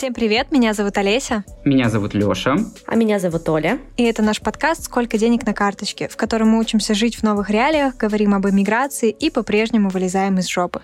Всем 0.00 0.14
привет, 0.14 0.50
меня 0.50 0.72
зовут 0.72 0.96
Олеся. 0.96 1.44
Меня 1.62 1.90
зовут 1.90 2.14
Лёша. 2.14 2.56
А 2.86 2.96
меня 2.96 3.18
зовут 3.18 3.46
Оля. 3.50 3.78
И 3.98 4.02
это 4.04 4.22
наш 4.22 4.40
подкаст 4.40 4.84
«Сколько 4.84 5.18
денег 5.18 5.44
на 5.44 5.52
карточке», 5.52 6.08
в 6.08 6.16
котором 6.16 6.48
мы 6.48 6.58
учимся 6.58 6.94
жить 6.94 7.16
в 7.16 7.22
новых 7.22 7.50
реалиях, 7.50 7.98
говорим 7.98 8.32
об 8.32 8.48
эмиграции 8.48 9.10
и 9.10 9.28
по-прежнему 9.28 9.90
вылезаем 9.90 10.38
из 10.38 10.48
жопы. 10.48 10.80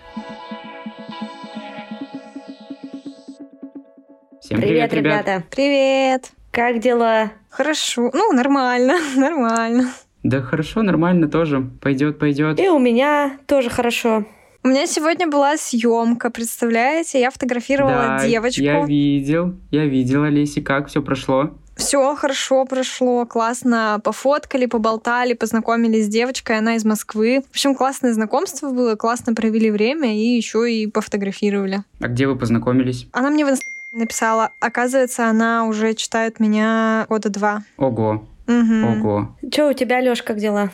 Всем 4.39 4.61
привет, 4.61 4.91
Привет, 4.91 4.93
ребята. 4.93 5.43
Привет! 5.49 6.29
Как 6.51 6.79
дела? 6.79 7.31
Хорошо. 7.49 8.11
Ну, 8.13 8.33
нормально, 8.33 8.99
нормально. 9.15 9.93
Да 10.21 10.43
хорошо, 10.43 10.83
нормально 10.83 11.27
тоже. 11.27 11.67
Пойдет, 11.81 12.19
пойдет. 12.19 12.59
И 12.59 12.69
у 12.69 12.77
меня 12.77 13.39
тоже 13.47 13.71
хорошо. 13.71 14.25
У 14.67 14.69
меня 14.69 14.85
сегодня 14.85 15.29
была 15.29 15.55
съемка, 15.55 16.29
представляете? 16.29 17.21
Я 17.21 17.31
фотографировала 17.31 18.17
Да, 18.19 18.27
девочку. 18.27 18.61
Я 18.61 18.85
видел, 18.85 19.53
я 19.71 19.85
видел, 19.85 20.23
Олеси, 20.23 20.59
как 20.59 20.89
все 20.89 21.01
прошло. 21.01 21.51
Все 21.77 22.13
хорошо 22.17 22.65
прошло, 22.65 23.25
классно 23.25 24.01
пофоткали, 24.03 24.65
поболтали, 24.65 25.35
познакомились 25.35 26.07
с 26.07 26.09
девочкой, 26.09 26.57
она 26.57 26.75
из 26.75 26.83
Москвы. 26.83 27.43
В 27.47 27.51
общем, 27.51 27.75
классное 27.75 28.11
знакомство 28.11 28.69
было, 28.69 28.97
классно 28.97 29.33
провели 29.33 29.71
время 29.71 30.13
и 30.13 30.35
еще 30.35 30.69
и 30.69 30.85
пофотографировали. 30.87 31.83
А 32.01 32.09
где 32.09 32.27
вы 32.27 32.37
познакомились? 32.37 33.07
Она 33.13 33.29
мне 33.29 33.45
в 33.45 33.49
Инстаграме 33.49 34.03
написала, 34.03 34.51
оказывается, 34.59 35.29
она 35.29 35.65
уже 35.65 35.93
читает 35.93 36.41
меня 36.41 37.05
года 37.07 37.29
два. 37.29 37.63
Ого, 37.77 38.25
Мгм. 38.47 38.83
ого. 38.83 39.35
Че 39.49 39.69
у 39.69 39.73
тебя, 39.73 40.01
Лёш, 40.01 40.21
как 40.23 40.39
дела? 40.39 40.71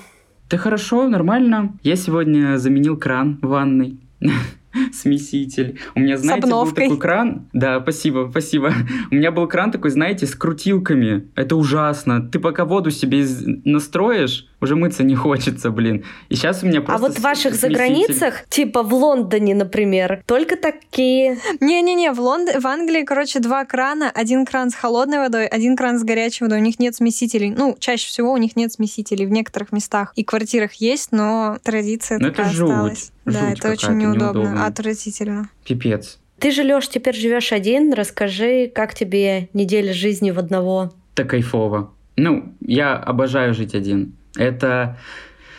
Да 0.50 0.58
хорошо, 0.58 1.08
нормально. 1.08 1.74
Я 1.84 1.96
сегодня 1.96 2.58
заменил 2.58 2.98
кран 2.98 3.40
в 3.42 3.48
ванной. 3.48 4.00
Смеситель. 4.94 5.80
У 5.96 6.00
меня, 6.00 6.18
знаете, 6.18 6.48
был 6.48 6.72
такой 6.72 6.98
кран. 6.98 7.48
Да, 7.54 7.80
спасибо, 7.82 8.28
спасибо. 8.32 8.74
У 9.12 9.16
меня 9.16 9.32
был 9.32 9.48
кран 9.48 9.72
такой, 9.72 9.92
знаете, 9.92 10.26
с 10.26 10.36
крутилками. 10.36 11.28
Это 11.36 11.56
ужасно. 11.56 12.22
Ты 12.22 12.40
пока 12.40 12.66
воду 12.66 12.92
себе 12.92 13.26
настроишь, 13.66 14.48
уже 14.62 14.76
мыться 14.76 15.04
не 15.04 15.16
хочется, 15.24 15.72
блин. 15.72 16.04
И 16.30 16.36
сейчас 16.36 16.64
у 16.64 16.68
меня 16.68 16.80
а 16.80 16.84
просто 16.84 17.08
вот 17.08 17.18
в 17.18 17.22
ваших 17.22 17.56
с- 17.56 17.60
заграницах, 17.62 18.46
типа 18.50 18.84
в 18.84 18.94
Лондоне, 18.94 19.56
например, 19.56 20.24
только 20.26 20.56
такие. 20.56 21.38
Не-не-не, 21.60 22.12
в, 22.12 22.20
Лонд... 22.20 22.50
в 22.62 22.66
Англии, 22.68 23.04
короче, 23.04 23.40
два 23.40 23.66
крана. 23.66 24.10
Один 24.14 24.46
кран 24.46 24.70
с 24.70 24.76
холодной 24.76 25.20
водой, 25.20 25.48
один 25.48 25.76
кран 25.76 26.00
с 26.00 26.04
горячей 26.04 26.44
водой. 26.46 26.60
У 26.60 26.64
них 26.64 26.80
нет 26.80 26.96
смесителей. 26.96 27.52
Ну, 27.52 27.76
чаще 27.80 28.08
всего 28.08 28.32
у 28.34 28.38
них 28.38 28.56
нет 28.56 28.72
смесителей. 28.74 29.26
В 29.26 29.32
некоторых 29.32 29.72
местах 29.72 30.14
и 30.16 30.24
квартирах 30.24 30.74
есть, 30.76 31.12
но 31.12 31.58
традиция 31.64 32.20
Ну, 32.20 32.28
это 32.28 32.38
такая 32.38 32.52
жуть. 32.54 32.70
осталась. 32.70 33.12
Да, 33.26 33.50
Жуть 33.50 33.60
это 33.60 33.72
очень 33.72 33.98
неудобно, 33.98 34.40
неудобно. 34.42 34.66
отвратительно. 34.66 35.50
Пипец. 35.66 36.20
Ты 36.40 36.52
же, 36.52 36.64
Лёш, 36.64 36.88
теперь 36.90 37.16
живешь 37.16 37.54
один. 37.54 37.94
Расскажи, 37.94 38.68
как 38.74 38.94
тебе 38.94 39.50
неделя 39.54 39.94
жизни 39.94 40.32
в 40.32 40.40
одного? 40.40 40.92
Так 41.16 41.30
кайфово. 41.30 41.92
Ну, 42.18 42.54
я 42.60 42.96
обожаю 42.98 43.54
жить 43.54 43.74
один. 43.76 44.14
Это 44.36 44.98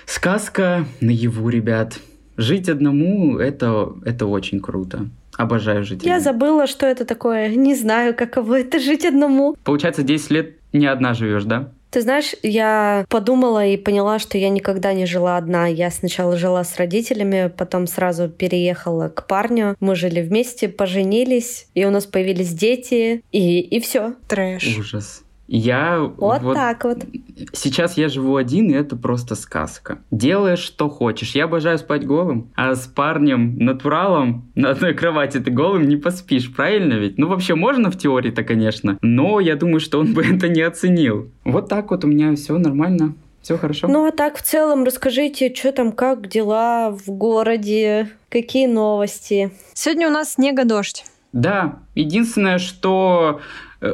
сказка 0.07 0.85
наяву, 1.01 1.49
ребят. 1.49 1.99
Жить 2.37 2.69
одному 2.69 3.39
это, 3.39 3.95
это 4.05 4.27
очень 4.27 4.61
круто. 4.61 5.09
Обожаю 5.37 5.85
жить 5.85 6.05
Я 6.05 6.21
забыла, 6.21 6.67
что 6.67 6.87
это 6.87 7.05
такое. 7.05 7.49
Не 7.49 7.75
знаю, 7.75 8.15
каково 8.15 8.61
это 8.61 8.79
жить 8.79 9.05
одному. 9.05 9.57
Получается, 9.65 10.03
10 10.03 10.31
лет 10.31 10.57
не 10.73 10.87
одна 10.87 11.15
живешь, 11.15 11.45
да? 11.45 11.73
Ты 11.95 12.01
знаешь, 12.01 12.35
я 12.43 13.07
подумала 13.09 13.65
и 13.65 13.77
поняла, 13.77 14.19
что 14.19 14.37
я 14.37 14.49
никогда 14.49 14.93
не 14.95 15.07
жила 15.07 15.37
одна. 15.37 15.69
Я 15.69 15.93
сначала 15.93 16.37
жила 16.37 16.65
с 16.65 16.77
родителями, 16.77 17.53
потом 17.57 17.87
сразу 17.87 18.29
переехала 18.29 19.09
к 19.09 19.29
парню. 19.29 19.77
Мы 19.79 19.95
жили 19.95 20.21
вместе, 20.21 20.69
поженились, 20.69 21.69
и 21.75 21.85
у 21.85 21.91
нас 21.91 22.07
появились 22.07 22.53
дети, 22.53 23.23
и, 23.31 23.61
и 23.61 23.79
все. 23.79 24.15
Трэш. 24.27 24.77
Ужас. 24.77 25.24
Я 25.47 25.99
Вот, 26.17 26.41
так 26.55 26.85
вот. 26.85 27.05
Сейчас 27.53 27.97
я 27.97 28.09
живу 28.09 28.37
один, 28.37 28.71
и 28.71 28.75
это 28.75 28.97
просто 28.97 29.35
сказка. 29.35 29.99
Делаешь, 30.11 30.61
что 30.61 30.89
хочешь. 30.89 31.35
Я 31.35 31.45
обожаю 31.45 31.79
спать 31.79 32.07
голым, 32.07 32.51
а 32.55 32.75
с 32.75 32.87
парнем, 32.87 33.59
натуралом 33.59 34.51
на 34.55 34.71
одной 34.71 34.95
кровати 34.95 35.39
ты 35.39 35.51
голым 35.51 35.87
не 35.87 35.97
поспишь, 35.97 36.53
правильно 36.55 36.95
ведь? 36.95 37.19
Ну, 37.19 37.29
вообще 37.29 37.55
можно 37.55 37.91
в 37.91 37.99
теории-то, 37.99 38.43
конечно, 38.43 38.99
но 39.03 39.41
я 39.41 39.57
думаю, 39.57 39.81
что 39.81 40.01
он 40.01 40.15
бы 40.15 40.25
это 40.35 40.49
не 40.49 40.63
оценил. 40.63 41.31
Вот 41.45 41.69
так 41.69 41.91
вот 41.91 42.05
у 42.05 42.09
меня 42.09 42.35
все 42.37 42.57
нормально, 42.57 43.15
все 43.43 43.59
хорошо. 43.59 43.89
Ну 43.89 44.07
а 44.07 44.13
так 44.13 44.39
в 44.39 44.43
целом 44.43 44.85
расскажите, 44.85 45.55
что 45.55 45.73
там, 45.73 45.93
как 45.93 46.29
дела 46.29 46.91
в 46.91 47.11
городе, 47.11 48.09
какие 48.31 48.67
новости? 48.67 49.53
Сегодня 49.75 50.09
у 50.09 50.11
нас 50.11 50.35
снега-дождь. 50.35 51.05
Да, 51.35 51.81
единственное, 51.97 52.59
что 52.59 53.41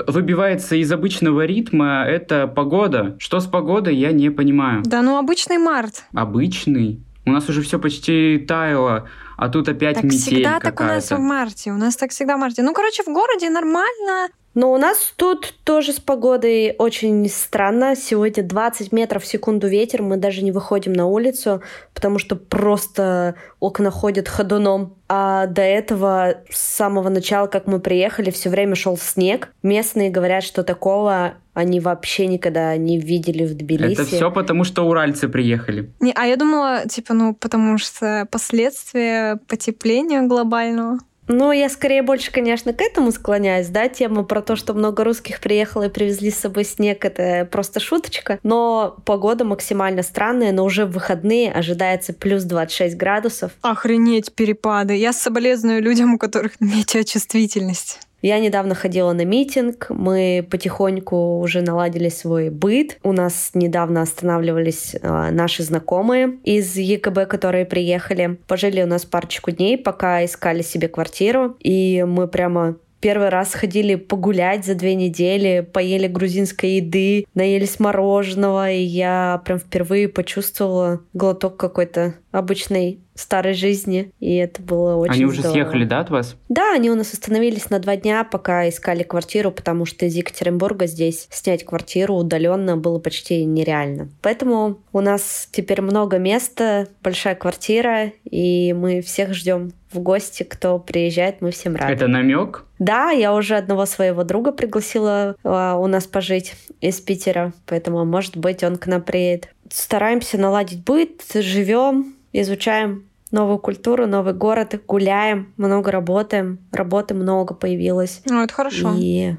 выбивается 0.06 0.76
из 0.76 0.90
обычного 0.92 1.44
ритма, 1.44 2.04
это 2.06 2.46
погода. 2.46 3.16
Что 3.18 3.40
с 3.40 3.46
погодой, 3.46 3.96
я 3.96 4.12
не 4.12 4.30
понимаю. 4.30 4.82
Да 4.84 5.02
ну 5.02 5.18
обычный 5.18 5.58
март. 5.58 6.04
Обычный? 6.14 7.00
У 7.26 7.32
нас 7.32 7.48
уже 7.48 7.62
все 7.62 7.78
почти 7.78 8.38
таяло, 8.38 9.08
а 9.36 9.48
тут 9.48 9.68
опять 9.68 9.96
Так 9.96 10.04
метель 10.04 10.18
всегда 10.18 10.58
так 10.58 10.80
у 10.80 10.84
нас 10.84 11.10
в 11.10 11.18
марте. 11.18 11.70
У 11.70 11.76
нас 11.76 11.96
так 11.96 12.10
всегда 12.10 12.36
в 12.36 12.40
марте. 12.40 12.62
Ну, 12.62 12.72
короче, 12.72 13.02
в 13.02 13.08
городе 13.08 13.50
нормально. 13.50 14.28
Но 14.54 14.72
у 14.72 14.78
нас 14.78 15.12
тут 15.16 15.54
тоже 15.64 15.92
с 15.92 16.00
погодой 16.00 16.74
очень 16.78 17.28
странно. 17.28 17.94
Сегодня 17.94 18.42
20 18.42 18.90
метров 18.92 19.22
в 19.22 19.26
секунду 19.26 19.68
ветер. 19.68 20.02
Мы 20.02 20.16
даже 20.16 20.42
не 20.42 20.50
выходим 20.50 20.92
на 20.92 21.06
улицу, 21.06 21.62
потому 21.94 22.18
что 22.18 22.34
просто 22.34 23.36
окна 23.60 23.90
ходят 23.90 24.28
ходуном. 24.28 24.96
А 25.08 25.46
до 25.46 25.62
этого, 25.62 26.42
с 26.50 26.60
самого 26.60 27.08
начала, 27.10 27.46
как 27.46 27.66
мы 27.66 27.78
приехали, 27.80 28.30
все 28.30 28.50
время 28.50 28.74
шел 28.74 28.96
снег. 28.96 29.52
Местные 29.62 30.10
говорят, 30.10 30.42
что 30.42 30.64
такого 30.64 31.34
они 31.52 31.80
вообще 31.80 32.26
никогда 32.26 32.76
не 32.76 32.98
видели 32.98 33.44
в 33.44 33.54
Тбилиси. 33.54 33.92
Это 33.92 34.04
все 34.04 34.30
потому, 34.30 34.64
что 34.64 34.82
уральцы 34.86 35.28
приехали. 35.28 35.92
Не, 36.00 36.12
а 36.14 36.26
я 36.26 36.36
думала, 36.36 36.86
типа, 36.88 37.12
ну, 37.14 37.34
потому 37.34 37.78
что 37.78 38.26
последствия 38.30 39.38
потепления 39.48 40.22
глобального. 40.22 40.98
Ну, 41.32 41.52
я 41.52 41.68
скорее 41.68 42.02
больше, 42.02 42.32
конечно, 42.32 42.72
к 42.72 42.80
этому 42.80 43.12
склоняюсь, 43.12 43.68
да, 43.68 43.88
тема 43.88 44.24
про 44.24 44.42
то, 44.42 44.56
что 44.56 44.74
много 44.74 45.04
русских 45.04 45.38
приехало 45.40 45.84
и 45.84 45.88
привезли 45.88 46.32
с 46.32 46.38
собой 46.38 46.64
снег, 46.64 47.04
это 47.04 47.48
просто 47.48 47.78
шуточка, 47.78 48.40
но 48.42 48.96
погода 49.04 49.44
максимально 49.44 50.02
странная, 50.02 50.50
но 50.50 50.64
уже 50.64 50.86
в 50.86 50.90
выходные 50.90 51.52
ожидается 51.52 52.12
плюс 52.12 52.42
26 52.42 52.96
градусов. 52.96 53.52
Охренеть 53.62 54.32
перепады. 54.34 54.96
Я 54.96 55.12
соболезную 55.12 55.80
людям, 55.80 56.14
у 56.14 56.18
которых 56.18 56.54
метеочувствительность. 56.60 58.00
Я 58.22 58.38
недавно 58.38 58.74
ходила 58.74 59.12
на 59.12 59.24
митинг, 59.24 59.86
мы 59.88 60.46
потихоньку 60.50 61.40
уже 61.40 61.62
наладили 61.62 62.08
свой 62.08 62.50
быт. 62.50 62.98
У 63.02 63.12
нас 63.12 63.52
недавно 63.54 64.02
останавливались 64.02 64.94
э, 64.94 65.30
наши 65.30 65.62
знакомые 65.62 66.38
из 66.44 66.76
ЕКБ, 66.76 67.26
которые 67.28 67.64
приехали. 67.64 68.38
Пожили 68.46 68.82
у 68.82 68.86
нас 68.86 69.04
парочку 69.04 69.50
дней, 69.50 69.78
пока 69.78 70.24
искали 70.24 70.62
себе 70.62 70.88
квартиру. 70.88 71.56
И 71.60 72.04
мы 72.06 72.28
прямо 72.28 72.76
Первый 73.00 73.30
раз 73.30 73.54
ходили 73.54 73.94
погулять 73.94 74.66
за 74.66 74.74
две 74.74 74.94
недели, 74.94 75.66
поели 75.72 76.06
грузинской 76.06 76.72
еды, 76.72 77.26
наелись 77.34 77.80
мороженого, 77.80 78.70
и 78.70 78.82
я 78.82 79.40
прям 79.44 79.58
впервые 79.58 80.08
почувствовала 80.08 81.00
глоток 81.14 81.56
какой-то 81.56 82.14
обычной 82.30 83.00
старой 83.14 83.54
жизни, 83.54 84.12
и 84.20 84.36
это 84.36 84.62
было 84.62 84.96
очень 84.96 85.14
Они 85.14 85.24
уже 85.24 85.40
здорово. 85.40 85.54
съехали, 85.54 85.84
да, 85.84 86.00
от 86.00 86.10
вас? 86.10 86.36
Да, 86.48 86.74
они 86.74 86.90
у 86.90 86.94
нас 86.94 87.12
остановились 87.12 87.70
на 87.70 87.78
два 87.78 87.96
дня, 87.96 88.24
пока 88.24 88.68
искали 88.68 89.02
квартиру, 89.02 89.50
потому 89.50 89.84
что 89.86 90.06
из 90.06 90.14
Екатеринбурга 90.14 90.86
здесь 90.86 91.26
снять 91.30 91.64
квартиру 91.64 92.14
удаленно 92.14 92.76
было 92.76 92.98
почти 92.98 93.44
нереально. 93.44 94.08
Поэтому 94.22 94.80
у 94.92 95.00
нас 95.00 95.48
теперь 95.50 95.82
много 95.82 96.18
места, 96.18 96.88
большая 97.02 97.34
квартира, 97.34 98.12
и 98.24 98.72
мы 98.72 99.02
всех 99.02 99.34
ждем 99.34 99.72
в 99.92 99.98
гости, 99.98 100.42
кто 100.42 100.78
приезжает, 100.78 101.40
мы 101.40 101.50
всем 101.50 101.76
рады. 101.76 101.92
Это 101.92 102.06
намек? 102.06 102.64
Да, 102.78 103.10
я 103.10 103.34
уже 103.34 103.56
одного 103.56 103.86
своего 103.86 104.24
друга 104.24 104.52
пригласила 104.52 105.36
а, 105.42 105.76
у 105.76 105.86
нас 105.86 106.06
пожить 106.06 106.54
из 106.80 107.00
Питера, 107.00 107.52
поэтому, 107.66 108.04
может 108.04 108.36
быть, 108.36 108.62
он 108.62 108.76
к 108.76 108.86
нам 108.86 109.02
приедет. 109.02 109.50
Стараемся 109.70 110.38
наладить 110.38 110.84
быт, 110.84 111.22
живем, 111.34 112.14
изучаем 112.32 113.04
новую 113.30 113.58
культуру, 113.58 114.06
новый 114.06 114.34
город, 114.34 114.80
гуляем, 114.86 115.52
много 115.56 115.90
работаем, 115.90 116.58
работы 116.72 117.14
много 117.14 117.54
появилось. 117.54 118.22
Ну, 118.26 118.42
это 118.42 118.52
хорошо. 118.52 118.94
И... 118.96 119.34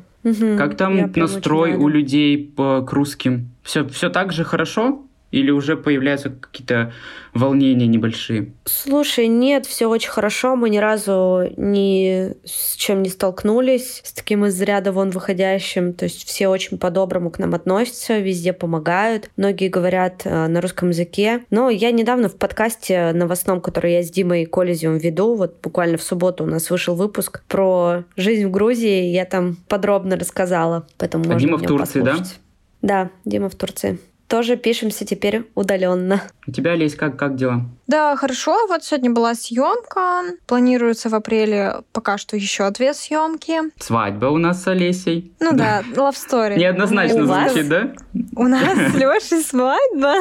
Как 0.57 0.77
там 0.77 1.11
настрой 1.15 1.73
у 1.73 1.87
людей 1.87 2.37
по, 2.37 2.81
к 2.81 2.93
русским? 2.93 3.49
Все, 3.63 3.87
все 3.87 4.09
так 4.09 4.31
же 4.31 4.43
хорошо? 4.43 5.03
Или 5.31 5.49
уже 5.49 5.77
появляются 5.77 6.29
какие-то 6.29 6.93
волнения 7.33 7.87
небольшие? 7.87 8.51
Слушай, 8.65 9.27
нет, 9.27 9.65
все 9.65 9.87
очень 9.87 10.09
хорошо. 10.09 10.57
Мы 10.57 10.69
ни 10.69 10.77
разу 10.77 11.43
ни 11.55 12.33
с 12.45 12.75
чем 12.75 13.01
не 13.01 13.09
столкнулись, 13.09 14.01
с 14.03 14.11
таким 14.11 14.45
из 14.45 14.61
ряда 14.61 14.91
вон 14.91 15.09
выходящим. 15.11 15.93
То 15.93 16.05
есть 16.05 16.27
все 16.27 16.49
очень 16.49 16.77
по-доброму 16.77 17.31
к 17.31 17.39
нам 17.39 17.53
относятся, 17.53 18.19
везде 18.19 18.51
помогают. 18.51 19.29
Многие 19.37 19.69
говорят 19.69 20.21
э, 20.25 20.47
на 20.47 20.59
русском 20.59 20.89
языке. 20.89 21.43
Но 21.49 21.69
я 21.69 21.91
недавно 21.91 22.27
в 22.27 22.35
подкасте 22.35 23.13
новостном, 23.13 23.61
который 23.61 23.93
я 23.93 24.03
с 24.03 24.11
Димой 24.11 24.45
Колезиум 24.45 24.97
веду, 24.97 25.35
вот 25.35 25.55
буквально 25.63 25.97
в 25.97 26.03
субботу 26.03 26.43
у 26.43 26.47
нас 26.47 26.69
вышел 26.69 26.95
выпуск 26.95 27.43
про 27.47 28.03
жизнь 28.17 28.45
в 28.45 28.51
Грузии. 28.51 29.05
Я 29.05 29.23
там 29.23 29.55
подробно 29.69 30.17
рассказала. 30.17 30.85
Поэтому 30.97 31.23
А 31.23 31.27
можно 31.27 31.39
Дима 31.39 31.57
в 31.57 31.61
Турции, 31.61 32.01
да? 32.01 32.11
послушать. 32.11 32.39
Да, 32.81 33.09
Дима 33.25 33.47
в 33.49 33.55
Турции. 33.55 33.99
Тоже 34.31 34.55
пишемся 34.55 35.05
теперь 35.05 35.43
удаленно. 35.55 36.21
У 36.47 36.53
тебя, 36.53 36.73
Лесь, 36.75 36.95
как, 36.95 37.17
как 37.17 37.35
дела? 37.35 37.65
Да, 37.87 38.15
хорошо. 38.15 38.65
Вот 38.69 38.81
сегодня 38.81 39.11
была 39.11 39.35
съемка. 39.35 40.21
Планируется 40.47 41.09
в 41.09 41.15
апреле 41.15 41.81
пока 41.91 42.17
что 42.17 42.37
еще 42.37 42.69
две 42.71 42.93
съемки. 42.93 43.59
Свадьба 43.77 44.27
у 44.27 44.37
нас 44.37 44.63
с 44.63 44.67
Олесей. 44.69 45.33
Ну 45.41 45.51
да, 45.51 45.81
love 45.81 46.13
story. 46.13 46.57
Неоднозначно 46.57 47.23
У 47.23 47.27
вас? 47.27 47.51
звучит, 47.51 47.67
да? 47.67 47.91
У 48.37 48.47
нас 48.47 48.93
с 48.93 48.95
Лешей 48.95 49.43
свадьба. 49.43 50.13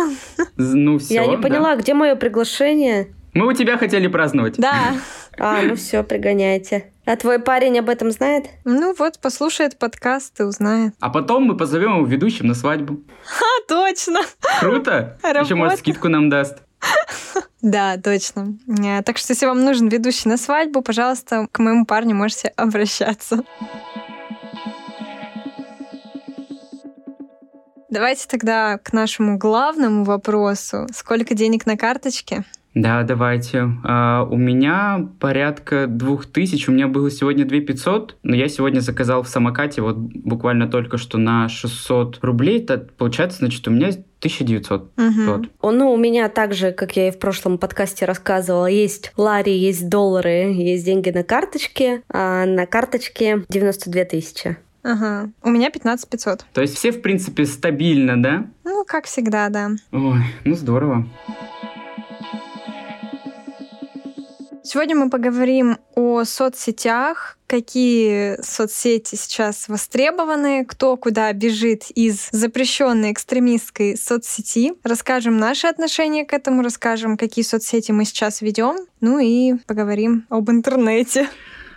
Ну 0.56 0.98
все. 0.98 1.14
Я 1.14 1.26
не 1.26 1.36
поняла, 1.36 1.76
где 1.76 1.94
мое 1.94 2.16
приглашение? 2.16 3.14
Мы 3.32 3.46
у 3.46 3.52
тебя 3.52 3.78
хотели 3.78 4.08
праздновать. 4.08 4.56
Да. 4.58 4.94
А, 5.38 5.62
ну 5.62 5.76
все, 5.76 6.02
пригоняйте. 6.02 6.86
А 7.10 7.16
твой 7.16 7.40
парень 7.40 7.76
об 7.80 7.88
этом 7.88 8.12
знает? 8.12 8.50
Ну 8.64 8.94
вот, 8.96 9.18
послушает 9.18 9.76
подкаст 9.76 10.38
и 10.38 10.44
узнает. 10.44 10.94
А 11.00 11.10
потом 11.10 11.42
мы 11.42 11.56
позовем 11.56 11.96
его 11.96 12.06
ведущим 12.06 12.46
на 12.46 12.54
свадьбу. 12.54 13.00
А, 13.40 13.66
точно. 13.66 14.20
Круто? 14.60 15.18
Еще, 15.24 15.56
может, 15.56 15.80
скидку 15.80 16.08
нам 16.08 16.30
даст. 16.30 16.58
Да, 17.62 17.96
точно. 17.96 18.56
Э, 18.68 19.02
Так 19.02 19.18
что, 19.18 19.32
если 19.32 19.46
вам 19.46 19.64
нужен 19.64 19.88
ведущий 19.88 20.28
на 20.28 20.36
свадьбу, 20.36 20.82
пожалуйста, 20.82 21.48
к 21.50 21.58
моему 21.58 21.84
парню 21.84 22.14
можете 22.14 22.52
обращаться. 22.54 23.42
Давайте 27.88 28.28
тогда 28.28 28.78
к 28.78 28.92
нашему 28.92 29.36
главному 29.36 30.04
вопросу. 30.04 30.86
Сколько 30.94 31.34
денег 31.34 31.66
на 31.66 31.76
карточке? 31.76 32.44
Да, 32.74 33.02
давайте. 33.02 33.68
А, 33.84 34.26
у 34.30 34.36
меня 34.36 35.08
порядка 35.18 35.86
двух 35.88 36.26
тысяч. 36.26 36.68
У 36.68 36.72
меня 36.72 36.86
было 36.86 37.10
сегодня 37.10 37.44
2 37.44 37.60
500, 37.60 38.16
но 38.22 38.36
я 38.36 38.48
сегодня 38.48 38.80
заказал 38.80 39.22
в 39.22 39.28
самокате 39.28 39.82
вот 39.82 39.96
буквально 39.96 40.68
только 40.68 40.96
что 40.96 41.18
на 41.18 41.48
600 41.48 42.18
рублей. 42.22 42.60
Это 42.60 42.78
получается, 42.78 43.38
значит, 43.38 43.66
у 43.66 43.70
меня 43.72 43.88
1900. 43.88 44.92
Мгм. 44.96 45.48
Вот. 45.60 45.72
Ну, 45.74 45.92
у 45.92 45.96
меня 45.96 46.28
также, 46.28 46.72
как 46.72 46.96
я 46.96 47.08
и 47.08 47.10
в 47.10 47.18
прошлом 47.18 47.58
подкасте 47.58 48.04
рассказывала, 48.04 48.66
есть 48.66 49.12
лари, 49.16 49.50
есть 49.50 49.88
доллары, 49.88 50.52
есть 50.52 50.84
деньги 50.84 51.10
на 51.10 51.24
карточке, 51.24 52.02
а 52.08 52.46
на 52.46 52.66
карточке 52.66 53.44
92 53.48 54.04
тысячи. 54.04 54.56
Ага. 54.82 55.30
У 55.42 55.50
меня 55.50 55.70
15 55.70 56.08
500. 56.08 56.46
То 56.52 56.60
есть 56.62 56.76
все, 56.76 56.90
в 56.90 57.02
принципе, 57.02 57.44
стабильно, 57.44 58.22
да? 58.22 58.46
Ну, 58.64 58.84
как 58.86 59.04
всегда, 59.04 59.48
да. 59.48 59.70
Ой, 59.92 60.20
ну 60.44 60.54
здорово. 60.54 61.06
Сегодня 64.72 64.94
мы 64.94 65.10
поговорим 65.10 65.78
о 65.96 66.22
соцсетях, 66.22 67.36
какие 67.48 68.40
соцсети 68.40 69.16
сейчас 69.16 69.68
востребованы, 69.68 70.64
кто 70.64 70.96
куда 70.96 71.32
бежит 71.32 71.90
из 71.90 72.28
запрещенной 72.30 73.10
экстремистской 73.10 73.96
соцсети. 73.96 74.74
Расскажем 74.84 75.38
наши 75.38 75.66
отношения 75.66 76.24
к 76.24 76.32
этому, 76.32 76.62
расскажем, 76.62 77.16
какие 77.16 77.44
соцсети 77.44 77.90
мы 77.90 78.04
сейчас 78.04 78.42
ведем, 78.42 78.76
ну 79.00 79.18
и 79.18 79.54
поговорим 79.66 80.24
об 80.28 80.48
интернете, 80.52 81.28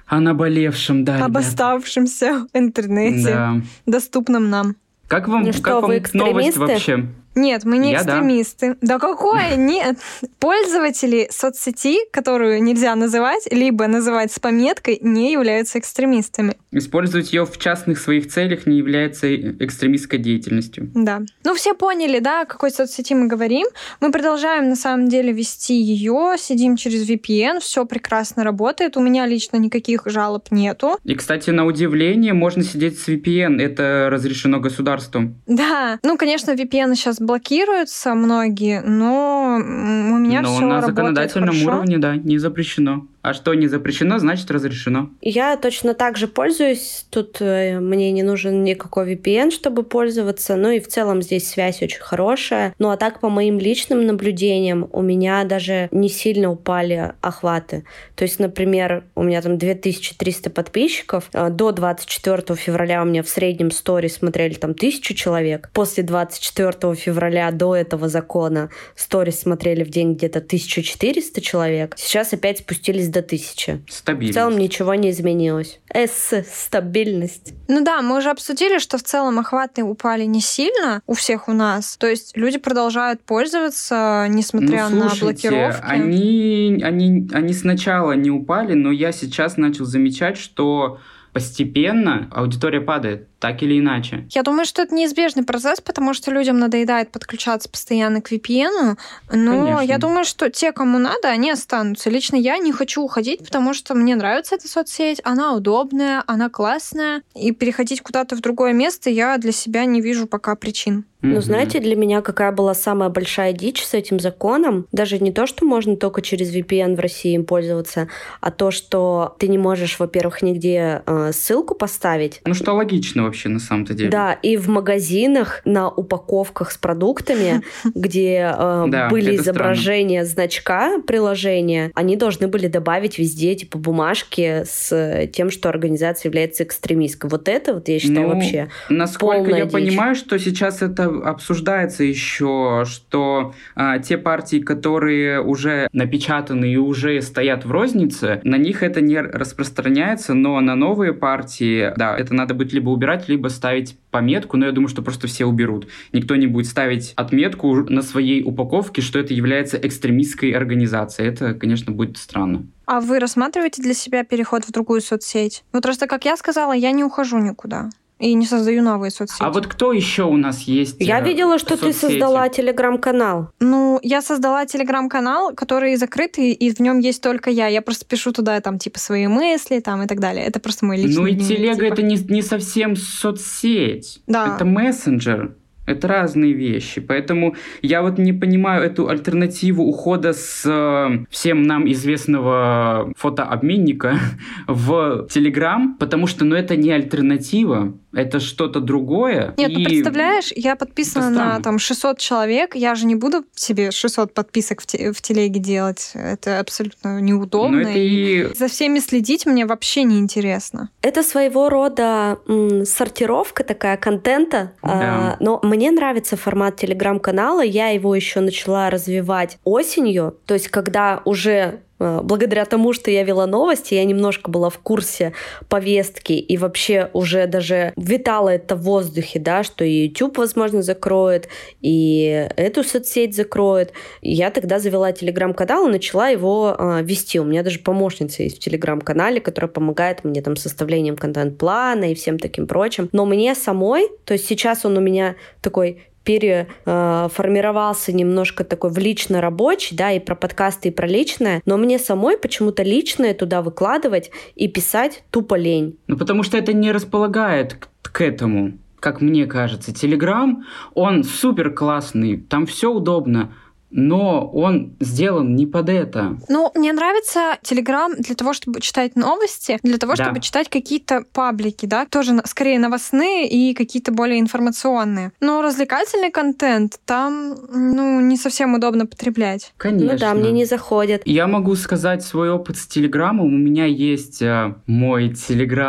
О 0.06 0.20
наболевшем, 0.20 1.04
да, 1.04 1.16
об 1.26 1.32
ребят. 1.32 1.46
оставшемся 1.48 2.46
интернете, 2.54 3.30
Да. 3.34 3.54
доступном 3.88 4.52
нам. 4.52 4.76
Как 5.08 5.28
вам, 5.28 5.42
Ну 5.42 5.48
как 5.48 5.56
что, 5.56 5.72
вам 5.82 5.82
новость 5.82 6.00
экстремисты? 6.06 6.60
вообще? 6.60 7.08
Нет, 7.36 7.64
мы 7.64 7.78
не 7.78 7.92
Я 7.92 8.04
да. 8.04 8.12
экстремисты. 8.12 8.78
Да 8.82 9.00
какое? 9.00 9.56
Нет. 9.58 9.98
Пользователи 10.40 11.28
соцсети, 11.32 12.00
которую 12.12 12.62
нельзя 12.64 12.96
называть, 12.96 13.48
либо 13.52 13.88
называть 13.88 14.32
с 14.32 14.40
пометкой, 14.40 15.00
не 15.02 15.32
являются 15.32 15.80
экстремистами. 15.80 16.56
Использовать 16.72 17.34
ее 17.34 17.46
в 17.46 17.58
частных 17.58 18.00
своих 18.00 18.30
целях 18.30 18.66
не 18.66 18.78
является 18.78 19.34
экстремистской 19.36 20.20
деятельностью. 20.20 20.90
Да. 20.94 21.22
Ну, 21.44 21.56
все 21.56 21.74
поняли, 21.74 22.20
да, 22.20 22.42
о 22.42 22.46
какой 22.46 22.72
соцсети 22.72 23.14
мы 23.14 23.28
говорим. 23.28 23.68
Мы 24.00 24.12
продолжаем, 24.12 24.70
на 24.70 24.76
самом 24.76 25.08
деле, 25.10 25.32
вести 25.32 25.76
ее, 25.76 26.36
сидим 26.38 26.76
через 26.76 27.08
VPN, 27.10 27.60
все 27.60 27.86
прекрасно 27.86 28.44
работает. 28.44 28.98
У 28.98 29.02
меня 29.02 29.26
лично 29.26 29.58
никаких 29.58 30.04
жалоб 30.06 30.52
нету. 30.52 30.98
И, 31.04 31.16
кстати, 31.16 31.50
на 31.50 31.66
удивление, 31.66 32.34
можно 32.34 32.64
сидеть 32.64 33.00
с 33.00 33.08
VPN. 33.08 33.62
Это 33.62 34.10
разрешено 34.12 34.60
государством. 34.60 35.42
Да, 35.48 36.00
ну, 36.04 36.18
конечно, 36.18 36.52
VPN 36.52 36.96
сейчас 36.96 37.20
блокируются 37.26 38.14
многие, 38.14 38.82
но 38.82 39.56
у 39.58 40.18
меня 40.18 40.42
Но 40.42 40.50
все 40.56 40.66
на 40.66 40.76
работает 40.82 40.96
законодательном 40.96 41.50
хорошо. 41.50 41.68
уровне, 41.72 41.98
да, 41.98 42.16
не 42.16 42.38
запрещено. 42.38 43.08
А 43.24 43.34
что 43.34 43.54
не 43.54 43.68
запрещено, 43.68 44.20
значит 44.20 44.52
разрешено. 44.52 45.10
Я 45.22 45.56
точно 45.56 45.94
так 45.94 46.18
же 46.18 46.28
пользуюсь. 46.28 47.06
Тут 47.10 47.38
э, 47.40 47.80
мне 47.80 48.12
не 48.12 48.22
нужен 48.22 48.66
никакой 48.66 49.14
VPN, 49.14 49.50
чтобы 49.50 49.84
пользоваться. 49.84 50.58
Ну 50.58 50.72
и 50.72 50.82
в 50.82 50.90
целом 50.90 51.22
здесь 51.22 51.50
связь 51.50 51.82
очень 51.82 52.02
хорошая. 52.02 52.76
Ну 52.80 52.90
а 52.90 52.98
так, 52.98 53.22
по 53.22 53.30
моим 53.30 53.60
личным 53.60 54.06
наблюдениям, 54.06 54.90
у 54.92 55.02
меня 55.02 55.46
даже 55.46 55.88
не 55.92 56.10
сильно 56.10 56.52
упали 56.52 57.14
охваты. 57.22 57.86
То 58.16 58.24
есть, 58.24 58.40
например, 58.40 59.06
у 59.16 59.24
меня 59.24 59.42
там 59.42 59.58
2300 59.58 60.50
подписчиков. 60.50 61.30
Э, 61.32 61.50
До 61.50 61.72
24 61.72 62.58
февраля 62.58 63.04
у 63.04 63.06
меня 63.06 63.24
в 63.24 63.30
среднем 63.30 63.72
стори 63.72 64.10
смотрели 64.10 64.56
там 64.56 64.74
тысячу 64.74 65.14
человек. 65.14 65.70
После 65.72 66.04
24 66.04 66.94
февраля 66.96 67.52
до 67.52 67.74
этого 67.74 68.10
закона 68.10 68.70
сторис 68.98 69.40
смотрели 69.40 69.86
в 69.86 69.90
день 69.90 70.16
где-то 70.16 70.40
1400 70.40 71.40
человек. 71.40 71.94
Сейчас 71.98 72.34
опять 72.34 72.60
спустились 72.60 73.13
до 73.14 73.20
1000. 73.20 73.82
В 73.88 73.94
Стабильно. 73.94 74.34
целом 74.34 74.58
ничего 74.58 74.94
не 74.96 75.12
изменилось. 75.12 75.80
С 75.94 76.44
стабильность. 76.44 77.54
Ну 77.68 77.84
да, 77.84 78.02
мы 78.02 78.18
уже 78.18 78.30
обсудили, 78.30 78.80
что 78.80 78.98
в 78.98 79.04
целом 79.04 79.40
охваты 79.40 79.84
упали 79.84 80.24
не 80.26 80.42
сильно 80.42 81.02
у 81.08 81.14
всех 81.14 81.48
у 81.48 81.54
нас. 81.54 81.98
То 81.98 82.08
есть 82.08 82.36
люди 82.36 82.58
продолжают 82.58 83.22
пользоваться, 83.22 84.28
несмотря 84.30 84.90
ну, 84.90 85.04
на 85.04 85.10
слушайте, 85.10 85.50
блокировки. 85.50 85.82
Они, 85.84 86.82
они, 86.84 87.30
они 87.32 87.54
сначала 87.54 88.14
не 88.14 88.32
упали, 88.32 88.74
но 88.74 88.92
я 88.92 89.12
сейчас 89.12 89.58
начал 89.58 89.86
замечать, 89.86 90.38
что 90.38 91.00
постепенно 91.34 92.30
аудитория 92.32 92.82
падает, 92.82 93.28
так 93.44 93.62
или 93.62 93.78
иначе. 93.78 94.26
Я 94.30 94.42
думаю, 94.42 94.66
что 94.66 94.84
это 94.84 94.96
неизбежный 94.96 95.44
процесс, 95.44 95.82
потому 95.82 96.14
что 96.14 96.32
людям 96.32 96.60
надоедает 96.60 97.12
подключаться 97.12 97.68
постоянно 97.68 98.22
к 98.22 98.32
VPN. 98.32 98.98
Но 99.34 99.66
Конечно. 99.66 99.82
я 99.82 99.98
думаю, 99.98 100.24
что 100.24 100.50
те, 100.50 100.72
кому 100.72 100.98
надо, 100.98 101.28
они 101.28 101.52
останутся. 101.52 102.10
Лично 102.10 102.38
я 102.38 102.58
не 102.58 102.72
хочу 102.72 103.04
уходить, 103.04 103.44
потому 103.44 103.74
что 103.74 103.96
мне 103.96 104.16
нравится 104.16 104.56
эта 104.56 104.70
соцсеть. 104.70 105.20
Она 105.26 105.56
удобная, 105.56 106.24
она 106.26 106.50
классная. 106.50 107.22
И 107.36 107.52
переходить 107.52 108.00
куда-то 108.00 108.38
в 108.38 108.40
другое 108.40 108.72
место 108.72 109.10
я 109.10 109.38
для 109.38 109.52
себя 109.52 109.84
не 109.84 110.00
вижу 110.00 110.26
пока 110.26 110.56
причин. 110.56 111.04
Ну, 111.24 111.40
знаете, 111.40 111.80
для 111.80 111.96
меня 111.96 112.22
какая 112.22 112.52
была 112.52 112.74
самая 112.74 113.10
большая 113.10 113.54
дичь 113.54 113.84
с 113.84 113.94
этим 113.94 114.20
законом? 114.20 114.88
Даже 114.92 115.20
не 115.20 115.32
то, 115.32 115.48
что 115.48 115.66
можно 115.66 115.96
только 115.96 116.22
через 116.22 116.54
VPN 116.54 116.96
в 116.96 117.00
России 117.00 117.34
им 117.34 117.46
пользоваться, 117.46 118.10
а 118.42 118.52
то, 118.52 118.72
что 118.72 119.34
ты 119.40 119.48
не 119.48 119.58
можешь, 119.58 120.00
во-первых, 120.00 120.42
нигде 120.42 121.02
э, 121.06 121.32
ссылку 121.32 121.76
поставить. 121.76 122.42
Ну, 122.46 122.54
что 122.54 122.74
логично 122.74 123.26
вообще 123.34 123.50
на 123.50 123.60
самом-то 123.60 123.94
деле. 123.94 124.10
Да, 124.10 124.34
и 124.34 124.58
в 124.58 124.70
магазинах 124.70 125.62
на 125.66 125.90
упаковках 125.90 126.72
с 126.72 126.78
продуктами, 126.78 127.64
где 127.96 128.54
э, 128.56 129.10
были 129.10 129.36
изображения 129.36 130.24
значка 130.24 131.00
приложения, 131.00 131.92
они 131.96 132.16
должны 132.16 132.48
были 132.48 132.68
добавить 132.68 133.18
везде 133.18 133.56
типа 133.56 133.78
бумажки 133.78 134.64
с 134.66 134.92
э, 134.92 135.28
тем, 135.28 135.50
что 135.50 135.70
организация 135.70 136.30
является 136.30 136.64
экстремистской. 136.64 137.30
Вот 137.30 137.50
это 137.50 137.74
вот 137.74 137.88
я 137.90 138.00
считаю 138.00 138.28
Ну, 138.28 138.34
вообще 138.36 138.70
Насколько 138.90 139.56
я 139.56 139.66
понимаю, 139.66 140.16
что 140.16 140.38
сейчас 140.38 140.82
это 140.82 141.06
обсуждается 141.06 142.04
еще, 142.04 142.84
что 142.86 143.54
а, 143.76 144.00
те 144.00 144.18
партии, 144.18 144.58
которые 144.58 145.42
уже 145.42 145.88
напечатаны 145.94 146.74
и 146.74 146.78
уже 146.78 147.22
стоят 147.22 147.66
в 147.66 147.72
рознице, 147.72 148.42
на 148.44 148.58
них 148.58 148.84
это 148.84 149.02
не 149.02 149.20
распространяется, 149.20 150.34
но 150.34 150.60
на 150.60 150.76
новые 150.76 151.14
партии, 151.14 151.94
да, 151.98 152.16
это 152.18 152.34
надо 152.34 152.54
будет 152.54 152.74
либо 152.74 152.90
убирать, 152.90 153.23
либо 153.28 153.48
ставить 153.48 153.98
пометку, 154.12 154.58
но 154.58 154.66
я 154.66 154.72
думаю, 154.72 154.90
что 154.90 155.02
просто 155.02 155.28
все 155.28 155.46
уберут. 155.46 155.88
Никто 156.12 156.36
не 156.36 156.48
будет 156.48 156.68
ставить 156.68 157.14
отметку 157.16 157.76
на 157.90 158.02
своей 158.02 158.44
упаковке, 158.44 159.02
что 159.02 159.20
это 159.20 159.34
является 159.34 159.78
экстремистской 159.78 160.52
организацией. 160.52 161.28
Это, 161.30 161.54
конечно, 161.54 161.92
будет 161.92 162.18
странно. 162.18 162.68
А 162.86 163.00
вы 163.00 163.20
рассматриваете 163.20 163.82
для 163.82 163.94
себя 163.94 164.24
переход 164.24 164.66
в 164.66 164.72
другую 164.72 165.02
соцсеть? 165.02 165.64
Вот 165.72 165.84
просто, 165.84 166.08
как 166.08 166.26
я 166.26 166.36
сказала, 166.38 166.74
я 166.74 166.92
не 166.92 167.04
ухожу 167.04 167.40
никуда. 167.40 167.90
И 168.24 168.34
не 168.36 168.46
создаю 168.46 168.82
новые 168.82 169.12
соцсети. 169.12 169.44
А 169.44 169.52
вот 169.52 169.68
кто 169.68 169.92
еще 169.92 170.24
у 170.24 170.38
нас 170.38 170.62
есть? 170.62 170.96
Я 171.00 171.20
э, 171.20 171.26
видела, 171.26 171.60
что 171.60 171.78
ты 171.78 171.92
соцсети? 171.92 172.14
создала 172.14 172.48
телеграм-канал. 172.48 173.50
Ну, 173.60 174.00
я 174.02 174.22
создала 174.22 174.66
телеграм-канал, 174.66 175.54
который 175.54 175.96
закрытый, 175.98 176.54
и 176.54 176.74
в 176.74 176.80
нем 176.80 177.00
есть 177.00 177.22
только 177.22 177.50
я. 177.50 177.68
Я 177.68 177.82
просто 177.82 178.06
пишу 178.06 178.32
туда 178.32 178.60
там 178.62 178.80
типа 178.80 178.98
свои 179.00 179.28
мысли 179.28 179.80
там 179.80 180.04
и 180.04 180.08
так 180.08 180.20
далее. 180.20 180.46
Это 180.46 180.60
просто 180.60 180.86
мой 180.86 180.98
личный 180.98 181.16
Ну 181.16 181.28
и 181.28 181.32
дневник, 181.34 181.58
телега 181.58 181.76
типа. 181.76 181.94
это 181.94 182.02
не, 182.02 182.16
не 182.16 182.42
совсем 182.42 182.96
соцсеть. 182.96 184.22
Да. 184.28 184.56
Это 184.56 184.64
мессенджер. 184.64 185.56
Это 185.86 186.08
разные 186.08 186.54
вещи. 186.54 187.02
Поэтому 187.02 187.56
я 187.82 188.02
вот 188.02 188.18
не 188.18 188.32
понимаю 188.32 188.84
эту 188.84 189.10
альтернативу 189.10 189.84
ухода 189.84 190.32
с 190.32 190.64
э, 190.66 191.26
всем 191.30 191.64
нам 191.64 191.92
известного 191.92 193.12
фотообменника 193.18 194.18
в 194.68 195.28
Телеграм, 195.30 195.98
потому 196.00 196.28
что 196.28 196.46
ну, 196.46 196.56
это 196.56 196.78
не 196.78 196.92
альтернатива, 196.92 197.94
это 198.14 198.40
что-то 198.40 198.80
другое. 198.80 199.54
Нет, 199.58 199.72
ну 199.74 199.80
И- 199.80 199.86
представляешь, 199.86 200.52
я 200.56 200.76
подписана 200.76 201.30
на 201.30 201.60
там 201.62 201.80
600 201.80 202.18
человек, 202.20 202.76
я 202.76 202.96
же 202.96 203.06
не 203.06 203.16
буду 203.16 203.44
себе 203.56 203.92
600 203.92 204.34
подписок 204.34 204.82
в, 204.82 204.86
те- 204.86 205.12
в 205.12 205.22
телеге 205.22 205.60
делать. 205.60 206.12
Это 206.14 206.60
абсолютно 206.60 207.20
неудобно. 207.20 207.78
Ну, 207.82 207.90
это 207.90 207.98
и... 208.00 208.54
За 208.56 208.68
всеми 208.68 209.00
следить 209.00 209.46
мне 209.46 209.66
вообще 209.66 210.04
не 210.04 210.20
интересно. 210.20 210.90
Это 211.02 211.24
своего 211.24 211.70
рода 211.70 212.38
м, 212.48 212.86
сортировка 212.86 213.64
такая 213.64 213.98
контента, 213.98 214.72
Да. 214.84 214.90
А, 214.94 215.38
но 215.40 215.60
мне 215.64 215.92
нравится 215.92 216.38
формат 216.38 216.76
телеграм-канала. 216.78 217.62
Я 217.62 217.90
его 217.90 218.16
еще 218.16 218.40
начала 218.40 218.90
развивать 218.90 219.58
осенью, 219.64 220.38
то 220.46 220.54
есть 220.54 220.68
когда 220.68 221.22
уже 221.26 221.80
благодаря 222.24 222.66
тому, 222.66 222.94
что 222.94 223.12
я 223.12 223.24
вела 223.24 223.48
новости, 223.48 223.94
я 223.94 224.04
немножко 224.04 224.52
была 224.52 224.70
в 224.70 224.80
курсе 224.80 225.34
повестки 225.70 226.34
и 226.34 226.58
вообще 226.58 227.10
уже 227.14 227.48
даже 227.48 227.94
витало 227.96 228.50
это 228.50 228.76
в 228.76 228.82
воздухе, 228.84 229.40
да, 229.40 229.64
что 229.64 229.84
и 229.84 230.08
YouTube, 230.08 230.38
возможно, 230.38 230.82
закроет, 230.82 231.48
и 231.82 232.48
эту 232.56 232.84
соцсеть 232.84 233.36
закроет. 233.36 233.94
Я 234.22 234.52
тогда 234.52 234.80
завела 234.80 235.12
телеграм-канал 235.12 235.88
и 235.88 235.92
начала 235.92 236.30
его 236.30 236.76
э, 236.78 237.04
вести. 237.04 237.40
У 237.40 237.44
меня 237.44 237.64
даже 237.64 237.80
помощница 237.80 238.44
есть 238.44 238.58
в 238.58 238.60
телеграм-канале, 238.60 239.40
которая 239.40 239.70
помогает 239.70 240.24
мне 240.24 240.42
там 240.42 240.56
составлением 240.56 241.16
контент-плана 241.16 242.12
и 242.12 242.16
всем 242.16 242.40
таким 242.40 242.68
прочим. 242.68 243.10
Но 243.12 243.26
мне 243.26 243.56
самой, 243.56 244.10
то 244.26 244.34
есть 244.34 244.48
сейчас 244.48 244.86
он 244.86 244.98
у 244.98 245.02
меня 245.02 245.36
такой 245.62 246.04
переформировался 246.24 248.14
немножко 248.14 248.64
такой 248.64 248.92
в 248.92 248.98
лично 248.98 249.42
рабочий, 249.42 249.96
да, 249.96 250.12
и 250.12 250.20
про 250.20 250.36
подкасты, 250.36 250.90
и 250.90 250.92
про 250.92 251.08
личное, 251.08 251.62
но 251.66 251.78
мне 251.78 252.00
самой 252.00 252.38
почему-то 252.38 252.84
личное 252.84 253.34
туда 253.34 253.62
выкладывать 253.62 254.32
и 254.56 254.68
писать 254.68 255.24
тупо 255.32 255.56
лень. 255.56 255.98
Ну, 256.08 256.18
потому 256.18 256.44
что 256.44 256.58
это 256.58 256.74
не 256.74 256.92
располагает 256.92 257.76
к, 257.76 258.12
к 258.12 258.22
этому, 258.22 258.74
как 259.00 259.22
мне 259.22 259.46
кажется. 259.46 259.94
Телеграм, 259.94 260.66
он 260.94 261.24
супер 261.24 261.72
классный, 261.72 262.38
там 262.38 262.66
все 262.66 262.92
удобно, 262.92 263.54
но 263.94 264.48
он 264.50 264.96
сделан 265.00 265.56
не 265.56 265.66
под 265.68 265.88
это. 265.90 266.38
Ну, 266.50 266.72
мне 266.76 266.92
нравится 266.94 267.58
Телеграм 267.62 268.14
для 268.18 268.36
того, 268.36 268.54
чтобы 268.54 268.82
читать 268.82 269.16
новости, 269.16 269.80
для 269.84 269.98
того, 269.98 270.16
Да. 270.16 270.24
чтобы 270.26 270.40
читать 270.42 270.68
какие-то 270.70 271.24
паблики, 271.32 271.86
да, 271.86 272.06
тоже 272.06 272.34
скорее 272.46 272.80
новостные 272.80 273.48
и 273.48 273.74
какие-то 273.74 274.12
более 274.12 274.40
информационные. 274.40 275.32
Но 275.40 275.62
развлекательный 275.62 276.32
контент 276.32 277.00
там, 277.06 277.56
ну, 277.72 278.20
не 278.20 278.38
совсем 278.38 278.74
удобно 278.74 279.06
потреблять. 279.06 279.74
Конечно. 279.78 280.14
Ну 280.14 280.20
да, 280.20 280.34
мне 280.34 280.52
не 280.52 280.66
заходит. 280.66 281.22
Я 281.26 281.48
могу 281.48 281.76
сказать 281.76 282.24
свой 282.24 282.50
опыт 282.52 282.78
с 282.78 282.88
Телеграмом. 282.88 283.46
У 283.46 283.50
меня 283.58 283.86
есть 283.86 284.42
э, 284.42 284.74
мой 284.88 285.30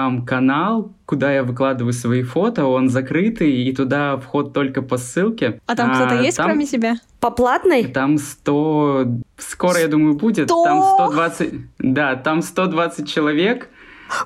Телеграм-канал, 0.04 0.92
куда 1.06 1.32
я 1.32 1.42
выкладываю 1.42 1.92
свои 1.92 2.22
фото. 2.22 2.66
Он 2.66 2.88
закрытый, 2.88 3.52
и 3.52 3.72
туда 3.74 4.16
вход 4.16 4.52
только 4.52 4.82
по 4.82 4.96
ссылке. 4.96 5.60
А 5.66 5.74
там 5.76 5.94
кто-то 5.94 6.20
есть, 6.22 6.36
там- 6.36 6.46
кроме 6.46 6.66
тебя? 6.66 6.96
По 7.24 7.30
платной? 7.30 7.84
Там 7.84 8.18
100... 8.18 9.06
Скоро, 9.38 9.78
я 9.80 9.88
думаю, 9.88 10.12
будет. 10.12 10.48
Там 10.48 10.82
120... 10.82 11.54
Да, 11.78 12.16
там 12.16 12.42
120 12.42 13.08
человек. 13.08 13.70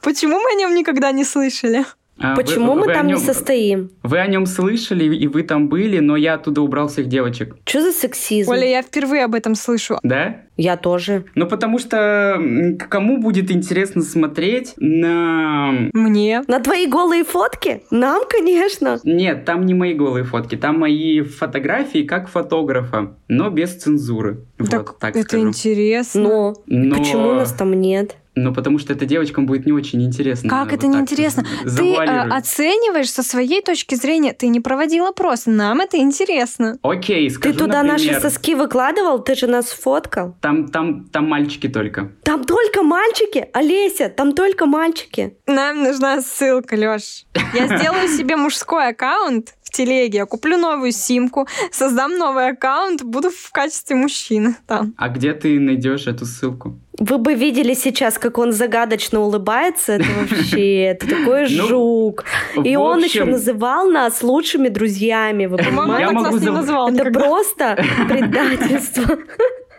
Почему 0.03 0.41
мы 0.41 0.51
о 0.51 0.55
нем 0.57 0.75
никогда 0.75 1.13
не 1.13 1.23
слышали? 1.23 1.85
А 2.21 2.35
вы- 2.35 2.43
Почему 2.43 2.75
мы 2.75 2.87
вы 2.87 2.93
там 2.95 3.07
не 3.07 3.13
нем- 3.13 3.21
состоим? 3.21 3.91
Вы 4.03 4.19
о 4.19 4.27
нем 4.27 4.47
слышали, 4.47 5.05
и 5.15 5.27
вы 5.29 5.43
там 5.43 5.69
были, 5.69 5.99
но 6.01 6.17
я 6.17 6.35
оттуда 6.35 6.63
убрал 6.63 6.89
всех 6.89 7.07
девочек. 7.07 7.57
Что 7.65 7.81
за 7.83 7.93
сексизм? 7.93 8.51
Оля, 8.51 8.69
я 8.69 8.83
впервые 8.83 9.25
об 9.25 9.35
этом 9.35 9.55
слышу. 9.55 9.99
Да? 10.03 10.41
Я 10.57 10.77
тоже. 10.77 11.25
Ну, 11.37 11.47
потому 11.47 11.79
что 11.79 12.43
кому 12.91 13.19
будет 13.19 13.51
интересно 13.53 14.03
смотреть 14.03 14.75
на... 14.77 15.73
Мне. 15.93 16.43
На 16.49 16.59
твои 16.61 16.87
голые 16.87 17.23
фотки? 17.25 17.83
Нам, 17.93 18.23
конечно. 18.29 18.99
Нет, 19.05 19.45
там 19.45 19.65
не 19.67 19.75
мои 19.75 19.95
голые 19.95 20.25
фотки, 20.25 20.57
там 20.57 20.81
мои 20.81 21.21
фотографии 21.21 22.03
как 22.03 22.29
фотографа, 22.29 23.15
но 23.29 23.51
без 23.51 23.75
цензуры. 23.77 24.41
так, 24.69 24.89
вот, 24.89 24.99
так 24.99 25.15
это 25.17 25.29
скажу. 25.29 25.47
интересно. 25.49 26.23
Но, 26.23 26.55
Но- 26.67 26.97
почему 26.97 27.33
нас 27.35 27.53
там 27.53 27.73
нет? 27.81 28.17
Ну, 28.43 28.55
потому 28.55 28.79
что 28.79 28.93
это 28.93 29.05
девочкам 29.05 29.47
будет 29.47 29.67
не 29.67 29.73
очень 29.73 30.03
интересно. 30.03 30.49
Как 30.49 30.71
вот 30.71 30.75
это 30.75 30.87
так 30.87 30.95
неинтересно? 30.95 31.45
Ты 31.65 31.95
э, 31.95 32.29
оцениваешь 32.29 33.11
со 33.11 33.23
своей 33.23 33.63
точки 33.63 33.95
зрения, 33.95 34.33
ты 34.33 34.49
не 34.49 34.61
проводил 34.61 35.07
опрос, 35.07 35.47
нам 35.47 35.81
это 35.81 35.99
интересно. 35.99 36.79
Окей, 36.83 37.29
Ты 37.29 37.35
скажу, 37.35 37.59
туда 37.59 37.83
например, 37.83 38.15
наши 38.15 38.21
соски 38.21 38.55
выкладывал? 38.55 39.19
Ты 39.19 39.35
же 39.35 39.47
нас 39.47 39.67
фоткал. 39.67 40.37
Там, 40.41 40.69
там, 40.69 41.05
там 41.07 41.29
мальчики 41.29 41.69
только. 41.69 42.13
Там 42.23 42.45
только 42.45 42.83
мальчики, 42.83 43.49
Олеся, 43.53 44.09
там 44.09 44.33
только 44.33 44.67
мальчики. 44.67 45.37
Нам 45.47 45.83
нужна 45.83 46.21
ссылка, 46.21 46.77
Лёш. 46.77 47.25
Я 47.55 47.79
сделаю 47.79 48.09
себе 48.09 48.37
мужской 48.37 48.89
аккаунт 48.89 49.55
телеге, 49.79 50.19
я 50.19 50.27
куплю 50.27 50.59
новую 50.59 50.93
симку, 50.93 51.47
создам 51.73 52.19
новый 52.19 52.49
аккаунт, 52.49 53.03
буду 53.03 53.31
в 53.31 53.51
качестве 53.53 53.97
мужчины 53.97 54.55
там. 54.67 54.93
А 54.97 55.09
где 55.09 55.33
ты 55.33 55.59
найдешь 55.61 56.07
эту 56.07 56.25
ссылку? 56.27 56.75
Вы 57.01 57.19
бы 57.19 57.35
видели 57.35 57.75
сейчас, 57.75 58.19
как 58.19 58.39
он 58.39 58.53
загадочно 58.53 59.21
улыбается. 59.21 59.93
Это 59.93 60.05
вообще, 60.21 60.83
это 60.83 61.07
такой 61.07 61.43
Ну, 61.43 61.47
жук. 61.69 62.25
И 62.65 62.77
он 62.77 63.05
еще 63.05 63.25
называл 63.25 63.91
нас 63.91 64.23
лучшими 64.23 64.69
друзьями. 64.69 65.47
Вы 65.47 65.59
Я 65.59 65.65
понимаете? 65.65 66.05
так 66.07 66.15
могу 66.15 66.35
нас 66.37 66.43
не 66.43 66.51
назвал 66.51 66.89
Это 66.91 67.11
просто 67.11 67.77
предательство. 68.09 69.19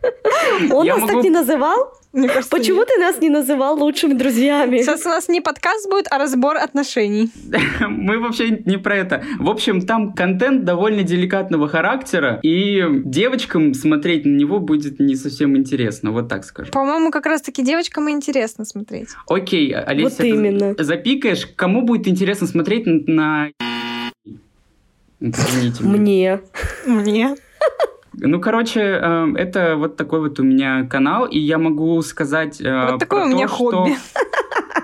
Он 0.71 0.85
Я 0.85 0.95
нас 0.97 1.09
так 1.09 1.23
не 1.23 1.29
называл? 1.29 1.91
Мне 2.11 2.27
кажется, 2.27 2.49
Почему 2.49 2.79
нет. 2.79 2.87
ты 2.87 2.99
нас 2.99 3.21
не 3.21 3.29
называл 3.29 3.77
лучшими 3.79 4.13
друзьями? 4.13 4.79
Сейчас 4.79 5.05
у 5.05 5.09
нас 5.09 5.27
не 5.27 5.41
подкаст 5.41 5.87
будет, 5.87 6.07
а 6.09 6.17
разбор 6.17 6.57
отношений. 6.57 7.31
Мы 7.87 8.17
вообще 8.19 8.49
не 8.65 8.77
про 8.77 8.97
это. 8.97 9.23
В 9.37 9.47
общем, 9.47 9.81
там 9.81 10.13
контент 10.13 10.63
довольно 10.65 11.03
деликатного 11.03 11.67
характера, 11.67 12.39
и 12.41 12.83
девочкам 13.05 13.75
смотреть 13.75 14.25
на 14.25 14.35
него 14.35 14.59
будет 14.59 14.99
не 14.99 15.15
совсем 15.15 15.55
интересно, 15.55 16.11
вот 16.11 16.27
так 16.29 16.45
скажу. 16.45 16.71
По-моему, 16.71 17.11
как 17.11 17.27
раз-таки 17.27 17.63
девочкам 17.63 18.09
и 18.09 18.11
интересно 18.11 18.65
смотреть. 18.65 19.09
Окей, 19.27 19.71
Олеся, 19.75 20.15
Вот 20.17 20.25
именно. 20.25 20.75
запикаешь, 20.79 21.45
кому 21.55 21.83
будет 21.83 22.07
интересно 22.07 22.47
смотреть 22.47 22.85
на... 23.07 23.49
Извините. 25.19 25.83
меня. 25.83 26.41
Мне. 26.85 26.95
Мне. 27.03 27.35
Ну, 28.19 28.39
короче, 28.39 28.81
э, 28.81 29.27
это 29.37 29.75
вот 29.77 29.95
такой 29.97 30.19
вот 30.19 30.39
у 30.39 30.43
меня 30.43 30.85
канал, 30.89 31.25
и 31.25 31.39
я 31.39 31.57
могу 31.57 32.01
сказать 32.01 32.61
э, 32.61 32.91
Вот 32.91 32.99
такое 32.99 33.21
про 33.21 33.27
у 33.29 33.33
меня 33.33 33.47
то, 33.47 33.53
хобби. 33.53 33.91
что- 33.95 34.19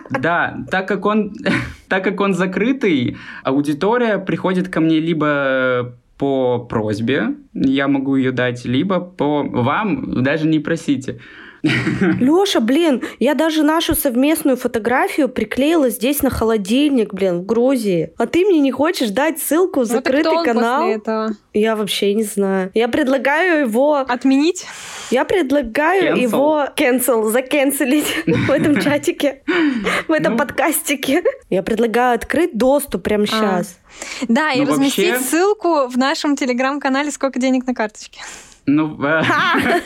Да, 0.22 0.58
так 0.72 0.88
как 0.88 1.06
он, 1.06 1.34
так 1.90 2.04
как 2.04 2.22
он 2.22 2.34
закрытый, 2.34 3.18
аудитория 3.44 4.20
приходит 4.20 4.70
ко 4.70 4.80
мне 4.80 5.00
либо 5.00 5.96
по 6.18 6.60
просьбе, 6.60 7.36
я 7.54 7.88
могу 7.88 8.16
ее 8.16 8.32
дать, 8.32 8.64
либо 8.66 9.00
по 9.00 9.44
вам, 9.44 10.24
даже 10.24 10.48
не 10.48 10.60
просите. 10.60 11.20
Лёша, 12.20 12.60
блин, 12.60 13.02
я 13.20 13.34
даже 13.34 13.64
нашу 13.64 13.96
совместную 13.96 14.58
фотографию 14.58 15.30
приклеила 15.30 15.90
здесь 15.90 16.22
на 16.22 16.30
холодильник, 16.30 17.14
блин, 17.14 17.40
в 17.40 17.46
Грузии. 17.46 18.14
А 18.18 18.26
ты 18.28 18.46
мне 18.46 18.60
не 18.60 18.72
хочешь 18.72 19.10
дать 19.10 19.40
ссылку 19.40 19.82
в 19.82 19.88
Вот 19.88 20.02
кто 20.04 20.12
закрытый 20.12 20.38
он 20.38 20.44
канал? 20.46 21.36
Я 21.54 21.76
вообще 21.76 22.14
не 22.14 22.24
знаю. 22.24 22.72
Я 22.74 22.88
предлагаю 22.88 23.62
его... 23.62 23.96
Отменить? 23.98 24.66
Я 25.12 25.24
предлагаю 25.24 26.16
Cancel. 26.16 26.22
его 26.22 26.66
cancel, 26.76 27.30
закенселить 27.32 28.08
в 28.26 28.52
этом 28.52 28.80
чатике, 28.82 29.42
в 30.08 30.12
этом 30.12 30.34
Ну. 30.34 30.40
подкастике. 30.40 31.24
Я 31.50 31.64
предлагаю 31.64 32.16
открыть 32.16 32.58
доступ 32.58 33.04
прямо 33.04 33.26
сейчас. 33.28 33.78
Да, 34.28 34.52
и 34.52 34.62
Ну, 34.62 34.68
разместить 34.72 35.22
ссылку 35.22 35.88
в 35.88 35.98
нашем 35.98 36.36
телеграм-канале 36.36 37.12
«Сколько 37.12 37.40
денег 37.40 37.66
на 37.66 37.74
карточке». 37.74 38.20
Ну, 38.66 38.98
э, 39.04 39.22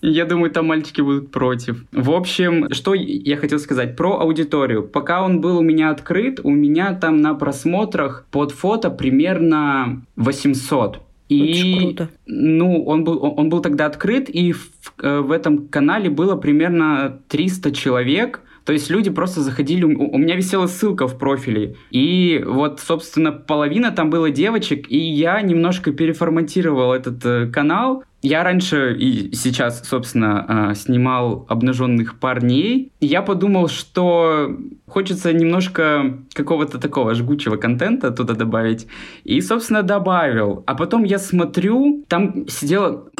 я 0.00 0.24
думаю, 0.24 0.50
там 0.50 0.66
мальчики 0.66 1.00
будут 1.00 1.30
против. 1.30 1.84
В 1.92 2.10
общем, 2.10 2.72
что 2.72 2.94
я 2.94 3.36
хотел 3.36 3.58
сказать 3.58 3.96
про 3.96 4.20
аудиторию. 4.20 4.82
Пока 4.82 5.22
он 5.22 5.40
был 5.40 5.58
у 5.58 5.62
меня 5.62 5.90
открыт, 5.90 6.40
у 6.42 6.50
меня 6.50 6.94
там 6.94 7.20
на 7.20 7.34
просмотрах 7.34 8.26
под 8.30 8.52
фото 8.52 8.90
примерно 8.90 10.02
800. 10.16 11.00
И, 11.28 11.42
Очень 11.42 11.78
круто. 11.78 12.10
ну, 12.26 12.84
он 12.84 13.04
был, 13.04 13.20
он 13.22 13.48
был 13.50 13.60
тогда 13.60 13.86
открыт, 13.86 14.28
и 14.28 14.52
в, 14.52 14.68
э, 15.00 15.20
в 15.20 15.30
этом 15.30 15.68
канале 15.68 16.10
было 16.10 16.34
примерно 16.34 17.20
300 17.28 17.70
человек, 17.70 18.40
То 18.64 18.72
есть 18.72 18.90
люди 18.90 19.10
просто 19.10 19.40
заходили, 19.40 19.84
у 19.84 20.18
меня 20.18 20.36
висела 20.36 20.66
ссылка 20.66 21.06
в 21.08 21.18
профиле, 21.18 21.76
и 21.90 22.42
вот, 22.46 22.80
собственно, 22.80 23.32
половина 23.32 23.90
там 23.90 24.10
было 24.10 24.30
девочек, 24.30 24.86
и 24.90 24.98
я 24.98 25.40
немножко 25.40 25.92
переформатировал 25.92 26.92
этот 26.92 27.24
э, 27.24 27.46
канал, 27.46 28.04
я 28.22 28.44
раньше 28.44 28.94
и 28.98 29.34
сейчас, 29.34 29.82
собственно, 29.88 30.70
э, 30.70 30.74
снимал 30.74 31.46
обнаженных 31.48 32.18
парней. 32.18 32.92
Я 33.00 33.22
подумал, 33.22 33.68
что 33.68 34.58
хочется 34.86 35.32
немножко 35.32 36.18
какого-то 36.34 36.78
такого 36.78 37.14
жгучего 37.14 37.56
контента 37.56 38.10
туда 38.10 38.34
добавить. 38.34 38.86
И, 39.24 39.40
собственно, 39.40 39.82
добавил. 39.82 40.64
А 40.66 40.74
потом 40.74 41.04
я 41.04 41.18
смотрю, 41.18 42.04
там 42.08 42.46
сидела 42.46 43.10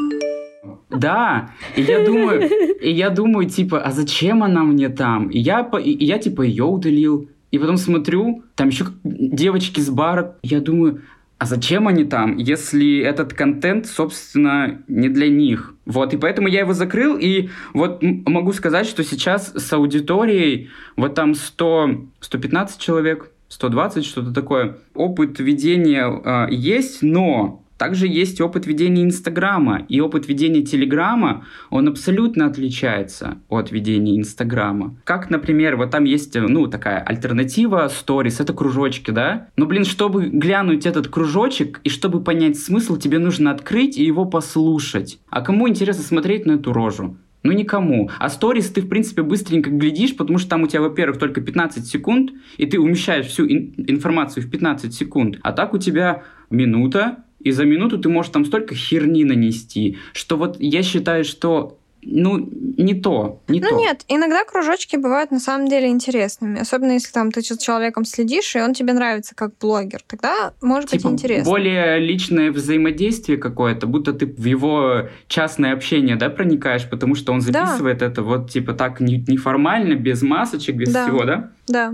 да, 0.90 1.50
и 1.76 1.82
я 1.82 2.04
думаю, 2.04 2.49
и 2.80 2.90
я 2.90 3.11
думаю, 3.11 3.49
типа, 3.49 3.80
а 3.80 3.90
зачем 3.92 4.42
она 4.42 4.62
мне 4.64 4.88
там? 4.88 5.28
И 5.28 5.38
я, 5.38 5.68
и 5.82 6.04
я 6.04 6.18
типа, 6.18 6.42
ее 6.42 6.64
удалил. 6.64 7.28
И 7.50 7.59
потом 7.59 7.76
смотрю, 7.76 8.44
там 8.54 8.68
еще 8.68 8.87
девочки 9.02 9.80
с 9.80 9.90
бара. 9.90 10.37
Я 10.42 10.61
думаю, 10.61 11.02
а 11.38 11.47
зачем 11.47 11.88
они 11.88 12.04
там, 12.04 12.37
если 12.37 12.99
этот 12.99 13.32
контент, 13.32 13.87
собственно, 13.87 14.82
не 14.88 15.09
для 15.09 15.28
них? 15.28 15.75
Вот, 15.87 16.12
и 16.12 16.18
поэтому 16.18 16.49
я 16.49 16.61
его 16.61 16.75
закрыл, 16.75 17.16
и 17.16 17.49
вот 17.73 18.02
могу 18.02 18.52
сказать, 18.52 18.87
что 18.87 19.02
сейчас 19.02 19.52
с 19.54 19.73
аудиторией, 19.73 20.68
вот 20.97 21.14
там 21.14 21.35
100, 21.35 22.09
115 22.20 22.78
человек, 22.78 23.30
120, 23.49 24.04
что-то 24.04 24.35
такое, 24.35 24.76
опыт 24.94 25.40
ведения 25.40 26.06
э, 26.06 26.49
есть, 26.50 27.02
но 27.02 27.64
также 27.81 28.07
есть 28.07 28.43
опыт 28.43 28.67
ведения 28.67 29.03
Инстаграма, 29.05 29.87
и 29.89 30.01
опыт 30.01 30.29
ведения 30.29 30.61
Телеграма, 30.61 31.47
он 31.71 31.89
абсолютно 31.89 32.45
отличается 32.45 33.39
от 33.49 33.73
ведения 33.73 34.19
Инстаграма. 34.19 34.99
Как, 35.05 35.31
например, 35.31 35.79
вот 35.79 35.91
там 35.91 36.05
есть, 36.05 36.35
ну, 36.35 36.67
такая 36.67 36.99
альтернатива 36.99 37.89
сторис, 37.89 38.39
это 38.39 38.53
кружочки, 38.53 39.13
да? 39.13 39.49
Но, 39.57 39.65
блин, 39.65 39.87
чтобы 39.87 40.27
глянуть 40.29 40.85
этот 40.85 41.09
кружочек 41.09 41.81
и 41.83 41.89
чтобы 41.89 42.23
понять 42.23 42.59
смысл, 42.59 42.99
тебе 42.99 43.19
нужно 43.19 43.51
открыть 43.51 43.97
и 43.97 44.05
его 44.05 44.27
послушать. 44.27 45.19
А 45.31 45.41
кому 45.41 45.67
интересно 45.67 46.05
смотреть 46.05 46.45
на 46.45 46.53
эту 46.53 46.75
рожу? 46.75 47.17
Ну, 47.43 47.53
никому. 47.53 48.11
А 48.19 48.29
сторис 48.29 48.69
ты, 48.69 48.83
в 48.83 48.91
принципе, 48.91 49.23
быстренько 49.23 49.71
глядишь, 49.71 50.15
потому 50.15 50.37
что 50.37 50.51
там 50.51 50.65
у 50.65 50.67
тебя, 50.67 50.83
во-первых, 50.83 51.19
только 51.19 51.41
15 51.41 51.87
секунд, 51.87 52.33
и 52.59 52.67
ты 52.67 52.79
умещаешь 52.79 53.25
всю 53.25 53.47
ин- 53.47 53.73
информацию 53.79 54.45
в 54.47 54.51
15 54.51 54.93
секунд. 54.93 55.39
А 55.41 55.53
так 55.53 55.73
у 55.73 55.79
тебя 55.79 56.25
минута, 56.51 57.25
и 57.40 57.50
за 57.52 57.64
минуту 57.64 57.99
ты 57.99 58.09
можешь 58.09 58.32
там 58.32 58.44
столько 58.44 58.75
херни 58.75 59.25
нанести, 59.25 59.99
что 60.12 60.37
вот 60.37 60.56
я 60.61 60.82
считаю, 60.82 61.25
что 61.25 61.76
ну, 62.02 62.49
не 62.78 62.94
то, 62.94 63.42
не 63.49 63.61
ну, 63.61 63.68
то. 63.68 63.76
нет, 63.76 64.04
иногда 64.09 64.44
кружочки 64.44 64.97
бывают 64.97 65.30
на 65.30 65.38
самом 65.38 65.68
деле 65.68 65.88
интересными. 65.88 66.61
Особенно 66.61 66.92
если 66.92 67.12
там 67.12 67.30
ты 67.30 67.42
с 67.42 67.59
человеком 67.59 68.04
следишь, 68.04 68.56
и 68.56 68.61
он 68.61 68.73
тебе 68.73 68.92
нравится 68.92 69.35
как 69.35 69.52
блогер. 69.61 70.00
Тогда 70.06 70.54
может 70.62 70.90
типа, 70.90 71.09
быть 71.09 71.12
интересно. 71.20 71.44
более 71.44 71.99
личное 71.99 72.52
взаимодействие 72.52 73.38
какое-то, 73.38 73.87
будто 73.87 74.12
ты 74.12 74.26
в 74.26 74.44
его 74.44 75.09
частное 75.28 75.73
общение, 75.73 76.16
да, 76.16 76.30
проникаешь, 76.30 76.88
потому 76.88 77.14
что 77.14 77.32
он 77.32 77.40
записывает 77.40 77.99
да. 77.99 78.06
это 78.06 78.23
вот, 78.23 78.50
типа, 78.50 78.73
так 78.73 79.00
неформально, 79.00 79.94
без 79.94 80.23
масочек, 80.23 80.76
без 80.76 80.92
да. 80.92 81.04
всего, 81.04 81.25
да? 81.25 81.50
Да. 81.68 81.92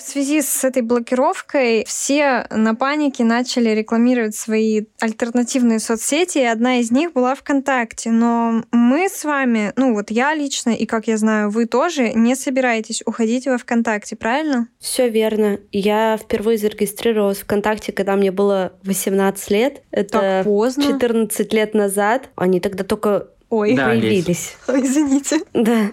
В 0.00 0.08
связи 0.08 0.40
с 0.40 0.64
этой 0.64 0.80
блокировкой 0.80 1.84
все 1.86 2.46
на 2.50 2.74
панике 2.74 3.22
начали 3.22 3.68
рекламировать 3.70 4.34
свои 4.34 4.84
альтернативные 4.98 5.78
соцсети, 5.78 6.38
и 6.38 6.44
одна 6.44 6.80
из 6.80 6.90
них 6.90 7.12
была 7.12 7.34
ВКонтакте. 7.34 8.10
Но 8.10 8.64
мы 8.72 9.10
с 9.10 9.24
вами, 9.24 9.74
ну 9.76 9.92
вот 9.92 10.10
я 10.10 10.34
лично, 10.34 10.70
и 10.70 10.86
как 10.86 11.06
я 11.06 11.18
знаю, 11.18 11.50
вы 11.50 11.66
тоже 11.66 12.14
не 12.14 12.34
собираетесь 12.34 13.02
уходить 13.04 13.46
во 13.46 13.58
ВКонтакте, 13.58 14.16
правильно? 14.16 14.68
Все 14.78 15.10
верно. 15.10 15.60
Я 15.70 16.16
впервые 16.16 16.56
зарегистрировалась 16.56 17.38
в 17.38 17.42
ВКонтакте, 17.42 17.92
когда 17.92 18.16
мне 18.16 18.32
было 18.32 18.72
18 18.84 19.50
лет. 19.50 19.82
Это 19.90 20.18
так 20.18 20.44
поздно. 20.44 20.84
14 20.84 21.52
лет 21.52 21.74
назад. 21.74 22.30
Они 22.36 22.58
тогда 22.58 22.84
только 22.84 23.28
Ой, 23.50 23.74
да, 23.74 23.88
появились. 23.88 24.56
Ой, 24.68 24.82
извините. 24.82 25.40
Да. 25.52 25.90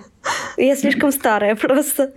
Я 0.58 0.76
слишком 0.76 1.12
старая 1.12 1.56
просто. 1.56 2.14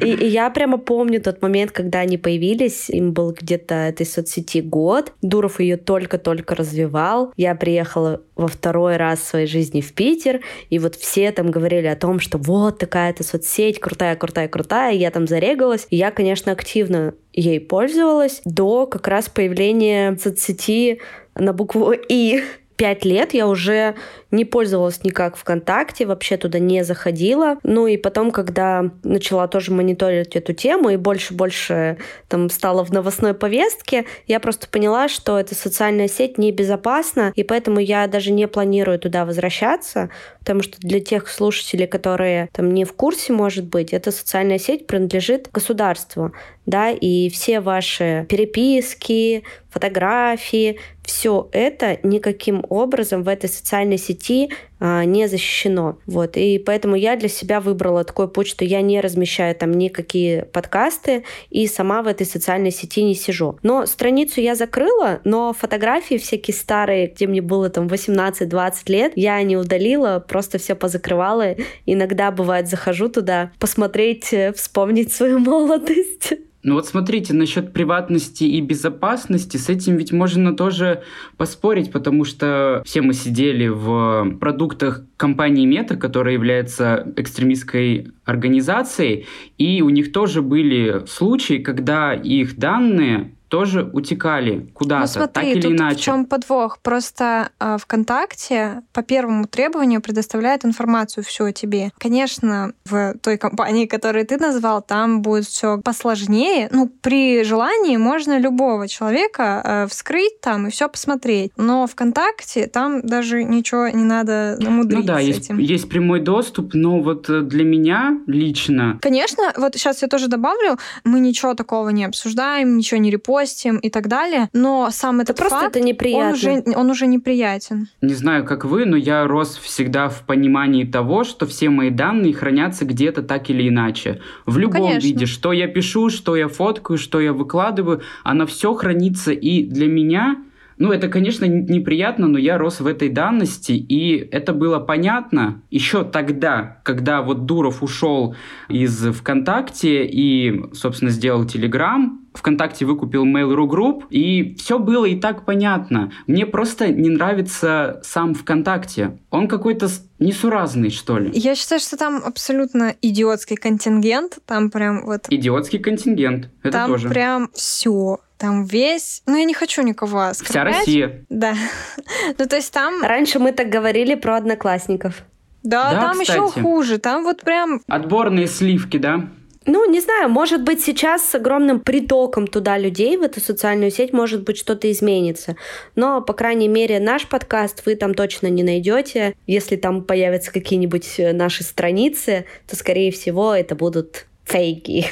И, 0.00 0.12
и 0.12 0.26
я 0.26 0.50
прямо 0.50 0.78
помню 0.78 1.20
тот 1.20 1.42
момент, 1.42 1.72
когда 1.72 2.00
они 2.00 2.18
появились. 2.18 2.90
Им 2.90 3.12
был 3.12 3.32
где-то 3.32 3.74
этой 3.74 4.06
соцсети 4.06 4.60
год. 4.60 5.12
Дуров 5.22 5.60
ее 5.60 5.76
только-только 5.76 6.54
развивал. 6.54 7.32
Я 7.36 7.54
приехала 7.54 8.22
во 8.36 8.48
второй 8.48 8.96
раз 8.96 9.20
в 9.20 9.24
своей 9.24 9.46
жизни 9.46 9.80
в 9.80 9.92
Питер, 9.92 10.40
и 10.70 10.78
вот 10.78 10.96
все 10.96 11.30
там 11.30 11.50
говорили 11.50 11.86
о 11.86 11.96
том, 11.96 12.20
что 12.20 12.38
вот 12.38 12.78
такая-то 12.78 13.22
соцсеть, 13.22 13.80
крутая, 13.80 14.16
крутая, 14.16 14.48
крутая. 14.48 14.94
Я 14.94 15.10
там 15.10 15.26
зарегалась. 15.26 15.86
И 15.90 15.96
я, 15.96 16.10
конечно, 16.10 16.52
активно 16.52 17.14
ей 17.32 17.60
пользовалась 17.60 18.40
до 18.44 18.86
как 18.86 19.06
раз 19.08 19.28
появления 19.28 20.16
соцсети 20.16 21.00
на 21.34 21.52
букву 21.52 21.92
«И» 21.92 22.42
пять 22.80 23.04
лет 23.04 23.34
я 23.34 23.46
уже 23.46 23.94
не 24.30 24.46
пользовалась 24.46 25.04
никак 25.04 25.36
ВКонтакте, 25.36 26.06
вообще 26.06 26.38
туда 26.38 26.58
не 26.58 26.82
заходила. 26.82 27.58
Ну 27.62 27.86
и 27.86 27.98
потом, 27.98 28.30
когда 28.30 28.90
начала 29.02 29.48
тоже 29.48 29.70
мониторить 29.70 30.34
эту 30.34 30.54
тему 30.54 30.88
и 30.88 30.96
больше-больше 30.96 31.98
там 32.28 32.48
стала 32.48 32.82
в 32.82 32.90
новостной 32.90 33.34
повестке, 33.34 34.06
я 34.26 34.40
просто 34.40 34.66
поняла, 34.66 35.08
что 35.08 35.38
эта 35.38 35.54
социальная 35.54 36.08
сеть 36.08 36.38
небезопасна, 36.38 37.34
и 37.36 37.42
поэтому 37.42 37.80
я 37.80 38.06
даже 38.06 38.32
не 38.32 38.48
планирую 38.48 38.98
туда 38.98 39.26
возвращаться, 39.26 40.08
потому 40.38 40.62
что 40.62 40.78
для 40.80 41.00
тех 41.00 41.28
слушателей, 41.28 41.86
которые 41.86 42.48
там 42.54 42.72
не 42.72 42.86
в 42.86 42.94
курсе, 42.94 43.34
может 43.34 43.66
быть, 43.66 43.92
эта 43.92 44.10
социальная 44.10 44.58
сеть 44.58 44.86
принадлежит 44.86 45.50
государству, 45.52 46.32
да, 46.64 46.90
и 46.90 47.28
все 47.28 47.60
ваши 47.60 48.24
переписки, 48.30 49.44
фотографии, 49.70 50.78
все 51.10 51.48
это 51.50 51.98
никаким 52.04 52.64
образом 52.68 53.24
в 53.24 53.28
этой 53.28 53.50
социальной 53.50 53.98
сети 53.98 54.52
а, 54.78 55.04
не 55.04 55.26
защищено. 55.26 55.98
Вот. 56.06 56.36
И 56.36 56.60
поэтому 56.60 56.94
я 56.94 57.16
для 57.16 57.28
себя 57.28 57.60
выбрала 57.60 58.04
такой 58.04 58.28
путь, 58.28 58.46
что 58.46 58.64
я 58.64 58.80
не 58.80 59.00
размещаю 59.00 59.56
там 59.56 59.72
никакие 59.72 60.44
подкасты 60.44 61.24
и 61.50 61.66
сама 61.66 62.02
в 62.02 62.06
этой 62.06 62.26
социальной 62.26 62.70
сети 62.70 63.02
не 63.02 63.16
сижу. 63.16 63.58
Но 63.64 63.86
страницу 63.86 64.40
я 64.40 64.54
закрыла, 64.54 65.20
но 65.24 65.52
фотографии 65.52 66.16
всякие 66.16 66.54
старые, 66.54 67.08
где 67.08 67.26
мне 67.26 67.42
было 67.42 67.70
там 67.70 67.88
18-20 67.88 68.74
лет, 68.86 69.12
я 69.16 69.42
не 69.42 69.56
удалила, 69.56 70.24
просто 70.26 70.58
все 70.58 70.76
позакрывала. 70.76 71.56
Иногда, 71.86 72.30
бывает, 72.30 72.68
захожу 72.68 73.08
туда 73.08 73.50
посмотреть, 73.58 74.32
э, 74.32 74.52
вспомнить 74.52 75.12
свою 75.12 75.40
молодость. 75.40 76.34
Ну 76.62 76.74
вот 76.74 76.86
смотрите, 76.86 77.32
насчет 77.32 77.72
приватности 77.72 78.44
и 78.44 78.60
безопасности, 78.60 79.56
с 79.56 79.70
этим 79.70 79.96
ведь 79.96 80.12
можно 80.12 80.54
тоже 80.54 81.02
поспорить, 81.38 81.90
потому 81.90 82.24
что 82.24 82.82
все 82.84 83.00
мы 83.00 83.14
сидели 83.14 83.66
в 83.68 84.36
продуктах 84.38 85.02
компании 85.16 85.64
Мета, 85.64 85.96
которая 85.96 86.34
является 86.34 87.12
экстремистской 87.16 88.08
организацией, 88.24 89.26
и 89.56 89.80
у 89.80 89.88
них 89.88 90.12
тоже 90.12 90.42
были 90.42 91.06
случаи, 91.06 91.58
когда 91.58 92.12
их 92.12 92.58
данные 92.58 93.32
тоже 93.50 93.90
утекали 93.92 94.70
куда-то, 94.74 95.00
ну, 95.00 95.06
смотри, 95.06 95.32
так 95.32 95.44
или 95.44 95.60
тут 95.60 95.72
иначе. 95.72 95.96
В 95.96 96.00
чем 96.00 96.24
подвох? 96.24 96.78
Просто 96.78 97.50
э, 97.58 97.76
ВКонтакте 97.80 98.82
по 98.92 99.02
первому 99.02 99.46
требованию 99.46 100.00
предоставляет 100.00 100.64
информацию 100.64 101.24
всю 101.24 101.46
о 101.46 101.52
тебе. 101.52 101.90
Конечно, 101.98 102.72
в 102.86 103.14
той 103.20 103.36
компании, 103.38 103.86
которую 103.86 104.24
ты 104.24 104.38
назвал, 104.38 104.82
там 104.82 105.20
будет 105.20 105.46
все 105.46 105.78
посложнее. 105.78 106.68
Ну, 106.70 106.88
при 107.00 107.42
желании 107.42 107.96
можно 107.96 108.38
любого 108.38 108.86
человека 108.86 109.62
э, 109.64 109.86
вскрыть 109.88 110.40
там 110.40 110.68
и 110.68 110.70
все 110.70 110.88
посмотреть. 110.88 111.50
Но 111.56 111.88
ВКонтакте 111.88 112.68
там 112.68 113.02
даже 113.02 113.42
ничего 113.42 113.88
не 113.88 114.04
надо 114.04 114.56
намудрить 114.60 115.00
Ну 115.00 115.06
да, 115.06 115.18
есть, 115.18 115.50
есть 115.50 115.88
прямой 115.88 116.20
доступ, 116.20 116.74
но 116.74 117.00
вот 117.00 117.28
э, 117.28 117.40
для 117.40 117.64
меня 117.64 118.16
лично... 118.28 118.98
Конечно, 119.02 119.52
вот 119.56 119.74
сейчас 119.74 120.02
я 120.02 120.08
тоже 120.08 120.28
добавлю, 120.28 120.78
мы 121.02 121.18
ничего 121.18 121.54
такого 121.54 121.88
не 121.88 122.04
обсуждаем, 122.04 122.76
ничего 122.76 123.00
не 123.00 123.10
репостим, 123.10 123.39
гостем 123.40 123.78
и 123.78 123.90
так 123.90 124.08
далее. 124.08 124.48
Но 124.52 124.88
сам 124.90 125.20
этот 125.20 125.30
это 125.30 125.42
просто 125.42 125.60
факт, 125.60 125.76
это 125.76 125.84
неприятно. 125.84 126.28
Он 126.28 126.34
уже, 126.34 126.62
он 126.76 126.90
уже 126.90 127.06
неприятен. 127.06 127.88
Не 128.00 128.14
знаю, 128.14 128.44
как 128.44 128.64
вы, 128.64 128.84
но 128.84 128.96
я 128.96 129.26
рос 129.26 129.56
всегда 129.56 130.08
в 130.08 130.22
понимании 130.22 130.84
того, 130.84 131.24
что 131.24 131.46
все 131.46 131.70
мои 131.70 131.90
данные 131.90 132.34
хранятся 132.34 132.84
где-то 132.84 133.22
так 133.22 133.50
или 133.50 133.68
иначе. 133.68 134.20
В 134.46 134.58
любом 134.58 134.82
Конечно. 134.82 135.06
виде. 135.06 135.26
Что 135.26 135.52
я 135.52 135.68
пишу, 135.68 136.10
что 136.10 136.36
я 136.36 136.48
фоткаю, 136.48 136.98
что 136.98 137.20
я 137.20 137.32
выкладываю, 137.32 138.02
оно 138.24 138.46
все 138.46 138.74
хранится. 138.74 139.32
И 139.32 139.64
для 139.64 139.86
меня 139.86 140.36
ну, 140.80 140.92
это, 140.92 141.08
конечно, 141.08 141.44
неприятно, 141.44 142.26
но 142.26 142.38
я 142.38 142.56
рос 142.56 142.80
в 142.80 142.86
этой 142.86 143.10
данности, 143.10 143.72
и 143.72 144.16
это 144.16 144.54
было 144.54 144.78
понятно 144.78 145.60
еще 145.70 146.04
тогда, 146.04 146.78
когда 146.84 147.20
вот 147.20 147.44
Дуров 147.44 147.82
ушел 147.82 148.34
из 148.70 149.06
ВКонтакте 149.12 150.06
и, 150.06 150.64
собственно, 150.72 151.10
сделал 151.10 151.44
Телеграм, 151.44 152.19
ВКонтакте 152.34 152.84
выкупил 152.84 153.26
Mail.ru 153.26 153.66
Group, 153.66 154.04
и 154.10 154.54
все 154.54 154.78
было 154.78 155.04
и 155.04 155.18
так 155.18 155.44
понятно. 155.44 156.12
Мне 156.26 156.46
просто 156.46 156.88
не 156.88 157.08
нравится 157.08 158.00
сам 158.04 158.34
ВКонтакте. 158.34 159.18
Он 159.30 159.48
какой-то 159.48 159.88
несуразный, 160.18 160.90
что 160.90 161.18
ли. 161.18 161.30
Я 161.34 161.54
считаю, 161.54 161.80
что 161.80 161.96
там 161.96 162.22
абсолютно 162.24 162.94
идиотский 163.02 163.56
контингент. 163.56 164.38
Там 164.46 164.70
прям 164.70 165.04
вот... 165.06 165.26
Идиотский 165.28 165.78
контингент. 165.78 166.50
Это 166.62 166.72
там 166.72 166.90
тоже. 166.90 167.08
прям 167.08 167.50
все. 167.52 168.18
Там 168.38 168.64
весь... 168.64 169.22
Ну, 169.26 169.36
я 169.36 169.44
не 169.44 169.54
хочу 169.54 169.82
никого 169.82 170.22
оскорблять. 170.22 170.50
Вся 170.50 170.64
Россия. 170.64 171.24
Да. 171.28 171.54
ну, 172.38 172.46
то 172.46 172.56
есть 172.56 172.72
там... 172.72 173.02
Раньше 173.02 173.38
мы 173.38 173.52
так 173.52 173.68
говорили 173.68 174.14
про 174.14 174.36
одноклассников. 174.36 175.24
Да, 175.62 175.92
Да, 175.92 176.00
там 176.00 176.20
еще 176.20 176.46
кстати. 176.46 176.62
хуже. 176.62 176.98
Там 176.98 177.24
вот 177.24 177.42
прям... 177.42 177.82
Отборные 177.86 178.46
сливки, 178.46 178.96
да? 178.96 179.28
Ну, 179.66 179.88
не 179.90 180.00
знаю, 180.00 180.30
может 180.30 180.62
быть, 180.64 180.82
сейчас 180.82 181.22
с 181.22 181.34
огромным 181.34 181.80
притоком 181.80 182.46
туда 182.46 182.78
людей 182.78 183.18
в 183.18 183.22
эту 183.22 183.40
социальную 183.40 183.90
сеть, 183.90 184.12
может 184.14 184.42
быть, 184.42 184.56
что-то 184.56 184.90
изменится. 184.90 185.54
Но, 185.96 186.22
по 186.22 186.32
крайней 186.32 186.68
мере, 186.68 186.98
наш 186.98 187.26
подкаст 187.28 187.82
вы 187.84 187.94
там 187.94 188.14
точно 188.14 188.46
не 188.46 188.62
найдете. 188.62 189.34
Если 189.46 189.76
там 189.76 190.02
появятся 190.02 190.50
какие-нибудь 190.50 191.14
э, 191.18 191.32
наши 191.34 191.62
страницы, 191.62 192.46
то, 192.66 192.74
скорее 192.74 193.12
всего, 193.12 193.54
это 193.54 193.74
будут 193.74 194.26
фейки. 194.44 195.06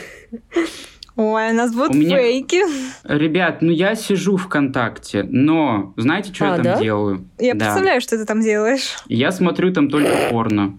Ой, 1.14 1.50
у 1.50 1.54
нас 1.54 1.74
будут 1.74 1.90
У 1.90 1.94
меня- 1.98 2.16
фейки. 2.16 2.62
Ребят, 3.04 3.60
ну 3.60 3.70
я 3.70 3.96
сижу 3.96 4.36
ВКонтакте, 4.38 5.24
но 5.24 5.92
знаете, 5.96 6.32
что 6.32 6.44
А, 6.46 6.48
я 6.48 6.54
там 6.54 6.62
да? 6.64 6.80
делаю? 6.80 7.28
Я 7.38 7.52
Да. 7.54 7.66
представляю, 7.66 8.00
что 8.00 8.16
ты 8.16 8.24
там 8.24 8.40
делаешь. 8.40 8.96
Я 9.08 9.30
смотрю 9.30 9.72
там 9.74 9.90
только 9.90 10.10
порно. 10.30 10.78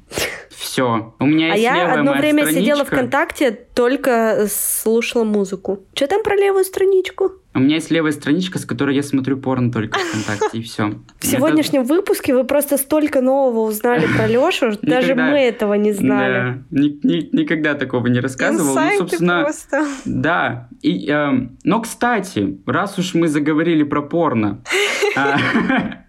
Все. 0.70 1.16
У 1.20 1.26
меня 1.26 1.48
А 1.48 1.50
есть 1.56 1.64
я 1.64 1.76
левая 1.78 1.94
одно 1.94 2.12
моя 2.12 2.22
время 2.22 2.46
сидела 2.46 2.84
страничка. 2.84 2.96
ВКонтакте, 2.96 3.52
только 3.74 4.48
слушала 4.52 5.24
музыку. 5.24 5.80
Что 5.96 6.06
там 6.08 6.22
про 6.22 6.36
левую 6.36 6.64
страничку? 6.64 7.32
У 7.56 7.60
меня 7.60 7.76
есть 7.76 7.90
левая 7.90 8.12
страничка, 8.12 8.60
с 8.60 8.66
которой 8.66 8.96
я 8.96 9.02
смотрю 9.02 9.38
порно 9.38 9.72
только 9.72 9.98
ВКонтакте, 9.98 10.60
и 10.60 10.62
все. 10.62 10.94
В 11.20 11.26
сегодняшнем 11.26 11.84
выпуске 11.86 12.36
вы 12.36 12.44
просто 12.44 12.78
столько 12.78 13.22
нового 13.22 13.62
узнали 13.68 14.06
про 14.16 14.28
Лешу, 14.28 14.78
даже 14.84 15.14
Никогда. 15.14 15.32
мы 15.32 15.40
этого 15.40 15.74
не 15.74 15.92
знали. 15.92 16.64
никогда 16.70 17.74
такого 17.74 18.06
не 18.06 18.20
рассказывал. 18.20 18.76
Ну, 18.76 18.98
собственно, 19.00 19.42
просто. 19.42 19.88
Да. 20.06 20.70
И, 20.84 21.10
эм, 21.10 21.58
но, 21.64 21.82
кстати, 21.82 22.60
раз 22.68 23.00
уж 23.00 23.16
мы 23.16 23.28
заговорили 23.28 23.82
про 23.82 24.04
порно, 24.04 24.62
а, 25.16 25.40
а, 25.70 26.04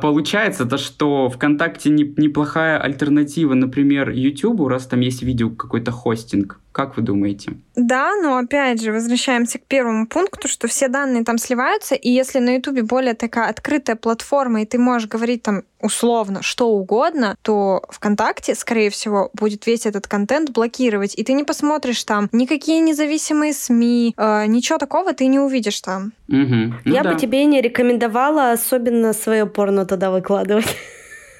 получается 0.00 0.64
то, 0.64 0.78
что 0.78 1.28
ВКонтакте 1.28 1.90
не- 1.90 2.14
неплохая 2.16 2.78
альтернатива, 2.78 3.54
например, 3.54 4.10
Ютубу, 4.10 4.68
раз 4.68 4.86
там 4.86 5.00
есть 5.00 5.22
видео 5.22 5.50
какой-то 5.50 5.90
хостинг. 5.92 6.61
Как 6.72 6.96
вы 6.96 7.02
думаете? 7.02 7.52
Да, 7.76 8.16
но 8.16 8.38
опять 8.38 8.80
же, 8.80 8.92
возвращаемся 8.92 9.58
к 9.58 9.64
первому 9.66 10.06
пункту, 10.06 10.48
что 10.48 10.68
все 10.68 10.88
данные 10.88 11.22
там 11.22 11.36
сливаются, 11.36 11.94
и 11.94 12.08
если 12.10 12.38
на 12.38 12.56
Ютубе 12.56 12.82
более 12.82 13.12
такая 13.12 13.48
открытая 13.48 13.94
платформа, 13.94 14.62
и 14.62 14.66
ты 14.66 14.78
можешь 14.78 15.08
говорить 15.08 15.42
там 15.42 15.64
условно 15.80 16.42
что 16.42 16.68
угодно, 16.70 17.36
то 17.42 17.82
ВКонтакте, 17.90 18.54
скорее 18.54 18.88
всего, 18.88 19.30
будет 19.34 19.66
весь 19.66 19.84
этот 19.84 20.06
контент 20.06 20.50
блокировать, 20.50 21.14
и 21.18 21.24
ты 21.24 21.34
не 21.34 21.44
посмотришь 21.44 22.02
там 22.04 22.30
никакие 22.32 22.80
независимые 22.80 23.52
СМИ, 23.52 24.14
э, 24.16 24.46
ничего 24.46 24.78
такого 24.78 25.12
ты 25.12 25.26
не 25.26 25.40
увидишь 25.40 25.80
там. 25.82 26.12
Мгм. 26.28 26.80
Ну 26.84 26.94
Я 26.94 27.02
да. 27.02 27.12
бы 27.12 27.20
тебе 27.20 27.44
не 27.44 27.60
рекомендовала 27.60 28.52
особенно 28.52 29.12
свое 29.12 29.44
порно 29.44 29.84
туда 29.84 30.10
выкладывать. 30.10 30.76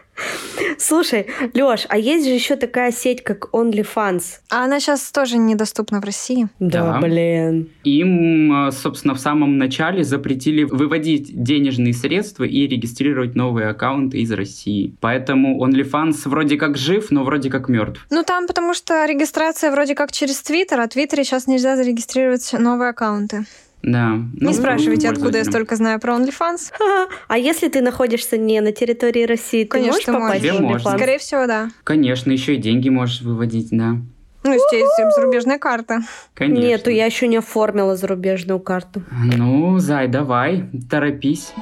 Слушай, 0.78 1.26
Лёш, 1.54 1.86
а 1.88 1.98
есть 1.98 2.26
же 2.26 2.32
еще 2.32 2.56
такая 2.56 2.92
сеть, 2.92 3.22
как 3.22 3.48
OnlyFans. 3.52 4.22
А 4.50 4.64
она 4.64 4.80
сейчас 4.80 5.10
тоже 5.12 5.36
недоступна 5.36 6.00
в 6.00 6.04
России. 6.04 6.48
Да. 6.58 6.98
блин. 7.00 7.70
Им, 7.84 8.68
э, 8.68 8.72
собственно, 8.72 9.14
в 9.14 9.20
самом 9.20 9.58
начале 9.58 10.04
запретили 10.04 10.64
выводить 10.64 11.42
денежные 11.42 11.92
средства 11.92 12.44
и 12.44 12.66
регистрировать 12.66 13.34
новые 13.34 13.68
аккаунты 13.68 14.18
из 14.18 14.32
России. 14.32 14.94
Поэтому 15.00 15.64
OnlyFans 15.64 16.28
вроде 16.28 16.56
как 16.56 16.76
жив, 16.76 17.10
но 17.10 17.24
вроде 17.24 17.50
как 17.50 17.68
мертв. 17.68 18.06
Ну 18.10 18.22
там 18.22 18.46
потому 18.46 18.74
что 18.74 19.04
регистрация 19.04 19.70
вроде 19.70 19.94
как 19.94 20.12
через 20.12 20.40
Твиттер, 20.42 20.80
а 20.80 20.86
в 20.86 20.88
Твиттере 20.88 21.24
сейчас 21.24 21.46
нельзя 21.46 21.76
зарегистрировать 21.76 22.52
новые 22.52 22.90
аккаунты. 22.90 23.44
Да. 23.82 24.10
Не 24.16 24.28
Ну, 24.40 24.52
спрашивайте, 24.52 25.08
откуда 25.08 25.38
я 25.38 25.44
столько 25.44 25.76
знаю 25.76 26.00
про 26.00 26.14
OnlyFans. 26.14 26.72
А 27.28 27.38
если 27.38 27.68
ты 27.68 27.80
находишься 27.80 28.36
не 28.36 28.60
на 28.60 28.72
территории 28.72 29.24
России, 29.24 29.64
ты 29.64 29.70
Конечно, 29.70 29.92
можешь 29.92 30.04
ты 30.04 30.12
попасть 30.12 30.42
можешь. 30.44 30.52
в 30.52 30.56
Тебе 30.58 30.66
можно. 30.68 30.88
OnlyFans? 30.88 30.96
Скорее 30.96 31.18
всего, 31.18 31.46
да. 31.46 31.70
Конечно, 31.84 32.30
еще 32.30 32.54
и 32.54 32.58
деньги 32.58 32.88
можешь 32.90 33.22
выводить, 33.22 33.68
да. 33.70 33.96
Ну, 34.42 34.52
есть 34.52 35.14
зарубежная 35.16 35.58
карта. 35.58 36.00
Конечно. 36.34 36.62
Нету, 36.66 36.90
я 36.90 37.04
еще 37.06 37.26
не 37.28 37.36
оформила 37.36 37.94
зарубежную 37.96 38.58
карту. 38.60 39.02
Ну, 39.36 39.78
Зай, 39.78 40.08
давай, 40.08 40.64
торопись. 40.90 41.52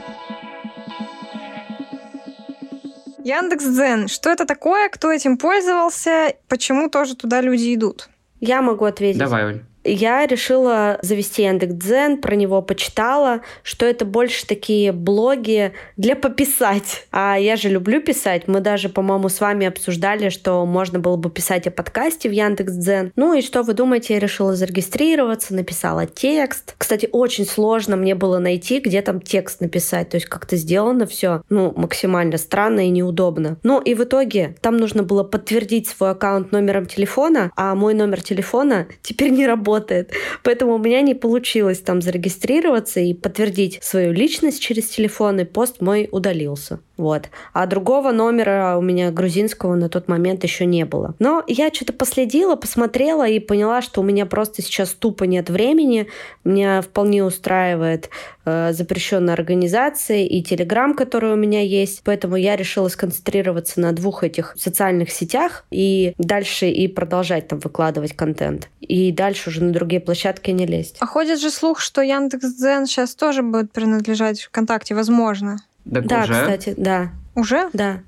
Яндекс.Дзен. 3.24 4.08
Что 4.08 4.30
это 4.30 4.44
такое? 4.46 4.88
Кто 4.88 5.12
этим 5.12 5.36
пользовался? 5.38 6.34
Почему 6.48 6.88
тоже 6.88 7.14
туда 7.16 7.40
люди 7.40 7.74
идут? 7.74 8.08
Я 8.40 8.62
могу 8.62 8.84
ответить. 8.84 9.18
Давай, 9.18 9.44
Оль. 9.46 9.62
Я 9.88 10.26
решила 10.26 10.98
завести 11.02 11.42
Яндекс.Дзен, 11.42 12.18
про 12.18 12.34
него 12.36 12.60
почитала, 12.60 13.40
что 13.62 13.86
это 13.86 14.04
больше 14.04 14.46
такие 14.46 14.92
блоги 14.92 15.72
для 15.96 16.14
пописать. 16.14 17.06
А 17.10 17.36
я 17.36 17.56
же 17.56 17.70
люблю 17.70 18.02
писать. 18.02 18.48
Мы 18.48 18.60
даже, 18.60 18.90
по-моему, 18.90 19.30
с 19.30 19.40
вами 19.40 19.66
обсуждали, 19.66 20.28
что 20.28 20.64
можно 20.66 20.98
было 20.98 21.16
бы 21.16 21.30
писать 21.30 21.66
о 21.66 21.70
подкасте 21.70 22.28
в 22.28 22.32
Яндекс.Дзен. 22.32 23.12
Ну 23.16 23.32
и 23.32 23.40
что 23.40 23.62
вы 23.62 23.72
думаете, 23.72 24.14
я 24.14 24.20
решила 24.20 24.54
зарегистрироваться, 24.54 25.54
написала 25.54 26.06
текст. 26.06 26.74
Кстати, 26.76 27.08
очень 27.10 27.46
сложно 27.46 27.96
мне 27.96 28.14
было 28.14 28.38
найти, 28.38 28.80
где 28.80 29.00
там 29.00 29.20
текст 29.20 29.62
написать. 29.62 30.10
То 30.10 30.16
есть 30.16 30.26
как-то 30.26 30.56
сделано 30.56 31.06
все, 31.06 31.42
ну, 31.48 31.72
максимально 31.74 32.36
странно 32.36 32.86
и 32.86 32.90
неудобно. 32.90 33.56
Ну 33.62 33.80
и 33.80 33.94
в 33.94 34.04
итоге 34.04 34.54
там 34.60 34.76
нужно 34.76 35.02
было 35.02 35.24
подтвердить 35.24 35.88
свой 35.88 36.10
аккаунт 36.10 36.52
номером 36.52 36.84
телефона, 36.84 37.50
а 37.56 37.74
мой 37.74 37.94
номер 37.94 38.22
телефона 38.22 38.86
теперь 39.02 39.30
не 39.30 39.46
работает. 39.46 39.77
Поэтому 40.42 40.74
у 40.74 40.78
меня 40.78 41.00
не 41.00 41.14
получилось 41.14 41.80
там 41.80 42.02
зарегистрироваться 42.02 43.00
и 43.00 43.14
подтвердить 43.14 43.78
свою 43.82 44.12
личность 44.12 44.60
через 44.60 44.88
телефон, 44.88 45.40
и 45.40 45.44
пост 45.44 45.80
мой 45.80 46.08
удалился. 46.10 46.80
Вот. 46.98 47.30
А 47.52 47.66
другого 47.66 48.10
номера 48.10 48.76
у 48.76 48.82
меня 48.82 49.10
грузинского 49.12 49.76
на 49.76 49.88
тот 49.88 50.08
момент 50.08 50.42
еще 50.42 50.66
не 50.66 50.84
было. 50.84 51.14
Но 51.20 51.44
я 51.46 51.72
что-то 51.72 51.92
последила, 51.92 52.56
посмотрела 52.56 53.26
и 53.26 53.38
поняла, 53.38 53.80
что 53.80 54.00
у 54.00 54.04
меня 54.04 54.26
просто 54.26 54.62
сейчас 54.62 54.90
тупо 54.90 55.24
нет 55.24 55.48
времени. 55.48 56.08
Меня 56.44 56.82
вполне 56.82 57.24
устраивает 57.24 58.10
э, 58.44 58.72
запрещенная 58.72 59.34
организация 59.34 60.24
и 60.24 60.42
Телеграм, 60.42 60.92
который 60.94 61.32
у 61.32 61.36
меня 61.36 61.62
есть. 61.62 62.02
Поэтому 62.04 62.34
я 62.34 62.56
решила 62.56 62.88
сконцентрироваться 62.88 63.80
на 63.80 63.92
двух 63.92 64.24
этих 64.24 64.54
социальных 64.58 65.10
сетях 65.10 65.64
и 65.70 66.14
дальше 66.18 66.68
и 66.68 66.88
продолжать 66.88 67.46
там 67.46 67.60
выкладывать 67.60 68.14
контент. 68.14 68.68
И 68.80 69.12
дальше 69.12 69.50
уже 69.50 69.62
на 69.62 69.72
другие 69.72 70.00
площадки 70.00 70.50
не 70.50 70.66
лезть. 70.66 70.96
А 70.98 71.06
ходит 71.06 71.38
же 71.38 71.50
слух, 71.50 71.78
что 71.78 72.02
Яндекс.Дзен 72.02 72.86
сейчас 72.86 73.14
тоже 73.14 73.42
будет 73.42 73.70
принадлежать 73.70 74.42
ВКонтакте, 74.42 74.96
возможно. 74.96 75.58
Так 75.92 76.06
да, 76.06 76.22
уже. 76.22 76.32
кстати, 76.32 76.74
да, 76.76 77.10
Уже? 77.34 77.68
да. 77.72 78.00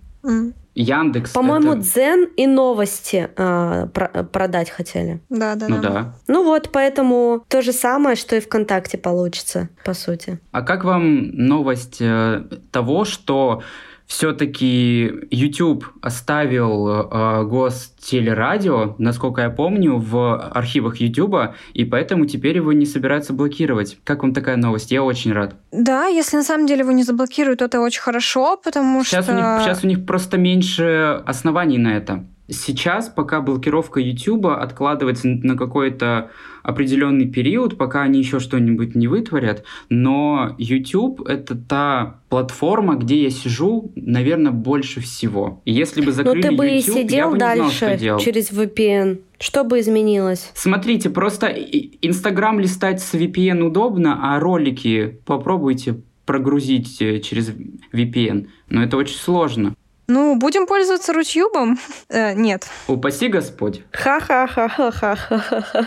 Яндекс. 0.74 1.32
По-моему, 1.32 1.72
это- 1.72 1.80
Дзен 1.82 2.28
и 2.36 2.46
новости 2.46 3.28
а, 3.36 3.86
про- 3.88 4.22
продать 4.24 4.70
хотели. 4.70 5.20
Да, 5.28 5.54
да, 5.56 5.66
Ну 5.68 5.80
да. 5.82 5.90
да. 5.90 6.14
Ну 6.28 6.44
вот, 6.44 6.70
поэтому 6.72 7.44
то 7.48 7.60
же 7.60 7.72
самое, 7.72 8.14
что 8.16 8.36
и 8.36 8.40
ВКонтакте 8.40 8.96
получится, 8.96 9.68
по 9.84 9.94
сути. 9.94 10.38
А 10.52 10.62
как 10.62 10.84
вам 10.84 11.30
новость 11.32 11.98
э, 12.00 12.44
того, 12.70 13.04
что 13.04 13.62
все-таки 14.10 15.08
YouTube 15.30 15.86
оставил 16.02 16.88
э, 16.88 17.44
гостелерадио, 17.44 18.96
насколько 18.98 19.42
я 19.42 19.50
помню, 19.50 19.98
в 19.98 20.36
архивах 20.52 20.96
YouTube, 20.96 21.54
и 21.74 21.84
поэтому 21.84 22.26
теперь 22.26 22.56
его 22.56 22.72
не 22.72 22.86
собираются 22.86 23.32
блокировать. 23.32 23.98
Как 24.02 24.22
вам 24.24 24.34
такая 24.34 24.56
новость? 24.56 24.90
Я 24.90 25.04
очень 25.04 25.32
рад. 25.32 25.54
Да, 25.70 26.06
если 26.06 26.36
на 26.38 26.42
самом 26.42 26.66
деле 26.66 26.80
его 26.80 26.90
не 26.90 27.04
заблокируют, 27.04 27.60
то 27.60 27.66
это 27.66 27.80
очень 27.80 28.00
хорошо, 28.00 28.56
потому 28.56 29.04
Сейчас, 29.04 29.26
что... 29.26 29.32
у 29.32 29.36
них, 29.36 29.44
сейчас 29.62 29.84
у 29.84 29.86
них 29.86 30.04
просто 30.04 30.38
меньше 30.38 31.22
оснований 31.24 31.78
на 31.78 31.96
это. 31.96 32.24
Сейчас, 32.50 33.08
пока 33.08 33.40
блокировка 33.40 34.00
YouTube 34.00 34.46
откладывается 34.46 35.28
на 35.28 35.56
какой-то 35.56 36.30
определенный 36.62 37.26
период, 37.26 37.78
пока 37.78 38.02
они 38.02 38.18
еще 38.18 38.40
что-нибудь 38.40 38.94
не 38.94 39.08
вытворят, 39.08 39.64
но 39.88 40.54
YouTube— 40.58 41.22
это 41.28 41.54
та 41.54 42.20
платформа, 42.28 42.96
где 42.96 43.22
я 43.22 43.30
сижу, 43.30 43.92
наверное, 43.96 44.52
больше 44.52 45.00
всего. 45.00 45.62
И 45.64 45.72
если 45.72 46.04
бы 46.04 46.12
закрыли 46.12 46.42
Ну, 46.42 46.42
ты 46.42 46.56
бы 46.56 46.68
и 46.68 46.76
YouTube, 46.76 46.96
я 46.96 47.02
сидел 47.02 47.30
бы 47.30 47.34
не 47.34 47.40
знал, 47.40 47.70
что 47.70 47.86
дальше 47.86 47.98
делать. 48.00 48.22
через 48.22 48.50
VPN. 48.50 49.20
Что 49.38 49.64
бы 49.64 49.80
изменилось? 49.80 50.50
Смотрите, 50.54 51.08
просто 51.08 51.46
Инстаграм 51.46 52.60
листать 52.60 53.00
с 53.00 53.14
VPN 53.14 53.62
удобно, 53.62 54.18
а 54.22 54.38
ролики 54.38 55.18
попробуйте 55.24 56.02
прогрузить 56.26 57.00
э, 57.02 57.18
через 57.20 57.52
VPN. 57.92 58.48
Но 58.68 58.82
это 58.82 58.96
очень 58.96 59.16
сложно. 59.16 59.74
Ну, 60.10 60.34
будем 60.34 60.66
пользоваться 60.66 61.12
Рутюбом? 61.12 61.78
Э, 62.12 62.34
нет. 62.34 62.66
Упаси 62.88 63.28
Господь. 63.28 63.82
Ха-ха-ха-ха-ха-ха. 63.92 65.86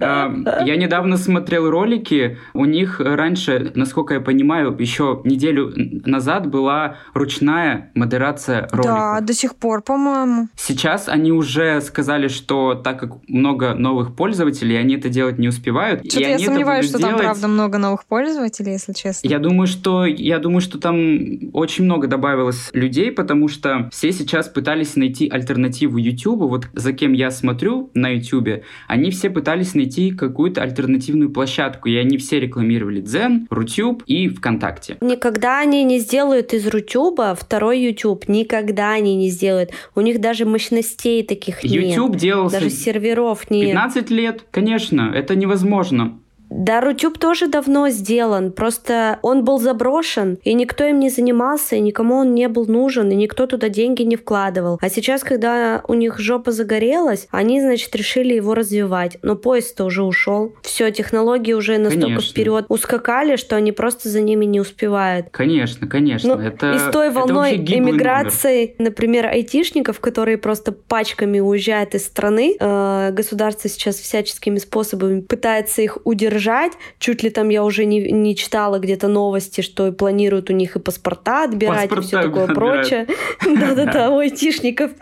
Я 0.00 0.76
недавно 0.76 1.16
смотрел 1.18 1.68
ролики. 1.70 2.38
У 2.54 2.64
них 2.64 3.00
раньше, 3.00 3.72
насколько 3.74 4.14
я 4.14 4.20
понимаю, 4.20 4.74
еще 4.78 5.20
неделю 5.24 5.72
назад 6.06 6.46
была 6.48 6.96
ручная 7.12 7.90
модерация 7.94 8.68
роликов. 8.70 8.84
Да, 8.84 9.20
до 9.20 9.34
сих 9.34 9.56
пор, 9.56 9.82
по-моему. 9.82 10.48
Сейчас 10.56 11.08
они 11.08 11.32
уже 11.32 11.82
сказали, 11.82 12.28
что 12.28 12.74
так 12.74 12.98
как 13.00 13.28
много 13.28 13.74
новых 13.74 14.16
пользователей, 14.16 14.78
они 14.78 14.96
это 14.96 15.10
делать 15.10 15.38
не 15.38 15.48
успевают. 15.48 16.00
Что-то 16.10 16.28
я 16.28 16.38
сомневаюсь, 16.38 16.88
что 16.88 16.98
делать... 16.98 17.16
там 17.16 17.24
правда 17.24 17.48
много 17.48 17.78
новых 17.78 18.06
пользователей, 18.06 18.72
если 18.72 18.92
честно. 18.94 19.28
Я 19.28 19.38
думаю, 19.38 19.66
что 19.66 20.06
я 20.06 20.38
думаю, 20.38 20.60
что 20.62 20.78
там 20.78 21.18
очень 21.52 21.84
много 21.84 22.06
добавилось 22.06 22.70
людей, 22.72 23.12
потому 23.12 23.25
что 23.48 23.88
все 23.92 24.12
сейчас 24.12 24.48
пытались 24.48 24.96
найти 24.96 25.28
альтернативу 25.28 25.98
YouTube. 25.98 26.40
Вот 26.40 26.68
за 26.72 26.92
кем 26.92 27.12
я 27.12 27.30
смотрю 27.30 27.90
на 27.94 28.10
YouTube, 28.10 28.64
они 28.88 29.10
все 29.10 29.30
пытались 29.30 29.74
найти 29.74 30.10
какую-то 30.10 30.62
альтернативную 30.62 31.30
площадку, 31.30 31.88
и 31.88 31.96
они 31.96 32.18
все 32.18 32.40
рекламировали 32.40 33.02
Zen, 33.02 33.46
Рутюб 33.50 34.02
и 34.06 34.28
ВКонтакте. 34.28 34.96
Никогда 35.00 35.60
они 35.60 35.84
не 35.84 35.98
сделают 35.98 36.52
из 36.52 36.66
Рутюба 36.66 37.34
второй 37.38 37.80
YouTube. 37.80 38.28
Никогда 38.28 38.92
они 38.92 39.14
не 39.16 39.30
сделают. 39.30 39.70
У 39.94 40.00
них 40.00 40.20
даже 40.20 40.44
мощностей 40.44 41.22
таких 41.22 41.62
нет. 41.62 41.72
YouTube 41.72 42.16
делался... 42.16 42.56
Даже 42.56 42.70
серверов 42.70 43.50
нет. 43.50 43.68
15 43.68 44.10
лет, 44.10 44.44
конечно, 44.50 45.12
это 45.14 45.34
невозможно. 45.34 46.18
Да, 46.50 46.80
Рутюб 46.80 47.18
тоже 47.18 47.48
давно 47.48 47.88
сделан, 47.88 48.52
просто 48.52 49.18
он 49.22 49.44
был 49.44 49.58
заброшен, 49.58 50.38
и 50.44 50.54
никто 50.54 50.84
им 50.84 51.00
не 51.00 51.10
занимался, 51.10 51.76
и 51.76 51.80
никому 51.80 52.16
он 52.16 52.34
не 52.34 52.48
был 52.48 52.66
нужен, 52.66 53.10
и 53.10 53.14
никто 53.14 53.46
туда 53.46 53.68
деньги 53.68 54.02
не 54.02 54.16
вкладывал. 54.16 54.78
А 54.80 54.88
сейчас, 54.88 55.22
когда 55.22 55.82
у 55.88 55.94
них 55.94 56.18
жопа 56.18 56.52
загорелась, 56.52 57.26
они, 57.30 57.60
значит, 57.60 57.94
решили 57.96 58.34
его 58.34 58.54
развивать. 58.54 59.18
Но 59.22 59.34
поезд-то 59.34 59.84
уже 59.84 60.02
ушел. 60.02 60.54
Все, 60.62 60.90
технологии 60.90 61.52
уже 61.52 61.78
настолько 61.78 62.06
конечно. 62.06 62.30
вперед 62.30 62.66
ускакали, 62.68 63.36
что 63.36 63.56
они 63.56 63.72
просто 63.72 64.08
за 64.08 64.20
ними 64.20 64.44
не 64.44 64.60
успевают. 64.60 65.28
Конечно, 65.30 65.86
конечно. 65.88 66.36
Ну, 66.36 66.42
это, 66.42 66.72
и 66.72 66.78
с 66.78 66.90
той 66.92 67.10
волной 67.10 67.56
эмиграции, 67.56 68.74
номер. 68.78 68.90
например, 68.90 69.26
айтишников, 69.26 70.00
которые 70.00 70.38
просто 70.38 70.72
пачками 70.72 71.40
уезжают 71.40 71.94
из 71.94 72.04
страны, 72.04 72.56
э, 72.58 73.10
государство 73.12 73.68
сейчас 73.68 73.96
всяческими 73.96 74.58
способами 74.58 75.20
пытается 75.20 75.82
их 75.82 75.98
удержать 76.04 76.35
держать. 76.36 76.72
Чуть 76.98 77.22
ли 77.22 77.30
там 77.30 77.48
я 77.48 77.64
уже 77.64 77.84
не, 77.84 78.12
не 78.12 78.36
читала 78.36 78.78
где-то 78.78 79.08
новости, 79.08 79.62
что 79.62 79.90
планируют 79.92 80.50
у 80.50 80.52
них 80.52 80.76
и 80.76 80.78
паспорта 80.78 81.44
отбирать, 81.44 81.88
паспорта 81.88 82.02
и 82.02 82.06
все 82.06 82.22
такое 82.22 82.46
прочее. 82.46 83.06
Да-да-да, 83.44 84.10
у 84.10 84.18
айтишников. 84.18 84.92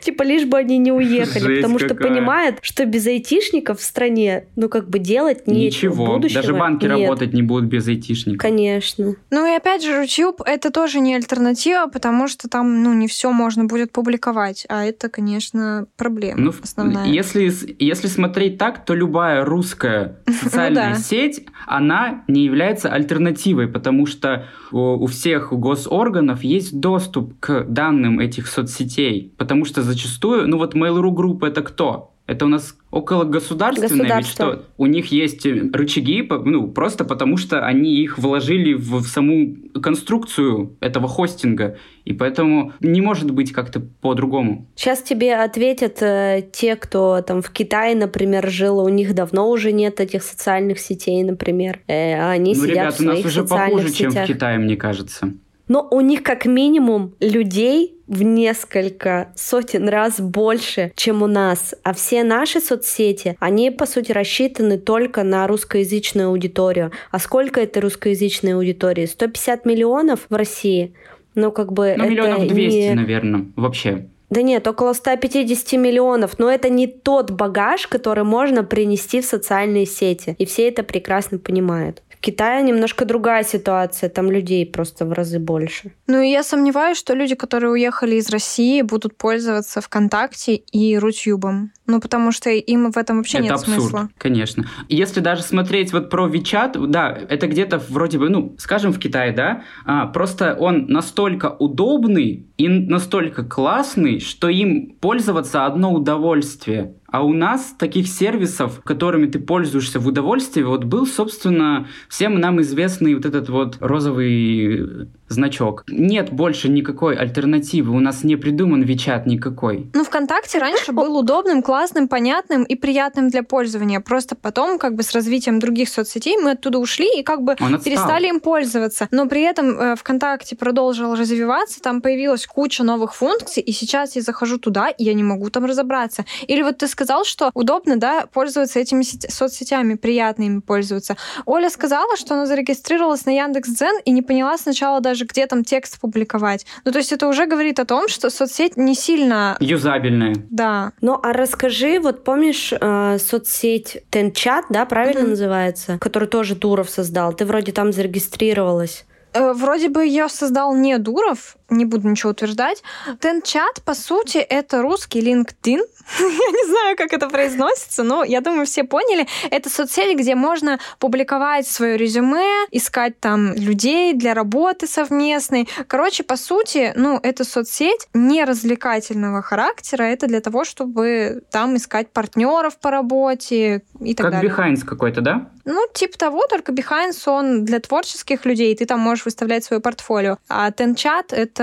Типа 0.00 0.22
лишь 0.22 0.44
бы 0.44 0.58
они 0.58 0.78
не 0.78 0.92
уехали, 0.92 1.56
потому 1.56 1.78
что 1.78 1.94
понимают, 1.94 2.58
что 2.62 2.84
без 2.86 3.06
айтишников 3.06 3.80
в 3.80 3.84
стране, 3.84 4.46
ну 4.56 4.68
как 4.68 4.88
бы 4.88 4.98
делать 4.98 5.46
нечего. 5.46 5.90
Ничего, 5.90 6.18
даже 6.18 6.54
банки 6.54 6.86
работать 6.86 7.32
не 7.32 7.42
будут 7.42 7.66
без 7.66 7.86
айтишников. 7.88 8.40
Конечно. 8.40 9.14
Ну 9.30 9.46
и 9.46 9.56
опять 9.56 9.82
же, 9.82 9.92
YouTube 9.92 10.42
это 10.46 10.70
тоже 10.70 11.00
не 11.00 11.14
альтернатива, 11.14 11.86
потому 11.86 12.28
что 12.28 12.48
там, 12.48 12.82
ну, 12.82 12.94
не 12.94 13.08
все 13.08 13.30
можно 13.30 13.64
будет 13.64 13.92
публиковать, 13.92 14.64
а 14.68 14.84
это, 14.84 15.08
конечно, 15.08 15.86
проблема 15.96 16.40
ну, 16.40 16.54
основная. 16.62 17.06
Если, 17.06 17.52
если 17.78 18.06
смотреть 18.06 18.58
так, 18.58 18.84
то 18.84 18.94
любая 18.94 19.44
русская 19.44 20.18
социальная 20.42 20.77
социальная 20.77 20.77
да. 20.78 20.94
сеть, 20.94 21.46
она 21.66 22.24
не 22.28 22.44
является 22.44 22.88
альтернативой, 22.88 23.68
потому 23.68 24.06
что 24.06 24.46
у 24.72 25.06
всех 25.06 25.52
госорганов 25.52 26.42
есть 26.42 26.78
доступ 26.78 27.38
к 27.40 27.64
данным 27.68 28.20
этих 28.20 28.46
соцсетей, 28.46 29.32
потому 29.36 29.64
что 29.64 29.82
зачастую, 29.82 30.48
ну 30.48 30.58
вот 30.58 30.74
Mail.ru 30.74 31.14
Group 31.14 31.46
это 31.46 31.62
кто? 31.62 32.14
Это 32.28 32.44
у 32.44 32.48
нас 32.48 32.76
около 32.90 33.24
государственное, 33.24 34.18
ведь 34.18 34.26
что 34.26 34.66
у 34.76 34.84
них 34.84 35.06
есть 35.06 35.46
рычаги, 35.46 36.28
ну, 36.28 36.68
просто 36.68 37.06
потому 37.06 37.38
что 37.38 37.64
они 37.64 38.02
их 38.02 38.18
вложили 38.18 38.74
в, 38.74 38.98
в 38.98 39.06
саму 39.06 39.56
конструкцию 39.80 40.76
этого 40.80 41.08
хостинга, 41.08 41.78
и 42.04 42.12
поэтому 42.12 42.74
не 42.80 43.00
может 43.00 43.30
быть 43.30 43.52
как-то 43.52 43.80
по-другому. 43.80 44.66
Сейчас 44.76 45.00
тебе 45.00 45.36
ответят 45.36 46.02
э, 46.02 46.46
те, 46.52 46.76
кто 46.76 47.22
там 47.22 47.40
в 47.40 47.48
Китае, 47.48 47.96
например, 47.96 48.50
жил, 48.50 48.78
у 48.80 48.90
них 48.90 49.14
давно 49.14 49.48
уже 49.48 49.72
нет 49.72 49.98
этих 49.98 50.22
социальных 50.22 50.80
сетей, 50.80 51.24
например. 51.24 51.80
Э, 51.86 52.28
они 52.28 52.54
ну, 52.54 52.60
сидят 52.60 52.70
ребят, 52.76 52.94
в 52.94 52.96
своих 52.98 53.10
у 53.10 53.16
нас 53.16 53.24
уже 53.24 53.44
похуже, 53.44 53.88
сетях. 53.88 54.12
чем 54.12 54.24
в 54.24 54.26
Китае, 54.26 54.58
мне 54.58 54.76
кажется. 54.76 55.32
Но 55.66 55.88
у 55.90 56.02
них 56.02 56.22
как 56.22 56.44
минимум 56.44 57.14
людей 57.20 57.97
в 58.08 58.22
несколько 58.22 59.32
сотен 59.36 59.88
раз 59.88 60.20
больше, 60.20 60.92
чем 60.96 61.22
у 61.22 61.26
нас. 61.26 61.74
А 61.82 61.92
все 61.92 62.24
наши 62.24 62.60
соцсети, 62.60 63.36
они, 63.38 63.70
по 63.70 63.86
сути, 63.86 64.12
рассчитаны 64.12 64.78
только 64.78 65.22
на 65.22 65.46
русскоязычную 65.46 66.28
аудиторию. 66.28 66.90
А 67.10 67.18
сколько 67.18 67.60
это 67.60 67.80
русскоязычной 67.80 68.54
аудитории? 68.54 69.06
150 69.06 69.66
миллионов 69.66 70.20
в 70.28 70.34
России? 70.34 70.94
Ну, 71.34 71.52
как 71.52 71.72
бы 71.72 71.94
ну, 71.96 72.04
это 72.04 72.10
миллионов 72.12 72.48
200, 72.48 72.76
не... 72.76 72.94
наверное, 72.94 73.46
вообще. 73.54 74.06
Да 74.30 74.42
нет, 74.42 74.66
около 74.66 74.92
150 74.92 75.72
миллионов, 75.80 76.38
но 76.38 76.50
это 76.50 76.68
не 76.68 76.86
тот 76.86 77.30
багаж, 77.30 77.86
который 77.86 78.24
можно 78.24 78.62
принести 78.62 79.20
в 79.22 79.24
социальные 79.24 79.86
сети. 79.86 80.34
И 80.38 80.44
все 80.44 80.68
это 80.68 80.82
прекрасно 80.82 81.38
понимают. 81.38 82.02
В 82.18 82.20
Китае 82.20 82.64
немножко 82.64 83.04
другая 83.04 83.44
ситуация, 83.44 84.10
там 84.10 84.28
людей 84.28 84.66
просто 84.66 85.06
в 85.06 85.12
разы 85.12 85.38
больше. 85.38 85.92
Ну 86.08 86.20
и 86.20 86.30
я 86.30 86.42
сомневаюсь, 86.42 86.98
что 86.98 87.14
люди, 87.14 87.36
которые 87.36 87.70
уехали 87.70 88.16
из 88.16 88.28
России, 88.28 88.82
будут 88.82 89.16
пользоваться 89.16 89.80
ВКонтакте 89.80 90.56
и 90.56 90.98
Рутюбом. 90.98 91.70
Ну, 91.88 92.00
потому 92.00 92.32
что 92.32 92.50
им 92.50 92.92
в 92.92 92.98
этом 92.98 93.16
вообще 93.16 93.38
это 93.38 93.44
нет 93.44 93.52
абсурд, 93.54 93.80
смысла. 93.80 94.08
конечно. 94.18 94.66
Если 94.90 95.20
даже 95.20 95.42
смотреть 95.42 95.90
вот 95.94 96.10
про 96.10 96.26
Вичат, 96.28 96.76
да, 96.90 97.18
это 97.30 97.46
где-то 97.46 97.82
вроде 97.88 98.18
бы, 98.18 98.28
ну, 98.28 98.54
скажем, 98.58 98.92
в 98.92 98.98
Китае, 98.98 99.32
да, 99.32 99.62
а, 99.86 100.06
просто 100.06 100.54
он 100.54 100.84
настолько 100.88 101.46
удобный 101.46 102.46
и 102.58 102.68
настолько 102.68 103.42
классный, 103.42 104.20
что 104.20 104.50
им 104.50 104.96
пользоваться 105.00 105.64
одно 105.64 105.94
удовольствие. 105.94 106.94
А 107.10 107.24
у 107.24 107.32
нас 107.32 107.74
таких 107.78 108.06
сервисов, 108.06 108.82
которыми 108.84 109.26
ты 109.26 109.38
пользуешься 109.38 109.98
в 109.98 110.06
удовольствии, 110.06 110.62
вот 110.62 110.84
был, 110.84 111.06
собственно, 111.06 111.88
всем 112.10 112.38
нам 112.38 112.60
известный 112.60 113.14
вот 113.14 113.24
этот 113.24 113.48
вот 113.48 113.78
розовый 113.80 115.08
значок. 115.28 115.84
Нет 115.88 116.30
больше 116.30 116.68
никакой 116.68 117.16
альтернативы, 117.16 117.94
у 117.94 118.00
нас 118.00 118.24
не 118.24 118.36
придуман 118.36 118.82
Вичат 118.82 119.26
никакой. 119.26 119.90
Ну, 119.94 120.04
ВКонтакте 120.04 120.58
раньше 120.58 120.92
был 120.92 121.16
удобным, 121.16 121.62
классным, 121.62 122.08
понятным 122.08 122.64
и 122.64 122.74
приятным 122.74 123.28
для 123.28 123.42
пользования. 123.42 124.00
Просто 124.00 124.34
потом, 124.36 124.78
как 124.78 124.94
бы 124.94 125.02
с 125.02 125.12
развитием 125.12 125.58
других 125.58 125.88
соцсетей, 125.88 126.36
мы 126.38 126.52
оттуда 126.52 126.78
ушли 126.78 127.08
и 127.20 127.22
как 127.22 127.42
бы 127.42 127.56
перестали 127.56 128.28
им 128.28 128.40
пользоваться. 128.40 129.08
Но 129.10 129.26
при 129.26 129.42
этом 129.42 129.78
э, 129.78 129.96
ВКонтакте 129.96 130.56
продолжил 130.56 131.14
развиваться, 131.14 131.80
там 131.80 132.00
появилась 132.00 132.46
куча 132.46 132.82
новых 132.84 133.14
функций, 133.14 133.62
и 133.62 133.72
сейчас 133.72 134.16
я 134.16 134.22
захожу 134.22 134.58
туда, 134.58 134.88
и 134.88 135.04
я 135.04 135.14
не 135.14 135.22
могу 135.22 135.50
там 135.50 135.64
разобраться. 135.64 136.24
Или 136.46 136.62
вот 136.62 136.78
ты 136.78 136.88
сказал, 136.88 137.24
что 137.24 137.50
удобно, 137.54 137.96
да, 137.96 138.26
пользоваться 138.32 138.78
этими 138.78 139.02
соцсетями, 139.02 139.94
приятно 139.94 140.44
ими 140.44 140.60
пользоваться. 140.60 141.16
Оля 141.46 141.70
сказала, 141.70 142.16
что 142.16 142.34
она 142.34 142.46
зарегистрировалась 142.46 143.26
на 143.26 143.30
Яндекс.Дзен 143.30 144.00
и 144.04 144.10
не 144.10 144.22
поняла 144.22 144.58
сначала 144.58 145.00
даже, 145.00 145.17
где 145.24 145.46
там 145.46 145.64
текст 145.64 146.00
публиковать. 146.00 146.66
Ну, 146.84 146.92
то 146.92 146.98
есть 146.98 147.12
это 147.12 147.28
уже 147.28 147.46
говорит 147.46 147.78
о 147.78 147.84
том, 147.84 148.08
что 148.08 148.30
соцсеть 148.30 148.76
не 148.76 148.94
сильно... 148.94 149.56
Юзабельная. 149.60 150.36
Да. 150.50 150.92
Ну, 151.00 151.18
а 151.22 151.32
расскажи, 151.32 152.00
вот 152.00 152.24
помнишь 152.24 152.72
э, 152.72 153.18
соцсеть 153.18 154.02
Тенчат, 154.10 154.66
да, 154.70 154.86
правильно 154.86 155.20
mm-hmm. 155.20 155.30
называется, 155.30 155.98
который 156.00 156.28
тоже 156.28 156.56
Туров 156.56 156.90
создал? 156.90 157.32
Ты 157.32 157.44
вроде 157.44 157.72
там 157.72 157.92
зарегистрировалась. 157.92 159.04
Э, 159.32 159.52
вроде 159.52 159.88
бы 159.88 160.04
ее 160.04 160.28
создал 160.28 160.74
не 160.74 160.98
Дуров, 160.98 161.57
не 161.70 161.84
буду 161.84 162.08
ничего 162.08 162.30
утверждать. 162.30 162.82
Тенчат, 163.20 163.82
по 163.84 163.94
сути, 163.94 164.38
это 164.38 164.82
русский 164.82 165.20
LinkedIn. 165.20 165.80
я 166.18 166.26
не 166.26 166.70
знаю, 166.70 166.96
как 166.96 167.12
это 167.12 167.28
произносится, 167.28 168.02
но 168.02 168.24
я 168.24 168.40
думаю, 168.40 168.66
все 168.66 168.84
поняли. 168.84 169.26
Это 169.50 169.68
соцсеть, 169.68 170.16
где 170.16 170.34
можно 170.34 170.78
публиковать 170.98 171.66
свое 171.66 171.96
резюме, 171.96 172.66
искать 172.70 173.20
там 173.20 173.52
людей 173.54 174.14
для 174.14 174.34
работы 174.34 174.86
совместной. 174.86 175.68
Короче, 175.86 176.22
по 176.22 176.36
сути, 176.36 176.92
ну, 176.96 177.20
это 177.22 177.44
соцсеть 177.44 178.08
не 178.14 178.44
развлекательного 178.44 179.42
характера. 179.42 180.04
Это 180.04 180.26
для 180.26 180.40
того, 180.40 180.64
чтобы 180.64 181.42
там 181.50 181.76
искать 181.76 182.10
партнеров 182.10 182.78
по 182.78 182.90
работе 182.90 183.82
и 184.00 184.14
так 184.14 184.24
как 184.24 184.32
далее. 184.32 184.50
Как 184.50 184.66
Behance 184.66 184.84
какой-то, 184.84 185.20
да? 185.20 185.50
Ну, 185.64 185.86
типа 185.92 186.16
того, 186.16 186.46
только 186.48 186.72
Behance, 186.72 187.20
он 187.26 187.66
для 187.66 187.80
творческих 187.80 188.46
людей, 188.46 188.74
ты 188.74 188.86
там 188.86 189.00
можешь 189.00 189.26
выставлять 189.26 189.64
свое 189.64 189.82
портфолио. 189.82 190.38
А 190.48 190.70
TenChat— 190.70 191.26
это 191.30 191.57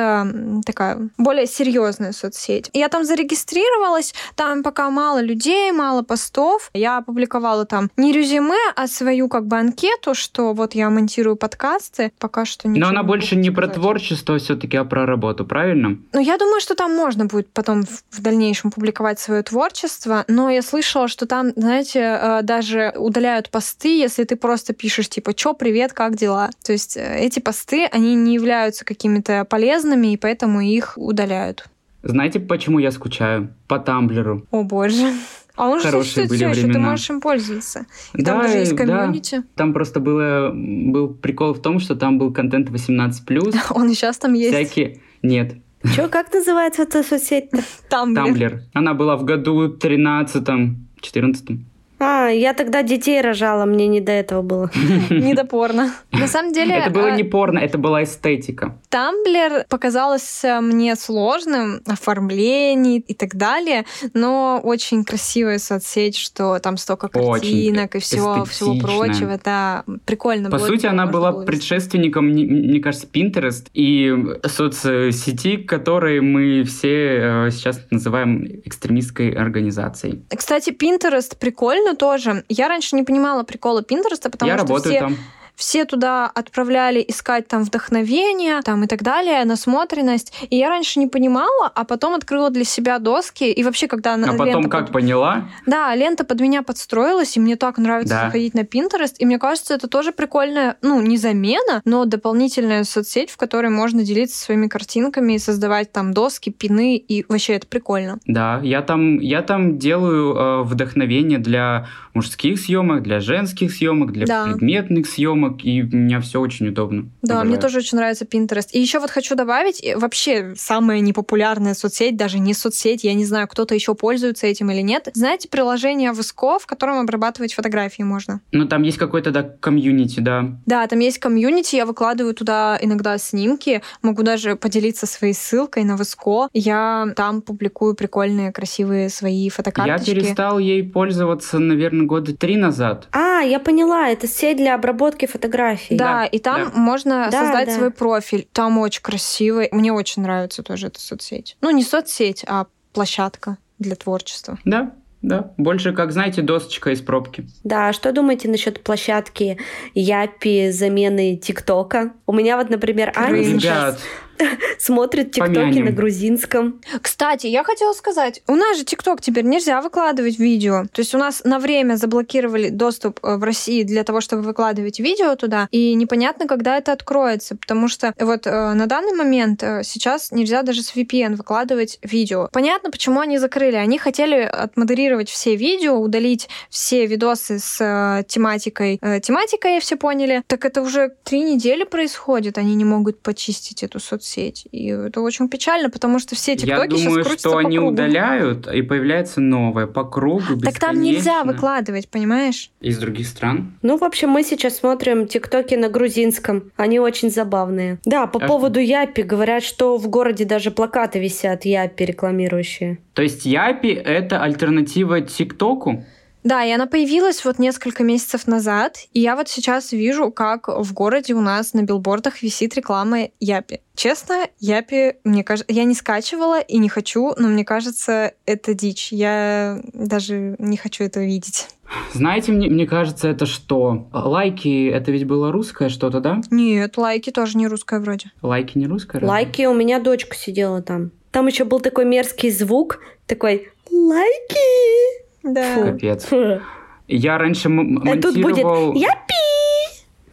такая 0.65 1.10
более 1.17 1.47
серьезная 1.47 2.12
соцсеть. 2.12 2.69
Я 2.73 2.89
там 2.89 3.03
зарегистрировалась, 3.03 4.13
там 4.36 4.63
пока 4.63 4.89
мало 4.89 5.21
людей, 5.21 5.71
мало 5.71 6.01
постов. 6.01 6.69
Я 6.73 6.97
опубликовала 6.97 7.65
там 7.65 7.89
не 7.97 8.12
резюме, 8.12 8.55
а 8.75 8.88
свою 8.88 9.27
как 9.27 9.47
бы 9.47 9.58
анкету, 9.58 10.13
что 10.13 10.53
вот 10.53 10.75
я 10.75 10.89
монтирую 10.89 11.36
подкасты. 11.36 12.12
Пока 12.19 12.45
что 12.45 12.67
ничего 12.67 12.86
Но 12.86 12.89
она 12.89 13.01
не 13.01 13.08
больше 13.08 13.36
не 13.36 13.51
про 13.51 13.67
творчество 13.67 14.38
все-таки, 14.38 14.77
а 14.77 14.86
про 14.86 15.05
работу, 15.05 15.45
правильно? 15.45 15.97
Ну, 16.13 16.19
я 16.19 16.38
думаю, 16.38 16.62
что 16.62 16.75
там 16.75 16.95
можно 16.95 17.25
будет 17.25 17.51
потом 17.51 17.84
в 17.84 18.05
в 18.15 18.21
дальнейшем 18.21 18.71
публиковать 18.71 19.19
свое 19.19 19.43
творчество, 19.43 20.25
но 20.27 20.49
я 20.49 20.62
слышала, 20.62 21.08
что 21.08 21.25
там, 21.25 21.51
знаете, 21.55 21.99
э, 21.99 22.39
даже 22.43 22.93
удаляют 22.95 23.49
посты, 23.49 23.97
если 23.97 24.23
ты 24.23 24.36
просто 24.36 24.73
пишешь, 24.73 25.10
типа, 25.10 25.34
чё, 25.34 25.53
привет, 25.53 25.93
как 25.93 26.15
дела? 26.15 26.49
То 26.63 26.71
есть 26.71 26.97
э, 26.97 27.19
эти 27.19 27.39
посты, 27.39 27.86
они 27.86 28.15
не 28.15 28.34
являются 28.34 28.86
какими-то 28.86 29.45
полезными, 29.45 29.85
и 29.93 30.17
поэтому 30.17 30.62
их 30.62 30.93
удаляют. 30.98 31.67
Знаете, 32.04 32.39
почему 32.39 32.80
я 32.80 32.91
скучаю? 32.91 33.54
По 33.67 33.80
Тамблеру. 33.80 34.45
О, 34.52 34.63
боже. 34.63 35.12
А 35.56 35.69
он 35.69 35.80
же 35.82 35.89
существует 35.89 36.30
были 36.30 36.38
все 36.38 36.50
еще, 36.50 36.62
ты 36.62 36.67
времена. 36.67 36.89
можешь 36.91 37.10
им 37.10 37.21
пользоваться. 37.21 37.86
И 38.13 38.21
Да, 38.21 38.34
там 38.34 38.41
даже 38.41 38.58
есть 38.58 38.76
да. 38.76 38.86
комьюнити. 38.86 39.43
Там 39.56 39.74
просто 39.74 40.00
было, 40.02 40.52
был 40.54 41.08
прикол 41.13 41.54
в 41.54 41.62
том, 41.62 41.80
что 41.80 41.95
там 41.95 42.17
был 42.17 42.34
контент 42.34 42.69
18+, 42.69 43.56
Он 43.71 43.89
и 43.89 43.93
сейчас 43.93 44.17
там 44.17 44.34
есть. 44.34 44.54
всякие... 44.54 45.00
Нет, 45.21 45.56
Чё, 45.95 46.10
как 46.10 46.34
называется 46.34 46.82
эта 46.82 47.04
соцсеть-то? 47.04 47.60
Там, 47.89 48.13
блин. 48.13 48.26
Тамблер. 48.26 48.62
Она 48.74 48.93
была 48.95 49.15
в 49.17 49.24
году 49.24 49.67
13-м, 49.78 50.88
14 51.00 51.50
А, 51.99 52.27
я 52.27 52.53
тогда 52.53 52.84
детей 52.84 53.21
рожала, 53.21 53.65
мне 53.65 53.88
не 53.88 54.01
до 54.01 54.12
этого 54.12 54.41
было. 54.41 54.71
Недопорно. 55.10 55.93
На 56.12 56.27
самом 56.27 56.51
деле... 56.51 56.75
Это 56.75 56.89
было 56.89 57.08
э, 57.08 57.15
не 57.15 57.23
порно, 57.23 57.60
это 57.60 57.77
была 57.77 58.03
эстетика. 58.03 58.77
Тамблер 58.89 59.65
показался 59.69 60.60
мне 60.62 60.95
сложным, 60.95 61.81
оформлений 61.86 62.99
и 62.99 63.13
так 63.13 63.36
далее, 63.36 63.86
но 64.13 64.60
очень 64.63 65.03
красивая 65.03 65.60
соцсеть, 65.60 66.17
что 66.17 66.60
там 66.60 66.77
столько 66.77 67.08
картинок 67.08 67.95
и 67.95 67.99
всего, 67.99 68.45
всего 68.45 68.77
прочего. 68.77 69.39
Да, 69.43 69.84
прикольно 70.05 70.49
По 70.49 70.60
сути, 70.60 70.86
она 70.86 71.05
была 71.05 71.31
предшественником, 71.43 72.27
мне- 72.27 72.79
кажется, 72.79 73.08
Pinterest 73.08 73.67
и 73.73 74.13
соцсети, 74.43 75.58
которые 75.58 76.21
мы 76.21 76.63
все 76.63 77.47
э, 77.47 77.51
сейчас 77.51 77.81
называем 77.89 78.45
экстремистской 78.65 79.31
организацией. 79.31 80.23
Кстати, 80.36 80.69
Pinterest 80.71 81.38
прикольно 81.39 81.85
тоже. 81.93 82.43
Я 82.50 82.67
раньше 82.67 82.95
не 82.95 83.04
понимала 83.04 83.43
прикола 83.43 83.82
Pinterest, 83.82 84.30
потому 84.30 84.50
Я 84.50 84.58
что 84.58 84.67
работаю 84.67 84.93
все, 84.95 85.00
там. 85.00 85.17
Все 85.55 85.85
туда 85.85 86.27
отправляли 86.27 87.03
искать 87.07 87.47
там 87.47 87.63
вдохновение 87.63 88.61
там 88.61 88.83
и 88.83 88.87
так 88.87 89.03
далее, 89.03 89.45
насмотренность. 89.45 90.33
И 90.49 90.57
я 90.57 90.69
раньше 90.69 90.99
не 90.99 91.07
понимала, 91.07 91.71
а 91.73 91.83
потом 91.85 92.13
открыла 92.13 92.49
для 92.49 92.63
себя 92.63 92.99
доски. 92.99 93.51
И 93.51 93.63
вообще, 93.63 93.87
когда 93.87 94.15
А 94.15 94.33
потом 94.37 94.69
как 94.69 94.91
поняла? 94.91 95.49
Да, 95.65 95.93
лента 95.95 96.23
под 96.23 96.39
меня 96.41 96.61
подстроилась, 96.63 97.37
и 97.37 97.39
мне 97.39 97.55
так 97.55 97.77
нравится 97.77 98.13
Да. 98.15 98.25
заходить 98.25 98.53
на 98.53 98.61
Pinterest. 98.61 99.15
И 99.19 99.25
мне 99.25 99.39
кажется, 99.39 99.73
это 99.73 99.87
тоже 99.87 100.11
прикольная, 100.11 100.77
ну, 100.81 101.01
не 101.01 101.17
замена, 101.17 101.81
но 101.85 102.05
дополнительная 102.05 102.83
соцсеть, 102.83 103.29
в 103.29 103.37
которой 103.37 103.69
можно 103.69 104.03
делиться 104.03 104.37
своими 104.37 104.67
картинками 104.67 105.33
и 105.33 105.39
создавать 105.39 105.91
там 105.91 106.13
доски, 106.13 106.49
пины, 106.49 106.97
и 106.97 107.25
вообще 107.29 107.53
это 107.53 107.67
прикольно. 107.67 108.19
Да, 108.25 108.59
я 108.63 108.81
там, 108.81 109.19
я 109.19 109.41
там 109.41 109.77
делаю 109.77 110.35
э, 110.35 110.63
вдохновение 110.63 111.39
для 111.39 111.87
мужских 112.13 112.59
съемок, 112.59 113.03
для 113.03 113.19
женских 113.19 113.71
съемок, 113.73 114.11
для 114.11 114.25
Да. 114.25 114.45
предметных 114.45 115.07
съемок, 115.07 115.44
и 115.49 115.81
у 115.84 115.88
меня 115.95 116.19
все 116.21 116.39
очень 116.39 116.67
удобно. 116.67 117.10
Да, 117.21 117.36
Обожаю. 117.36 117.49
мне 117.49 117.58
тоже 117.58 117.77
очень 117.79 117.97
нравится 117.97 118.25
Pinterest. 118.25 118.69
И 118.71 118.79
еще 118.79 118.99
вот 118.99 119.10
хочу 119.12 119.36
добавить, 119.36 119.84
э, 119.84 119.97
вообще 119.97 120.53
самая 120.55 120.99
непопулярная 120.99 121.73
соцсеть, 121.73 122.17
даже 122.17 122.39
не 122.39 122.53
соцсеть, 122.53 123.03
я 123.03 123.13
не 123.13 123.25
знаю, 123.25 123.47
кто-то 123.47 123.75
еще 123.75 123.95
пользуется 123.95 124.47
этим 124.47 124.71
или 124.71 124.81
нет. 124.81 125.10
Знаете, 125.13 125.47
приложение 125.49 126.12
Выско, 126.12 126.60
в 126.60 126.65
котором 126.65 126.99
обрабатывать 126.99 127.53
фотографии 127.53 128.03
можно? 128.03 128.41
Ну, 128.51 128.67
там 128.67 128.84
есть 128.84 128.97
какой-то, 128.97 129.31
да, 129.31 129.43
комьюнити, 129.43 130.19
да. 130.19 130.58
Да, 130.65 130.86
там 130.88 130.99
есть 130.99 131.19
комьюнити, 131.19 131.75
я 131.75 131.86
выкладываю 131.86 132.34
туда 132.34 132.77
иногда 132.81 133.17
снимки, 133.17 133.81
могу 134.01 134.23
даже 134.23 134.55
поделиться 134.55 135.05
своей 135.05 135.34
ссылкой 135.34 135.84
на 135.84 135.95
Выско. 135.97 136.49
Я 136.53 137.08
там 137.15 137.41
публикую 137.41 137.95
прикольные, 137.95 138.51
красивые 138.51 139.10
свои 139.10 139.45
Я 139.45 139.51
фотокарточки. 139.51 140.13
перестал 140.13 140.60
ей 140.60 140.84
пользоваться, 140.84 141.60
наверное, 141.60 142.05
года 142.05 142.36
три 142.36 142.58
назад. 142.58 143.08
А, 143.12 143.41
я 143.41 143.60
поняла, 143.60 144.10
это 144.10 144.27
сеть 144.27 144.58
для 144.58 144.75
обработки 144.75 145.25
фотографий. 145.36 145.95
Да, 145.98 146.06
Да, 146.21 146.26
и 146.26 146.39
там 146.39 146.71
да. 146.74 146.80
можно 146.80 147.28
Да, 147.32 147.43
создать 147.43 147.67
да. 147.67 147.76
свой 147.76 147.91
профиль. 147.91 148.48
Там 148.54 148.78
очень 148.78 149.02
красивый. 149.02 149.69
Мне 149.71 149.91
очень 149.93 150.21
нравится 150.21 150.63
тоже 150.63 150.88
эта 150.88 151.00
соцсеть. 151.00 151.58
Ну, 151.62 151.69
не 151.71 151.84
соцсеть, 151.84 152.43
а 152.48 152.67
площадка 152.93 153.58
для 153.80 153.95
творчества. 153.95 154.58
Да, 154.65 154.93
да. 155.21 155.52
Больше, 155.58 155.91
как 155.93 156.12
знаете, 156.12 156.41
досочка 156.41 156.91
из 156.91 157.02
пробки. 157.02 157.48
Да, 157.63 157.91
что 157.93 158.12
думаете 158.12 158.48
насчет 158.48 158.84
площадки 158.84 159.58
Япи 159.93 160.69
замены 160.71 161.36
ТикТока? 161.36 162.13
У 162.26 162.34
меня 162.34 162.58
вот, 162.58 162.69
например, 162.69 163.12
Аня 163.15 163.43
Кринж. 163.43 163.62
сейчас 163.62 163.95
Ребят, 163.95 164.00
смотрит 164.80 165.32
ТикТоки 165.32 165.80
на 165.80 165.91
грузинском. 165.91 166.82
Кстати, 167.02 167.48
я 167.48 167.63
хотела 167.63 167.93
сказать, 167.93 168.41
у 168.48 168.56
нас 168.56 168.78
же 168.78 168.84
ТикТок 168.84 169.21
теперь 169.21 169.45
нельзя 169.45 169.82
выкладывать 169.82 170.39
видео. 170.39 170.86
То 170.91 171.02
есть 171.02 171.15
у 171.15 171.17
нас 171.17 171.41
на 171.43 171.60
время 171.60 171.95
заблокировали 171.95 172.69
доступ 172.69 173.19
э, 173.24 173.38
в 173.38 173.43
России 173.43 173.84
для 173.84 174.04
того, 174.04 174.21
чтобы 174.21 174.43
выкладывать 174.43 175.00
видео 175.00 175.36
туда, 175.36 175.67
и 175.71 175.93
непонятно, 175.93 176.48
когда 176.48 176.78
это 176.78 176.91
откроется, 176.91 177.56
потому 177.56 177.88
что 177.88 178.13
вот 178.19 178.48
э, 178.48 178.74
на 178.74 178.86
данный 178.88 179.13
момент 179.13 179.63
э, 179.63 179.84
сейчас 179.84 180.32
нельзя 180.32 180.63
даже 180.63 180.82
с 180.82 180.95
VPN 180.95 181.36
выкладывать 181.36 182.00
видео. 182.02 182.50
Понятно, 182.52 182.91
почему 182.91 183.19
они 183.19 183.38
закрыли. 183.38 183.76
Они 183.76 183.98
хотели 183.98 184.41
отмодерировать 184.41 185.30
все 185.30 185.56
видео, 185.56 185.98
удалить 185.98 186.50
все 186.69 187.06
видосы 187.06 187.60
с 187.60 187.82
э, 187.82 188.24
тематикой. 188.28 189.00
Э, 189.02 189.19
тематикой, 189.19 189.80
все 189.80 189.95
поняли. 189.95 190.43
Так 190.48 190.65
это 190.65 190.82
уже 190.82 191.13
три 191.24 191.41
недели 191.41 191.84
происходит, 191.84 192.58
они 192.58 192.76
не 192.76 192.86
могут 192.86 193.21
почистить 193.21 193.84
эту 193.84 194.00
соцсеть. 194.00 194.24
И 194.71 194.88
это 194.88 195.21
очень 195.21 195.47
печально, 195.49 195.89
потому 195.89 196.19
что 196.19 196.35
все 196.35 196.51
я 196.53 196.57
тиктоки 196.57 196.91
сейчас 196.91 197.03
думаю, 197.03 197.23
крутятся 197.23 197.49
что 197.49 197.51
по 197.51 197.59
они 197.59 197.77
кругу. 197.77 197.91
удаляют, 197.91 198.67
и 198.67 198.81
появляется 198.81 199.41
новое 199.41 199.88
по 199.88 200.03
кругу, 200.03 200.59
Так 200.63 200.79
там 200.79 200.99
нельзя 200.99 201.19
бесконечно. 201.39 201.51
выкладывать, 201.53 202.09
понимаешь? 202.09 202.71
Из 202.81 202.97
других 202.97 203.27
стран? 203.27 203.73
Ну, 203.81 203.97
в 203.97 204.03
общем, 204.03 204.29
мы 204.29 204.43
сейчас 204.43 204.77
смотрим 204.77 205.27
ТикТоки 205.27 205.75
на 205.75 205.89
грузинском. 205.89 206.71
Они 206.75 206.99
очень 206.99 207.29
забавные. 207.29 207.99
Да, 208.05 208.27
по 208.27 208.43
А 208.43 208.47
поводу 208.47 208.79
Япи 208.79 209.21
говорят, 209.21 209.63
что 209.63 209.97
в 209.97 210.07
городе 210.07 210.45
даже 210.45 210.71
плакаты 210.71 211.19
висят 211.19 211.65
Япи 211.65 212.03
рекламирующие. 212.03 212.97
То 213.13 213.21
есть 213.21 213.45
Япи— 213.45 213.89
это 214.05 214.41
альтернатива 214.41 215.21
ТикТоку? 215.21 216.03
Да, 216.45 216.63
и 216.63 216.69
она 216.69 216.86
появилась 216.86 217.43
вот 217.43 217.58
несколько 217.58 218.03
месяцев 218.03 218.45
назад, 218.45 218.99
и 219.13 219.19
я 219.19 219.36
вот 219.36 219.49
сейчас 219.49 219.91
вижу, 219.91 220.29
как 220.29 220.67
в 220.67 220.93
городе 220.93 221.34
у 221.34 221.41
нас 221.41 221.73
на 221.73 221.81
билбордах 221.81 222.43
висит 222.43 222.75
реклама 222.75 223.29
Япи. 223.39 223.81
Честно, 223.95 224.47
Япи, 224.60 225.15
мне 225.23 225.43
кажется, 225.43 225.73
я 225.73 225.86
не 225.86 225.95
скачивала 225.95 226.60
и 226.60 226.77
не 226.77 226.88
хочу, 226.88 227.34
но 227.39 227.47
мне 227.47 227.65
кажется, 227.65 228.34
это 228.45 228.75
дичь. 228.75 229.12
Я 229.12 229.81
даже 229.91 230.55
не 230.60 230.77
хочу 230.77 231.03
этого 231.03 231.23
видеть. 231.23 231.67
Знаете, 232.13 232.51
мне, 232.51 232.69
мне 232.69 232.86
кажется, 232.86 233.27
это 233.27 233.47
что? 233.47 234.08
Лайки— 234.13 234.88
это 234.93 235.12
ведь 235.12 235.25
было 235.25 235.51
русское 235.51 235.89
что-то, 235.89 236.19
да? 236.19 236.41
Нет, 236.51 236.95
лайки 236.97 237.31
тоже 237.31 237.58
не 237.58 237.67
русская 237.67 237.99
вроде. 237.99 238.31
Лайки 238.43 238.77
не 238.77 238.86
русское? 238.86 239.17
разве? 239.17 239.29
Лайки, 239.31 239.65
у 239.65 239.73
меня 239.73 239.99
дочка 239.99 240.36
сидела 240.36 240.84
там. 240.84 241.10
Там 241.31 241.47
еще 241.47 241.63
был 241.63 241.79
такой 241.79 242.05
мерзкий 242.05 242.51
звук, 242.51 242.99
такой 243.25 243.71
лайки. 243.89 245.24
Да. 245.45 245.75
Фу. 245.75 245.81
Капец. 245.84 246.25
Фу. 246.25 246.60
Я 247.08 247.38
раньше 247.38 247.69
м- 247.69 247.97
А 247.99 248.15
тут 248.17 248.34
будет 248.36 248.43
монтировал... 248.63 248.93
Япи. 248.93 249.34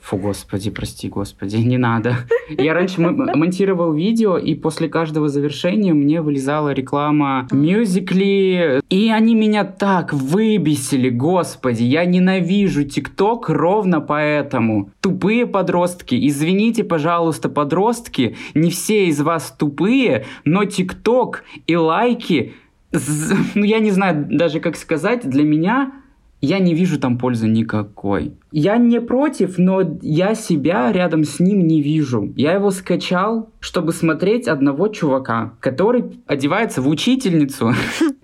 Фу, 0.01 0.17
господи, 0.17 0.71
прости, 0.71 1.09
господи, 1.09 1.57
не 1.57 1.79
надо. 1.79 2.17
Я 2.51 2.75
раньше 2.75 3.01
м- 3.03 3.31
монтировал 3.39 3.93
видео, 3.93 4.37
и 4.37 4.55
после 4.55 4.89
каждого 4.89 5.29
завершения 5.29 5.93
мне 5.95 6.21
вылезала 6.23 6.73
реклама 6.73 7.47
Musical.ly, 7.53 8.83
и 8.91 9.11
они 9.11 9.35
меня 9.35 9.65
так 9.65 10.13
выбесили, 10.13 11.09
господи, 11.09 11.85
я 11.85 12.05
ненавижу 12.05 12.85
ТикТок 12.85 13.49
ровно 13.49 14.01
поэтому. 14.01 14.91
Тупые 15.01 15.47
подростки, 15.47 16.17
извините, 16.29 16.85
пожалуйста, 16.85 17.49
подростки, 17.49 18.37
не 18.55 18.71
все 18.71 19.07
из 19.07 19.21
вас 19.21 19.55
тупые, 19.57 20.25
но 20.45 20.65
ТикТок 20.65 21.45
и 21.67 21.77
лайки, 21.77 22.55
ну 23.55 23.65
я 23.65 23.79
не 23.81 23.91
знаю 23.91 24.27
даже 24.31 24.61
как 24.61 24.77
сказать, 24.77 25.29
для 25.29 25.45
меня 25.45 25.93
я 26.41 26.59
не 26.59 26.75
вижу 26.75 26.99
там 26.99 27.19
пользы 27.19 27.49
никакой. 27.49 28.35
Я 28.53 28.77
не 28.77 29.01
против, 29.01 29.59
но 29.59 29.83
я 30.03 30.35
себя 30.35 30.93
рядом 30.93 31.25
с 31.25 31.41
ним 31.41 31.67
не 31.67 31.83
вижу. 31.83 32.33
Я 32.37 32.53
его 32.53 32.71
скачал, 32.71 33.51
чтобы 33.61 33.93
смотреть 33.93 34.47
одного 34.49 34.89
чувака, 34.89 35.55
который 35.61 36.21
одевается 36.27 36.83
в 36.83 36.89
учительницу 36.89 37.73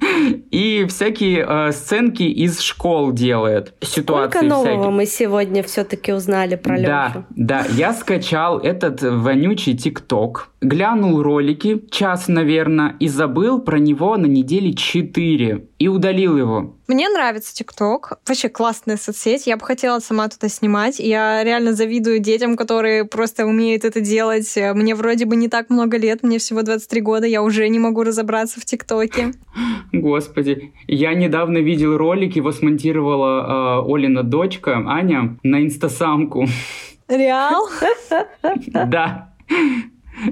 и 0.50 0.86
всякие 0.88 1.46
э, 1.48 1.72
сценки 1.72 2.22
из 2.22 2.60
школ 2.60 3.12
делает. 3.12 3.74
Ситуации 3.80 4.38
Сколько 4.38 4.46
нового 4.46 4.66
всякие. 4.66 4.90
мы 4.90 5.06
сегодня 5.06 5.62
все-таки 5.62 6.12
узнали 6.12 6.56
про 6.56 6.78
Да, 6.80 7.06
Лешу? 7.08 7.24
да, 7.30 7.64
я 7.76 7.92
скачал 7.92 8.58
этот 8.58 9.02
вонючий 9.02 9.76
ТикТок, 9.76 10.50
глянул 10.60 11.22
ролики, 11.22 11.84
час, 11.90 12.28
наверное, 12.28 12.96
и 13.00 13.08
забыл 13.08 13.60
про 13.60 13.78
него 13.78 14.16
на 14.16 14.26
неделе 14.26 14.74
4 14.74 15.64
и 15.78 15.88
удалил 15.88 16.36
его. 16.36 16.74
Мне 16.88 17.08
нравится 17.10 17.54
ТикТок. 17.54 18.18
Вообще 18.26 18.48
классная 18.48 18.96
соцсеть. 18.96 19.46
Я 19.46 19.56
бы 19.58 19.64
хотела 19.66 19.98
сама 20.00 20.17
туда 20.26 20.48
снимать. 20.48 20.98
Я 20.98 21.44
реально 21.44 21.74
завидую 21.74 22.18
детям, 22.18 22.56
которые 22.56 23.04
просто 23.04 23.46
умеют 23.46 23.84
это 23.84 24.00
делать. 24.00 24.52
Мне 24.74 24.96
вроде 24.96 25.26
бы 25.26 25.36
не 25.36 25.48
так 25.48 25.70
много 25.70 25.96
лет, 25.96 26.24
мне 26.24 26.38
всего 26.38 26.62
23 26.62 27.00
года, 27.00 27.26
я 27.26 27.42
уже 27.42 27.68
не 27.68 27.78
могу 27.78 28.02
разобраться 28.02 28.60
в 28.60 28.64
ТикТоке. 28.64 29.34
Господи, 29.92 30.72
я 30.88 31.14
недавно 31.14 31.58
видел 31.58 31.96
ролик, 31.96 32.34
его 32.34 32.50
смонтировала 32.50 33.84
э, 33.86 33.94
Олина 33.94 34.24
дочка 34.24 34.82
Аня 34.86 35.38
на 35.42 35.62
инстасамку. 35.62 36.46
Реал? 37.08 37.68
Да. 38.72 39.28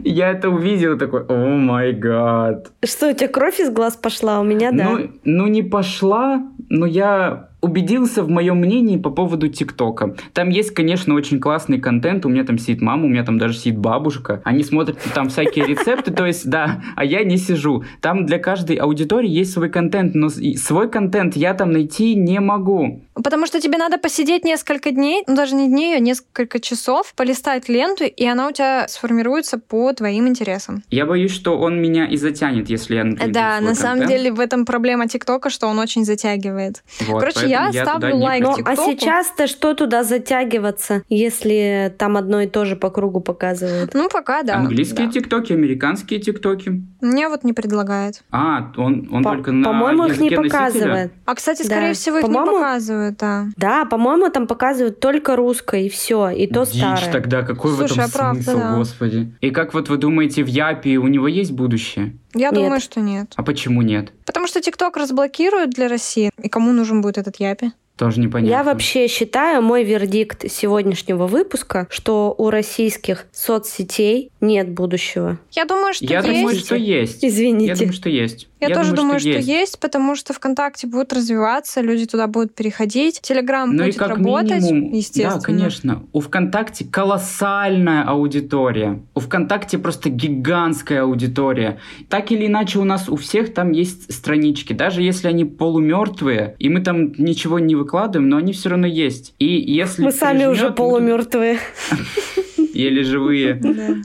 Я 0.03 0.31
это 0.31 0.51
увидел 0.51 0.99
такой, 0.99 1.25
о 1.27 1.57
май 1.57 1.93
гад. 1.93 2.73
Что, 2.85 3.11
у 3.11 3.13
тебя 3.13 3.29
кровь 3.29 3.61
из 3.61 3.71
глаз 3.71 3.97
пошла? 3.97 4.41
У 4.41 4.45
меня, 4.45 4.73
да. 4.73 4.91
Ну, 4.91 5.11
ну 5.25 5.47
не 5.47 5.63
пошла, 5.63 6.43
но 6.69 6.87
я 6.87 7.51
убедился 7.61 8.23
в 8.23 8.29
моем 8.29 8.59
мнении 8.59 8.97
по 8.97 9.11
поводу 9.11 9.49
ТикТока. 9.49 10.15
Там 10.33 10.51
есть, 10.51 10.73
конечно, 10.73 11.15
очень 11.15 11.41
классный 11.41 11.81
контент. 11.81 12.25
У 12.27 12.29
меня 12.29 12.45
там 12.45 12.59
сидит 12.59 12.81
мама, 12.81 13.07
у 13.07 13.09
меня 13.09 13.25
там 13.25 13.39
даже 13.39 13.59
сидит 13.59 13.79
бабушка. 13.79 14.41
Они 14.45 14.63
смотрят 14.63 14.99
там 15.15 15.29
всякие 15.29 15.67
рецепты, 15.67 16.13
то 16.13 16.27
есть, 16.27 16.49
да, 16.49 16.83
а 16.95 17.05
я 17.05 17.25
не 17.25 17.37
сижу. 17.37 17.85
Там 18.01 18.27
для 18.27 18.39
каждой 18.39 18.77
аудитории 18.77 19.29
есть 19.29 19.53
свой 19.53 19.69
контент, 19.71 20.15
но 20.15 20.29
свой 20.29 20.91
контент 20.91 21.37
я 21.37 21.55
там 21.55 21.73
найти 21.73 22.15
не 22.15 22.41
могу. 22.41 23.03
Потому 23.15 23.47
что 23.47 23.61
тебе 23.61 23.79
надо 23.79 23.99
посидеть 23.99 24.45
несколько 24.45 24.91
дней, 24.91 25.25
ну 25.27 25.35
даже 25.35 25.55
не 25.55 25.69
дней, 25.69 25.97
а 25.97 25.99
несколько 25.99 26.61
часов, 26.61 27.15
полистать 27.17 27.69
ленту, 27.69 28.05
и 28.05 28.27
она 28.27 28.49
у 28.49 28.53
тебя 28.53 28.87
сформируется 28.89 29.59
по 29.59 29.93
твоим 29.93 30.29
интересам. 30.29 30.83
Я 30.91 31.07
боюсь, 31.07 31.33
что 31.33 31.59
он 31.59 31.81
меня 31.81 32.07
и 32.07 32.17
затянет, 32.17 32.69
если 32.69 32.97
я 32.97 33.05
Да, 33.05 33.61
на 33.61 33.75
самом 33.75 34.01
контент. 34.01 34.11
деле 34.11 34.33
в 34.33 34.41
этом 34.41 34.65
проблема 34.67 35.09
ТикТока, 35.09 35.51
что 35.51 35.67
он 35.67 35.79
очень 35.79 36.05
затягивает. 36.05 36.83
Вот, 37.07 37.21
Короче, 37.21 37.46
я 37.49 37.69
туда 37.69 37.85
ставлю 37.85 38.17
не 38.17 38.23
лайк 38.25 38.45
пойду. 38.45 38.63
а 38.65 38.77
сейчас-то 38.77 39.47
что 39.47 39.75
туда 39.75 40.05
затягиваться, 40.05 41.03
если 41.09 41.95
там 41.99 42.17
одно 42.17 42.41
и 42.43 42.47
то 42.47 42.65
же 42.65 42.77
по 42.77 42.91
кругу 42.91 43.21
показывают? 43.21 43.95
Ну, 43.95 44.09
пока 44.09 44.43
да. 44.43 44.57
Английские 44.57 45.07
да. 45.07 45.13
тиктоки, 45.13 45.53
американские 45.53 46.21
тиктоки. 46.21 46.83
Мне 47.01 47.29
вот 47.29 47.45
не 47.45 47.53
предлагает. 47.53 48.23
А, 48.31 48.73
он, 48.77 49.09
он 49.13 49.23
По- 49.23 49.31
только 49.33 49.53
на 49.53 49.65
По-моему, 49.69 50.07
их 50.07 50.19
не 50.19 50.31
показывают. 50.31 51.13
А, 51.25 51.35
кстати, 51.35 51.63
Да. 51.63 51.69
скорее 51.69 51.93
всего, 51.95 52.19
их 52.19 52.25
не 52.27 52.33
По-моему- 52.33 52.59
показывают, 52.59 53.17
да. 53.19 53.47
Да, 53.57 53.85
по-моему, 53.85 54.29
там 54.31 54.47
показывают 54.47 55.01
только 55.01 55.37
русское, 55.37 55.83
и 55.83 55.89
все, 55.89 56.31
и 56.31 56.47
то 56.47 56.65
Дичь 56.65 56.77
старое. 56.79 57.13
тогда, 57.13 57.43
какой 57.43 57.73
Слушай, 57.73 57.89
в 57.89 57.93
этом 57.93 58.05
а 58.05 58.09
правда, 58.13 58.43
смысл, 58.43 58.59
да. 58.59 58.75
господи? 58.77 59.33
И 59.41 59.51
как 59.51 59.75
вот 59.75 59.89
вы 59.89 59.97
думаете, 59.97 60.43
в 60.45 60.49
Япе 60.49 60.97
у 60.97 61.07
него 61.09 61.29
есть 61.29 61.53
будущее? 61.53 62.17
Я 62.37 62.51
Нет. 62.51 62.55
думаю, 62.55 62.81
что 62.81 63.01
нет. 63.01 63.33
А 63.37 63.43
почему 63.43 63.81
нет? 63.81 64.13
Потому 64.27 64.47
что 64.47 64.61
ТикТок 64.61 64.99
разблокируют 64.99 65.71
для 65.71 65.89
России. 65.89 66.31
И 66.43 66.49
кому 66.51 66.73
нужен 66.73 67.01
будет 67.01 67.17
этот 67.17 67.37
Япи? 67.37 67.73
Тоже 67.97 68.21
непонятно. 68.21 68.51
Я 68.51 68.63
вообще 68.63 69.09
считаю, 69.09 69.63
мой 69.63 69.83
вердикт 69.83 70.51
сегодняшнего 70.51 71.27
выпуска, 71.27 71.87
что 71.91 72.35
у 72.37 72.51
российских 72.51 73.27
соцсетей 73.33 74.31
нет 74.41 74.69
будущего. 74.71 75.39
Я 75.53 75.65
думаю, 75.65 75.95
что 75.95 76.05
Я 76.05 76.21
есть. 76.21 76.29
думаю, 76.29 76.57
что 76.57 76.77
есть. 76.77 77.25
Извините. 77.25 77.67
Я 77.69 77.75
думаю, 77.77 77.93
что 77.95 78.09
есть. 78.11 78.49
Я, 78.59 78.75
тоже 78.75 78.95
думаю, 78.95 79.21
что 79.21 79.29
есть. 79.29 79.79
потому 79.81 80.17
что 80.17 80.33
ВКонтакте 80.33 80.87
будет 80.87 81.13
развиваться, 81.13 81.83
люди 81.83 82.07
туда 82.07 82.27
будут 82.27 82.55
переходить. 82.55 83.21
Телеграм 83.21 83.71
Ну 83.71 83.83
и 83.83 83.87
будет 83.87 83.99
как 83.99 84.09
работать, 84.11 84.63
минимум, 84.63 84.93
естественно. 84.93 85.35
да, 85.37 85.41
конечно. 85.41 86.03
У 86.13 86.21
ВКонтакте 86.21 86.85
колоссальная 86.85 88.03
аудитория. 88.03 89.03
У 89.15 89.21
ВКонтакте 89.21 89.79
просто 89.79 90.09
гигантская 90.09 91.03
аудитория. 91.03 91.79
Так 92.09 92.33
или 92.33 92.47
иначе 92.47 92.79
у 92.79 92.85
нас 92.85 93.09
у 93.09 93.17
всех 93.17 93.53
там 93.53 93.73
есть 93.73 94.13
странички, 94.13 94.73
даже 94.73 95.03
если 95.03 95.29
они 95.29 95.45
полумертвые, 95.45 96.57
и 96.59 96.69
мы 96.69 96.81
там 96.81 97.13
ничего 97.19 97.59
не 97.59 97.75
выкладываем, 97.75 97.86
но 98.29 98.37
они 98.37 98.53
все 98.53 98.69
равно 98.71 98.87
есть. 98.87 99.35
И 99.39 99.47
если 99.47 100.05
Мы 100.05 100.13
сами 100.13 100.47
уже 100.47 100.71
полумертвые. 100.71 101.59
еле 102.77 103.03
живые. 103.03 103.61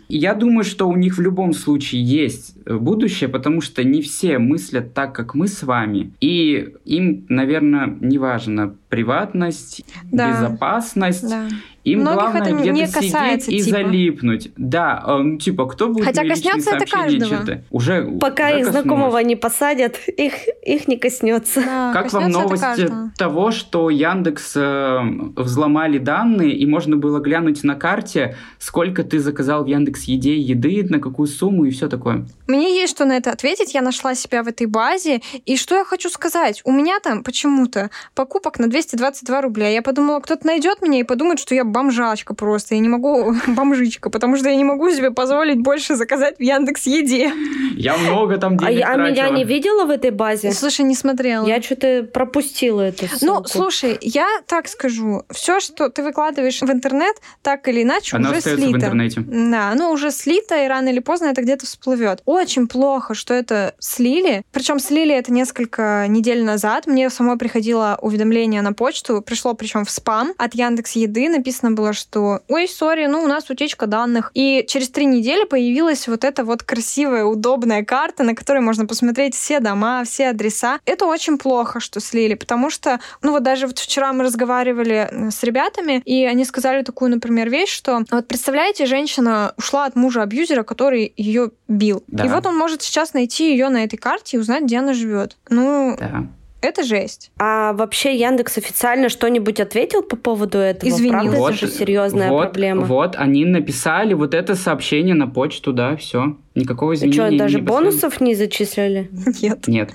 Я 0.07 0.33
думаю, 0.33 0.63
что 0.63 0.87
у 0.87 0.95
них 0.95 1.17
в 1.17 1.21
любом 1.21 1.53
случае 1.53 2.03
есть 2.03 2.55
э, 2.65 2.75
будущее, 2.77 3.29
потому 3.29 3.61
что 3.61 3.83
не 3.83 4.01
все 4.01 4.39
мыслят 4.39 4.93
так, 4.93 5.13
как 5.13 5.35
мы 5.35 5.47
с 5.47 5.63
вами. 5.63 6.13
И 6.21 6.73
им, 6.85 7.25
наверное, 7.29 7.87
не 7.99 8.17
важно 8.17 8.75
приватность, 8.89 9.83
Да. 10.11 10.31
безопасность. 10.31 11.29
Да. 11.29 11.47
Им 11.83 12.01
Многих 12.01 12.19
главное 12.19 12.41
это 12.41 12.51
где-то 12.53 12.71
не 12.71 12.85
сидеть 12.87 13.11
касается, 13.11 13.51
и 13.51 13.59
типа. 13.59 13.69
залипнуть. 13.69 14.51
Да, 14.55 15.03
э, 15.05 15.17
ну, 15.17 15.37
типа, 15.37 15.65
кто 15.67 15.87
будет 15.87 16.05
Хотя 16.05 16.23
коснется 16.27 16.75
это 16.75 16.85
каждого. 16.85 17.41
читать? 17.41 17.63
Уже 17.71 18.03
Пока 18.19 18.47
уже 18.49 18.59
их 18.59 18.65
коснулось. 18.65 18.83
знакомого 18.83 19.17
не 19.19 19.35
посадят, 19.35 19.97
их, 20.07 20.33
их 20.63 20.87
не 20.87 20.97
коснется. 20.97 21.61
Да, 21.61 21.91
Как 21.93 22.11
вам 22.13 22.31
коснется 22.31 22.77
это 22.77 22.93
новости 22.93 23.17
того, 23.17 23.51
что 23.51 23.89
Яндекс 23.89 24.53
э, 24.55 24.99
взломали 25.35 25.97
данные, 25.97 26.55
и 26.55 26.65
можно 26.65 26.97
было 26.97 27.19
глянуть 27.19 27.63
на 27.63 27.75
карте, 27.75 28.35
сколько 28.59 29.03
ты 29.03 29.19
заказал 29.19 29.63
в 29.63 29.67
Яндекс 29.67 30.03
Еде 30.03 30.37
еды, 30.37 30.85
на 30.89 30.99
какую 30.99 31.27
сумму 31.27 31.65
и 31.65 31.71
все 31.71 31.87
такое? 31.87 32.25
Мне 32.47 32.79
есть 32.79 32.93
что 32.93 33.05
на 33.05 33.17
это 33.17 33.31
ответить. 33.31 33.73
Я 33.73 33.81
нашла 33.81 34.13
себя 34.15 34.43
в 34.43 34.47
этой 34.47 34.67
базе. 34.67 35.21
И 35.45 35.55
что 35.55 35.75
я 35.75 35.85
хочу 35.85 36.09
сказать? 36.09 36.61
У 36.65 36.71
меня 36.71 36.99
там 36.99 37.23
почему-то 37.23 37.89
покупок 38.15 38.59
на 38.59 38.67
222 38.69 39.41
рубля. 39.41 39.69
Я 39.69 39.81
подумала, 39.81 40.19
кто-то 40.19 40.45
найдет 40.45 40.81
меня 40.81 40.99
и 40.99 41.03
подумает, 41.03 41.39
что 41.39 41.55
я 41.55 41.63
бомжачка 41.71 42.33
просто. 42.33 42.75
Я 42.75 42.81
не 42.81 42.89
могу... 42.89 43.33
Бомжичка, 43.47 44.09
потому 44.09 44.37
что 44.37 44.49
я 44.49 44.55
не 44.55 44.63
могу 44.63 44.89
себе 44.91 45.11
позволить 45.11 45.59
больше 45.61 45.95
заказать 45.95 46.37
в 46.37 46.41
Яндекс 46.41 46.85
Еде. 46.85 47.31
Я 47.75 47.97
много 47.97 48.37
там 48.37 48.53
А, 48.61 48.65
денег 48.67 48.79
я- 48.79 48.87
а 48.93 48.97
меня 48.97 49.29
не 49.29 49.43
видела 49.43 49.85
в 49.85 49.89
этой 49.89 50.11
базе? 50.11 50.51
Слушай, 50.51 50.85
не 50.85 50.95
смотрела. 50.95 51.45
Я 51.47 51.61
что-то 51.61 52.03
пропустила 52.13 52.81
эту 52.81 53.05
Ну, 53.21 53.43
слушай, 53.45 53.97
я 54.01 54.27
так 54.47 54.67
скажу. 54.67 55.23
Все, 55.29 55.59
что 55.59 55.89
ты 55.89 56.03
выкладываешь 56.03 56.61
в 56.61 56.69
интернет, 56.69 57.15
так 57.41 57.67
или 57.67 57.83
иначе 57.83 58.17
Она 58.17 58.29
уже 58.29 58.39
остается 58.39 58.63
слито. 58.65 58.77
в 58.77 58.81
интернете. 58.81 59.21
Да, 59.25 59.69
оно 59.69 59.91
уже 59.91 60.11
слито, 60.11 60.63
и 60.63 60.67
рано 60.67 60.89
или 60.89 60.99
поздно 60.99 61.27
это 61.27 61.41
где-то 61.41 61.65
всплывет. 61.65 62.21
Очень 62.25 62.67
плохо, 62.67 63.13
что 63.13 63.33
это 63.33 63.73
слили. 63.79 64.43
Причем 64.51 64.79
слили 64.79 65.13
это 65.15 65.31
несколько 65.31 66.05
недель 66.07 66.43
назад. 66.43 66.87
Мне 66.87 67.09
самой 67.09 67.37
приходило 67.37 67.97
уведомление 68.01 68.61
на 68.61 68.73
почту, 68.73 69.21
пришло 69.21 69.53
причем 69.53 69.85
в 69.85 69.89
спам 69.91 70.33
от 70.37 70.53
Яндекс 70.55 70.91
Еды. 70.93 71.29
Написано 71.29 71.60
было, 71.69 71.93
что 71.93 72.41
ой, 72.47 72.67
сори, 72.67 73.05
ну 73.05 73.21
у 73.21 73.27
нас 73.27 73.49
утечка 73.49 73.85
данных. 73.85 74.31
И 74.33 74.65
через 74.67 74.89
три 74.89 75.05
недели 75.05 75.45
появилась 75.45 76.07
вот 76.07 76.23
эта 76.23 76.43
вот 76.43 76.63
красивая, 76.63 77.25
удобная 77.25 77.83
карта, 77.85 78.23
на 78.23 78.35
которой 78.35 78.59
можно 78.59 78.85
посмотреть 78.85 79.35
все 79.35 79.59
дома, 79.59 80.03
все 80.03 80.29
адреса. 80.29 80.79
Это 80.85 81.05
очень 81.05 81.37
плохо, 81.37 81.79
что 81.79 81.99
слили, 81.99 82.33
потому 82.33 82.69
что, 82.69 82.99
ну 83.21 83.31
вот 83.31 83.43
даже 83.43 83.67
вот 83.67 83.77
вчера 83.79 84.13
мы 84.13 84.23
разговаривали 84.23 85.09
э, 85.11 85.31
с 85.31 85.43
ребятами, 85.43 86.01
и 86.05 86.25
они 86.25 86.45
сказали 86.45 86.83
такую, 86.83 87.11
например, 87.11 87.49
вещь, 87.49 87.71
что 87.71 88.01
вот 88.09 88.27
представляете, 88.27 88.85
женщина 88.85 89.53
ушла 89.57 89.85
от 89.85 89.95
мужа-абьюзера, 89.95 90.63
который 90.63 91.13
ее 91.17 91.51
бил. 91.67 92.03
Да. 92.07 92.25
И 92.25 92.29
вот 92.29 92.45
он 92.45 92.57
может 92.57 92.81
сейчас 92.81 93.13
найти 93.13 93.51
ее 93.51 93.69
на 93.69 93.83
этой 93.83 93.97
карте 93.97 94.37
и 94.37 94.39
узнать, 94.39 94.63
где 94.63 94.79
она 94.79 94.93
живет. 94.93 95.37
Ну, 95.49 95.95
Да. 95.99 96.25
Это 96.61 96.83
жесть. 96.83 97.31
А 97.39 97.73
вообще 97.73 98.15
Яндекс 98.15 98.57
официально 98.57 99.09
что-нибудь 99.09 99.59
ответил 99.59 100.03
по 100.03 100.15
поводу 100.15 100.57
этого? 100.57 100.89
Извинился. 100.89 101.29
Правда, 101.31 101.53
это 101.53 101.65
же 101.65 101.71
серьезная 101.71 102.29
вот, 102.29 102.43
проблема. 102.43 102.85
Вот, 102.85 103.15
они 103.17 103.45
написали 103.45 104.13
вот 104.13 104.33
это 104.33 104.55
сообщение 104.55 105.15
на 105.15 105.27
почту, 105.27 105.73
да, 105.73 105.95
все. 105.95 106.37
Никакого 106.55 106.93
изменения 106.93 107.29
что, 107.29 107.37
даже 107.37 107.57
не 107.57 107.63
бонусов 107.63 108.21
не 108.21 108.35
зачисляли? 108.35 109.09
Нет. 109.41 109.67
Нет. 109.67 109.91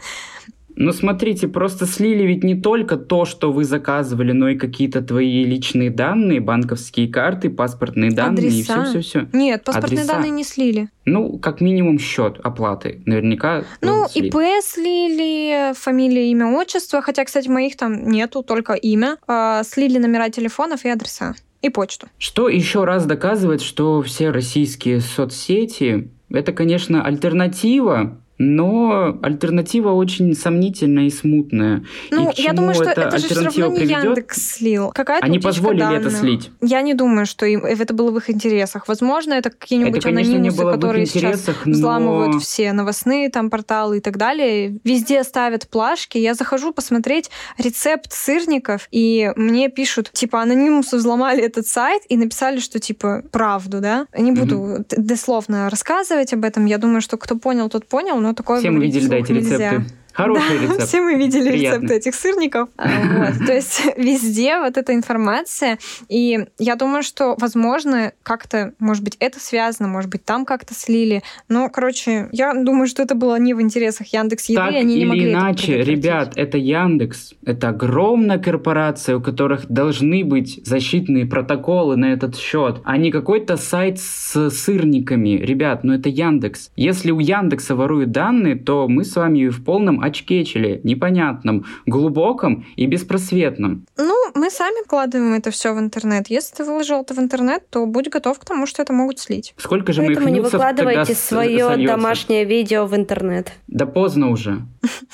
Ну, 0.77 0.93
смотрите, 0.93 1.49
просто 1.49 1.87
слили 1.87 2.25
ведь 2.25 2.45
не 2.45 2.55
только 2.55 2.97
то, 2.97 3.25
что 3.25 3.51
вы 3.51 3.65
заказывали, 3.65 4.33
но 4.33 4.51
и 4.51 4.57
какие-то 4.57 5.01
твои 5.01 5.45
личные 5.45 5.91
данные, 5.91 6.41
банковские 6.41 7.09
карты, 7.09 7.49
паспортные 7.49 8.11
данные 8.11 8.45
и 8.45 8.49
Адреса. 8.49 8.85
все-все-все. 8.85 9.29
Нет, 9.33 9.65
паспортные 9.65 10.03
Адреса. 10.03 10.13
данные 10.13 10.31
не 10.31 10.45
слили. 10.45 10.89
Ну, 11.07 11.39
как 11.39 11.61
минимум 11.61 11.99
счет 11.99 12.39
оплаты. 12.43 13.03
Наверняка. 13.07 13.65
Ну, 13.81 14.03
был 14.03 14.09
слит. 14.11 14.27
ИП 14.27 14.41
слили, 14.63 15.73
фамилия, 15.75 16.31
имя, 16.31 16.47
отчество. 16.49 17.01
Хотя, 17.01 17.25
кстати, 17.25 17.49
моих 17.49 17.77
там 17.77 18.09
нету, 18.09 18.43
только 18.43 18.75
имя. 18.75 19.17
А, 19.27 19.63
слили 19.65 19.99
номера 19.99 20.29
телефонов 20.29 20.85
и 20.85 20.89
адреса. 20.91 21.35
И 21.63 21.71
почту. 21.71 22.09
Что 22.19 22.49
еще 22.49 22.85
раз 22.85 23.07
доказывает, 23.07 23.63
что 23.63 24.03
все 24.03 24.31
российские 24.31 25.01
соцсети 25.01 26.11
это, 26.31 26.53
конечно, 26.53 27.05
альтернатива 27.05 28.21
но 28.39 29.19
альтернатива 29.23 29.93
очень 29.93 30.35
сомнительная 30.35 31.05
и 31.05 31.11
смутная. 31.11 31.85
Ну, 32.11 32.31
и 32.31 32.43
я 32.43 32.53
думаю, 32.53 32.75
что 32.75 32.85
это, 32.85 33.03
это 33.03 33.19
же 33.19 33.29
все 33.29 33.45
равно 33.45 33.67
не 33.69 33.77
приведет? 33.77 34.05
Яндекс 34.05 34.53
слил. 34.55 34.91
Какая-то 34.95 35.25
Они 35.25 35.39
позволили 35.39 35.81
данных. 35.81 36.07
это 36.07 36.11
слить. 36.11 36.51
Я 36.61 36.83
не 36.83 36.95
думаю, 36.95 37.27
что 37.27 37.47
им, 37.47 37.65
это 37.65 37.95
было 37.95 38.11
в 38.11 38.19
их 38.19 38.31
интересах. 38.31 38.89
Возможно, 38.89 39.35
это 39.35 39.51
какие-нибудь 39.51 39.99
это, 39.99 40.09
конечно, 40.09 40.35
анонимусы, 40.35 40.63
которые 40.63 41.07
сейчас 41.07 41.47
но... 41.65 41.73
взламывают 41.73 42.43
все 42.43 42.73
новостные 42.73 43.31
там 43.31 43.51
порталы 43.51 43.99
и 43.99 44.01
так 44.01 44.17
далее. 44.17 44.79
Везде 44.85 45.25
ставят 45.25 45.69
плашки. 45.69 46.19
Я 46.19 46.35
захожу 46.35 46.73
посмотреть 46.73 47.31
рецепт 47.59 48.13
сырников, 48.13 48.89
и 48.91 49.33
мне 49.37 49.69
пишут, 49.69 50.11
типа, 50.13 50.43
анонимусы 50.43 50.97
взломали 50.97 51.43
этот 51.43 51.67
сайт 51.67 52.03
и 52.09 52.17
написали, 52.17 52.61
что, 52.61 52.79
типа, 52.79 53.25
правду, 53.33 53.81
да? 53.81 54.07
Не 54.17 54.33
буду 54.33 54.59
угу. 54.59 54.85
дословно 54.97 55.71
рассказывать 55.71 56.33
об 56.33 56.45
этом. 56.45 56.67
Я 56.67 56.79
думаю, 56.79 57.01
что 57.01 57.17
кто 57.17 57.37
понял, 57.37 57.69
тот 57.69 57.87
понял, 57.87 58.21
но 58.27 58.35
такое 58.35 58.59
Все 58.59 58.71
мы 58.71 58.83
видели, 58.83 59.07
да, 59.07 59.17
эти 59.17 59.33
рецепты. 59.33 59.85
Хороший 60.17 60.59
да, 60.59 60.63
рецепт. 60.63 60.89
Все 60.89 61.03
мы 61.03 61.15
видели 61.15 61.51
Приятно. 61.51 61.77
рецепты 61.77 61.95
этих 61.95 62.15
сырников. 62.15 62.71
А, 62.79 62.89
вот. 62.89 63.47
То 63.47 63.53
есть 63.53 63.83
везде 63.99 64.59
вот 64.59 64.79
эта 64.79 64.95
информация. 64.95 65.79
И 66.09 66.47
я 66.59 66.77
думаю, 66.77 67.03
что, 67.03 67.37
возможно, 67.39 68.13
как-то, 68.23 68.73
может 68.79 69.05
быть, 69.05 69.17
это 69.21 69.39
связано, 69.41 69.89
может 69.89 70.11
быть, 70.11 70.25
там 70.25 70.47
как-то 70.47 70.73
слили. 70.73 71.23
Но, 71.51 71.69
короче, 71.69 72.29
я 72.33 72.55
думаю, 72.55 72.87
что 72.87 73.03
это 73.03 73.15
было 73.15 73.39
не 73.39 73.53
в 73.53 73.61
интересах 73.61 74.07
Яндекс 74.07 74.49
Еды, 74.49 74.61
так 74.61 74.75
они 74.75 74.95
не 74.95 75.01
или 75.01 75.05
могли 75.05 75.33
иначе, 75.33 75.83
ребят, 75.83 76.33
это 76.37 76.57
Яндекс. 76.57 77.35
Это 77.45 77.69
огромная 77.69 78.39
корпорация, 78.39 79.19
у 79.19 79.21
которых 79.21 79.67
должны 79.67 80.25
быть 80.25 80.61
защитные 80.65 81.27
протоколы 81.27 81.97
на 81.97 82.13
этот 82.15 82.39
счет, 82.39 82.81
а 82.85 82.97
не 82.97 83.11
какой-то 83.11 83.59
сайт 83.59 83.99
с 83.99 84.49
сырниками. 84.49 85.31
Ребят, 85.31 85.85
ну 85.85 85.93
это 85.93 86.09
Яндекс. 86.09 86.71
Если 86.75 87.11
у 87.11 87.19
Яндекса 87.19 87.77
воруют 87.77 88.13
данные, 88.13 88.57
то 88.57 88.89
мы 88.89 89.05
с 89.05 89.15
вами 89.15 89.49
в 89.49 89.63
полном 89.63 90.01
очкечеле, 90.07 90.81
непонятном, 90.85 91.65
глубоком 91.87 92.67
и 92.77 92.87
беспросветном. 92.87 93.87
Ну, 93.97 94.15
мы 94.35 94.51
сами 94.51 94.85
вкладываем 94.85 95.35
это 95.35 95.51
все 95.51 95.75
в 95.75 95.79
интернет. 95.79 96.29
Если 96.29 96.57
ты 96.57 96.65
выложил 96.65 97.03
это 97.03 97.15
в 97.15 97.19
интернет, 97.19 97.69
то 97.71 97.87
будь 97.87 98.09
готов 98.09 98.39
к 98.39 98.45
тому, 98.45 98.67
что 98.67 98.83
это 98.83 98.93
могут 98.93 99.19
слить. 99.19 99.55
Сколько 99.57 99.93
же 99.93 100.03
Поэтому 100.03 100.27
моих 100.27 100.35
не 100.35 100.41
выкладывайте 100.41 101.15
свое 101.15 101.67
сольется? 101.67 101.93
домашнее 101.97 102.45
видео 102.45 102.87
в 102.87 102.97
интернет. 102.97 103.53
Да 103.67 103.87
поздно 103.87 104.31
уже. 104.31 104.63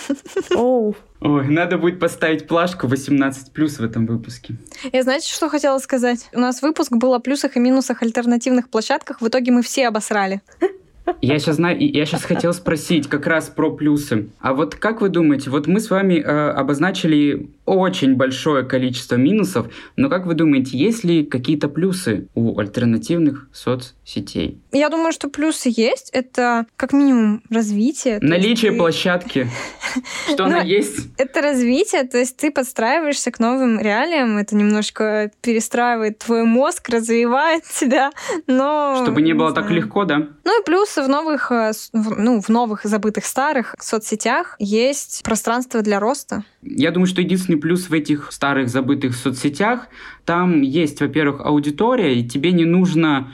Оу. 0.54 0.96
Ой, 1.20 1.48
надо 1.48 1.78
будет 1.78 2.00
поставить 2.00 2.48
плашку 2.48 2.88
18 2.88 3.52
плюс 3.52 3.78
в 3.78 3.84
этом 3.84 4.06
выпуске. 4.06 4.56
Я 4.92 5.04
знаете, 5.04 5.32
что 5.32 5.48
хотела 5.48 5.78
сказать? 5.78 6.28
У 6.32 6.40
нас 6.40 6.62
выпуск 6.62 6.90
был 6.90 7.14
о 7.14 7.20
плюсах 7.20 7.56
и 7.56 7.60
минусах 7.60 8.02
альтернативных 8.02 8.68
площадках. 8.68 9.20
В 9.20 9.28
итоге 9.28 9.52
мы 9.52 9.62
все 9.62 9.86
обосрали. 9.86 10.42
Я 11.20 11.38
сейчас 11.38 11.56
знаю, 11.56 11.76
я 11.80 12.06
сейчас 12.06 12.24
хотел 12.24 12.52
спросить 12.52 13.08
как 13.08 13.26
раз 13.26 13.48
про 13.48 13.70
плюсы. 13.70 14.28
А 14.40 14.54
вот 14.54 14.74
как 14.74 15.00
вы 15.00 15.08
думаете, 15.08 15.50
вот 15.50 15.66
мы 15.66 15.80
с 15.80 15.90
вами 15.90 16.14
э, 16.14 16.20
обозначили 16.22 17.50
очень 17.64 18.16
большое 18.16 18.64
количество 18.64 19.16
минусов, 19.16 19.68
но 19.96 20.08
как 20.08 20.26
вы 20.26 20.34
думаете, 20.34 20.78
есть 20.78 21.04
ли 21.04 21.24
какие-то 21.24 21.68
плюсы 21.68 22.28
у 22.34 22.58
альтернативных 22.58 23.48
соцсетей? 23.52 24.61
Я 24.72 24.88
думаю, 24.88 25.12
что 25.12 25.28
плюсы 25.28 25.70
есть. 25.74 26.10
Это 26.12 26.66
как 26.76 26.92
минимум 26.92 27.42
развитие. 27.50 28.18
Наличие 28.22 28.72
ты... 28.72 28.78
площадки. 28.78 29.48
Что 30.32 30.46
она 30.46 30.62
есть? 30.62 31.08
Это 31.18 31.42
развитие, 31.42 32.04
то 32.04 32.18
есть 32.18 32.38
ты 32.38 32.50
подстраиваешься 32.50 33.30
к 33.30 33.38
новым 33.38 33.78
реалиям, 33.78 34.38
это 34.38 34.56
немножко 34.56 35.30
перестраивает 35.42 36.18
твой 36.18 36.44
мозг, 36.44 36.88
развивает 36.88 37.64
тебя, 37.80 38.10
но... 38.46 39.00
Чтобы 39.02 39.20
не 39.20 39.34
было 39.34 39.52
так 39.52 39.70
легко, 39.70 40.04
да? 40.04 40.28
Ну 40.44 40.60
и 40.60 40.64
плюс 40.64 40.96
в 40.96 41.08
новых, 41.08 41.52
э, 41.52 41.72
ну, 41.92 42.40
в 42.40 42.48
новых 42.48 42.84
забытых 42.84 43.26
старых 43.26 43.74
соцсетях 43.78 44.56
есть 44.58 45.22
пространство 45.22 45.82
для 45.82 46.00
роста. 46.00 46.44
Я 46.62 46.90
думаю, 46.90 47.06
что 47.06 47.20
единственный 47.20 47.58
плюс 47.58 47.88
в 47.88 47.92
этих 47.92 48.32
старых 48.32 48.68
забытых 48.68 49.14
соцсетях, 49.14 49.88
там 50.24 50.62
есть, 50.62 51.00
во-первых, 51.00 51.44
аудитория, 51.44 52.18
и 52.18 52.26
тебе 52.26 52.52
не 52.52 52.64
нужно 52.64 53.32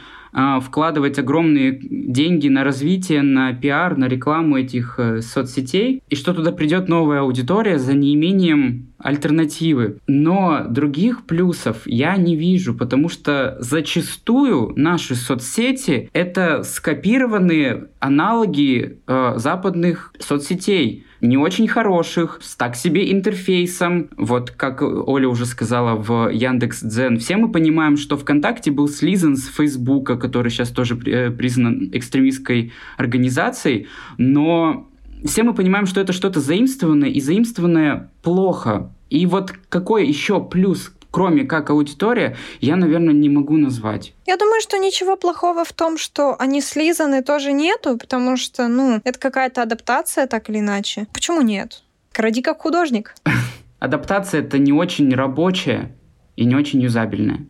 вкладывать 0.62 1.18
огромные 1.18 1.78
деньги 1.80 2.48
на 2.48 2.64
развитие, 2.64 3.22
на 3.22 3.52
пиар, 3.52 3.96
на 3.96 4.06
рекламу 4.06 4.58
этих 4.58 4.94
э, 4.98 5.20
соцсетей, 5.22 6.02
и 6.08 6.16
что 6.16 6.34
туда 6.34 6.52
придет 6.52 6.88
новая 6.88 7.20
аудитория 7.20 7.78
за 7.78 7.94
неимением 7.94 8.88
альтернативы. 8.98 9.98
Но 10.06 10.64
других 10.68 11.24
плюсов 11.24 11.82
я 11.86 12.16
не 12.16 12.36
вижу, 12.36 12.74
потому 12.74 13.08
что 13.08 13.56
зачастую 13.60 14.72
наши 14.76 15.14
соцсети— 15.14 16.10
это 16.12 16.62
скопированные 16.62 17.88
аналоги 18.00 18.98
э, 19.06 19.34
западных 19.36 20.12
соцсетей 20.18 21.04
не 21.20 21.36
очень 21.36 21.68
хороших, 21.68 22.38
с 22.42 22.56
так 22.56 22.76
себе 22.76 23.12
интерфейсом. 23.12 24.08
Вот 24.16 24.50
как 24.50 24.82
Оля 24.82 25.28
уже 25.28 25.46
сказала 25.46 25.96
в 25.96 26.30
Яндекс 26.30 26.82
Дзен. 26.82 27.18
Все 27.18 27.36
мы 27.36 27.50
понимаем, 27.50 27.96
что 27.96 28.16
ВКонтакте 28.16 28.70
был 28.70 28.88
слизан 28.88 29.36
с 29.36 29.46
Фейсбука, 29.46 30.16
который 30.16 30.50
сейчас 30.50 30.70
тоже 30.70 30.98
э, 31.06 31.30
признан 31.30 31.90
экстремистской 31.92 32.72
организацией, 32.96 33.88
но 34.16 34.88
все 35.24 35.42
мы 35.42 35.54
понимаем, 35.54 35.86
что 35.86 36.00
это 36.00 36.12
что-то 36.12 36.40
заимствованное, 36.40 37.08
и 37.08 37.20
заимствованное 37.20 38.10
плохо. 38.22 38.92
И 39.10 39.26
вот 39.26 39.52
какой 39.68 40.06
еще 40.06 40.44
плюс 40.44 40.92
кроме 41.10 41.44
как 41.44 41.70
аудитория, 41.70 42.36
я, 42.60 42.76
наверное, 42.76 43.14
не 43.14 43.28
могу 43.28 43.56
назвать. 43.56 44.12
Я 44.26 44.36
думаю, 44.36 44.60
что 44.60 44.78
ничего 44.78 45.16
плохого 45.16 45.64
в 45.64 45.72
том, 45.72 45.98
что 45.98 46.36
они 46.38 46.60
слизаны, 46.60 47.22
тоже 47.22 47.52
нету, 47.52 47.96
потому 47.96 48.36
что, 48.36 48.68
ну, 48.68 49.00
это 49.04 49.18
какая-то 49.18 49.62
адаптация, 49.62 50.26
так 50.26 50.50
или 50.50 50.58
иначе. 50.58 51.06
Почему 51.12 51.42
нет? 51.42 51.82
Кради 52.12 52.42
как 52.42 52.60
художник. 52.60 53.14
Адаптация— 53.78 54.40
это 54.42 54.58
не 54.58 54.72
очень 54.72 55.14
рабочая 55.14 55.92
и 56.36 56.44
не 56.44 56.56
очень 56.56 56.80
юзабельная. 56.80 57.46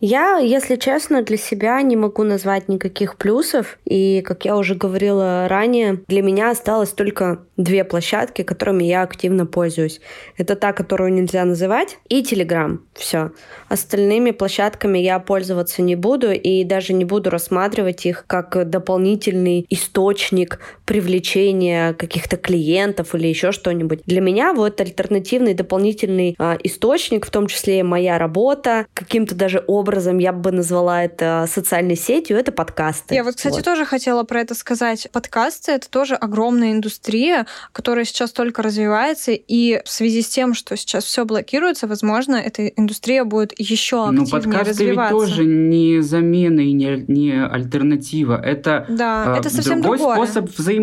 Я, 0.00 0.38
если 0.38 0.76
честно, 0.76 1.22
для 1.22 1.36
себя 1.36 1.80
не 1.82 1.94
могу 1.94 2.22
назвать 2.22 2.68
никаких 2.68 3.16
плюсов. 3.16 3.78
И, 3.84 4.22
как 4.22 4.46
я 4.46 4.56
уже 4.56 4.74
говорила 4.74 5.46
ранее, 5.46 6.02
для 6.08 6.22
меня 6.22 6.50
осталось 6.50 6.90
только 6.90 7.44
две 7.58 7.84
площадки, 7.84 8.42
которыми 8.42 8.84
я 8.84 9.02
активно 9.02 9.44
пользуюсь. 9.44 10.00
Это 10.38 10.56
та, 10.56 10.72
которую 10.72 11.12
нельзя 11.12 11.44
называть, 11.44 11.98
и 12.08 12.22
Telegram. 12.22 12.78
Все. 12.94 13.32
Остальными 13.68 14.30
площадками 14.30 14.98
я 14.98 15.18
пользоваться 15.18 15.82
не 15.82 15.96
буду 15.96 16.32
и 16.32 16.64
даже 16.64 16.94
не 16.94 17.04
буду 17.04 17.28
рассматривать 17.28 18.06
их 18.06 18.24
как 18.26 18.70
дополнительный 18.70 19.66
источник 19.68 20.60
привлечения 20.90 21.92
каких-то 21.92 22.36
клиентов 22.36 23.14
или 23.14 23.28
еще 23.28 23.52
что-нибудь. 23.52 24.00
Для 24.06 24.20
меня 24.20 24.52
вот 24.52 24.80
альтернативный 24.80 25.54
дополнительный 25.54 26.34
а, 26.36 26.58
источник, 26.64 27.26
в 27.26 27.30
том 27.30 27.46
числе 27.46 27.84
моя 27.84 28.18
работа, 28.18 28.86
каким-то 28.92 29.36
даже 29.36 29.62
образом 29.68 30.18
я 30.18 30.32
бы 30.32 30.50
назвала 30.50 31.04
это 31.04 31.46
социальной 31.48 31.94
сетью, 31.94 32.36
это 32.36 32.50
подкасты. 32.50 33.14
Я 33.14 33.22
вот, 33.22 33.36
кстати, 33.36 33.54
вот. 33.54 33.64
тоже 33.64 33.84
хотела 33.84 34.24
про 34.24 34.40
это 34.40 34.56
сказать. 34.56 35.06
Подкасты— 35.12 35.70
это 35.74 35.88
тоже 35.88 36.16
огромная 36.16 36.72
индустрия, 36.72 37.46
которая 37.70 38.04
сейчас 38.04 38.32
только 38.32 38.60
развивается, 38.60 39.30
и 39.30 39.80
в 39.84 39.88
связи 39.88 40.22
с 40.22 40.28
тем, 40.28 40.54
что 40.54 40.76
сейчас 40.76 41.04
все 41.04 41.24
блокируется, 41.24 41.86
возможно, 41.86 42.34
эта 42.34 42.66
индустрия 42.66 43.22
будет 43.22 43.52
еще 43.60 44.10
ну, 44.10 44.22
активнее 44.22 44.24
Но 44.24 44.40
подкасты 44.40 44.70
развиваться. 44.70 45.14
ведь 45.14 45.28
тоже 45.28 45.44
не 45.44 46.00
замена 46.00 46.58
и 46.58 46.72
не, 46.72 47.04
не 47.06 47.46
альтернатива. 47.46 48.42
Это, 48.44 48.86
да, 48.88 49.36
э, 49.36 49.38
это 49.38 49.50
совсем 49.50 49.82
другой 49.82 49.98
другое. 49.98 50.16
способ 50.16 50.50
взаимодействия 50.50 50.79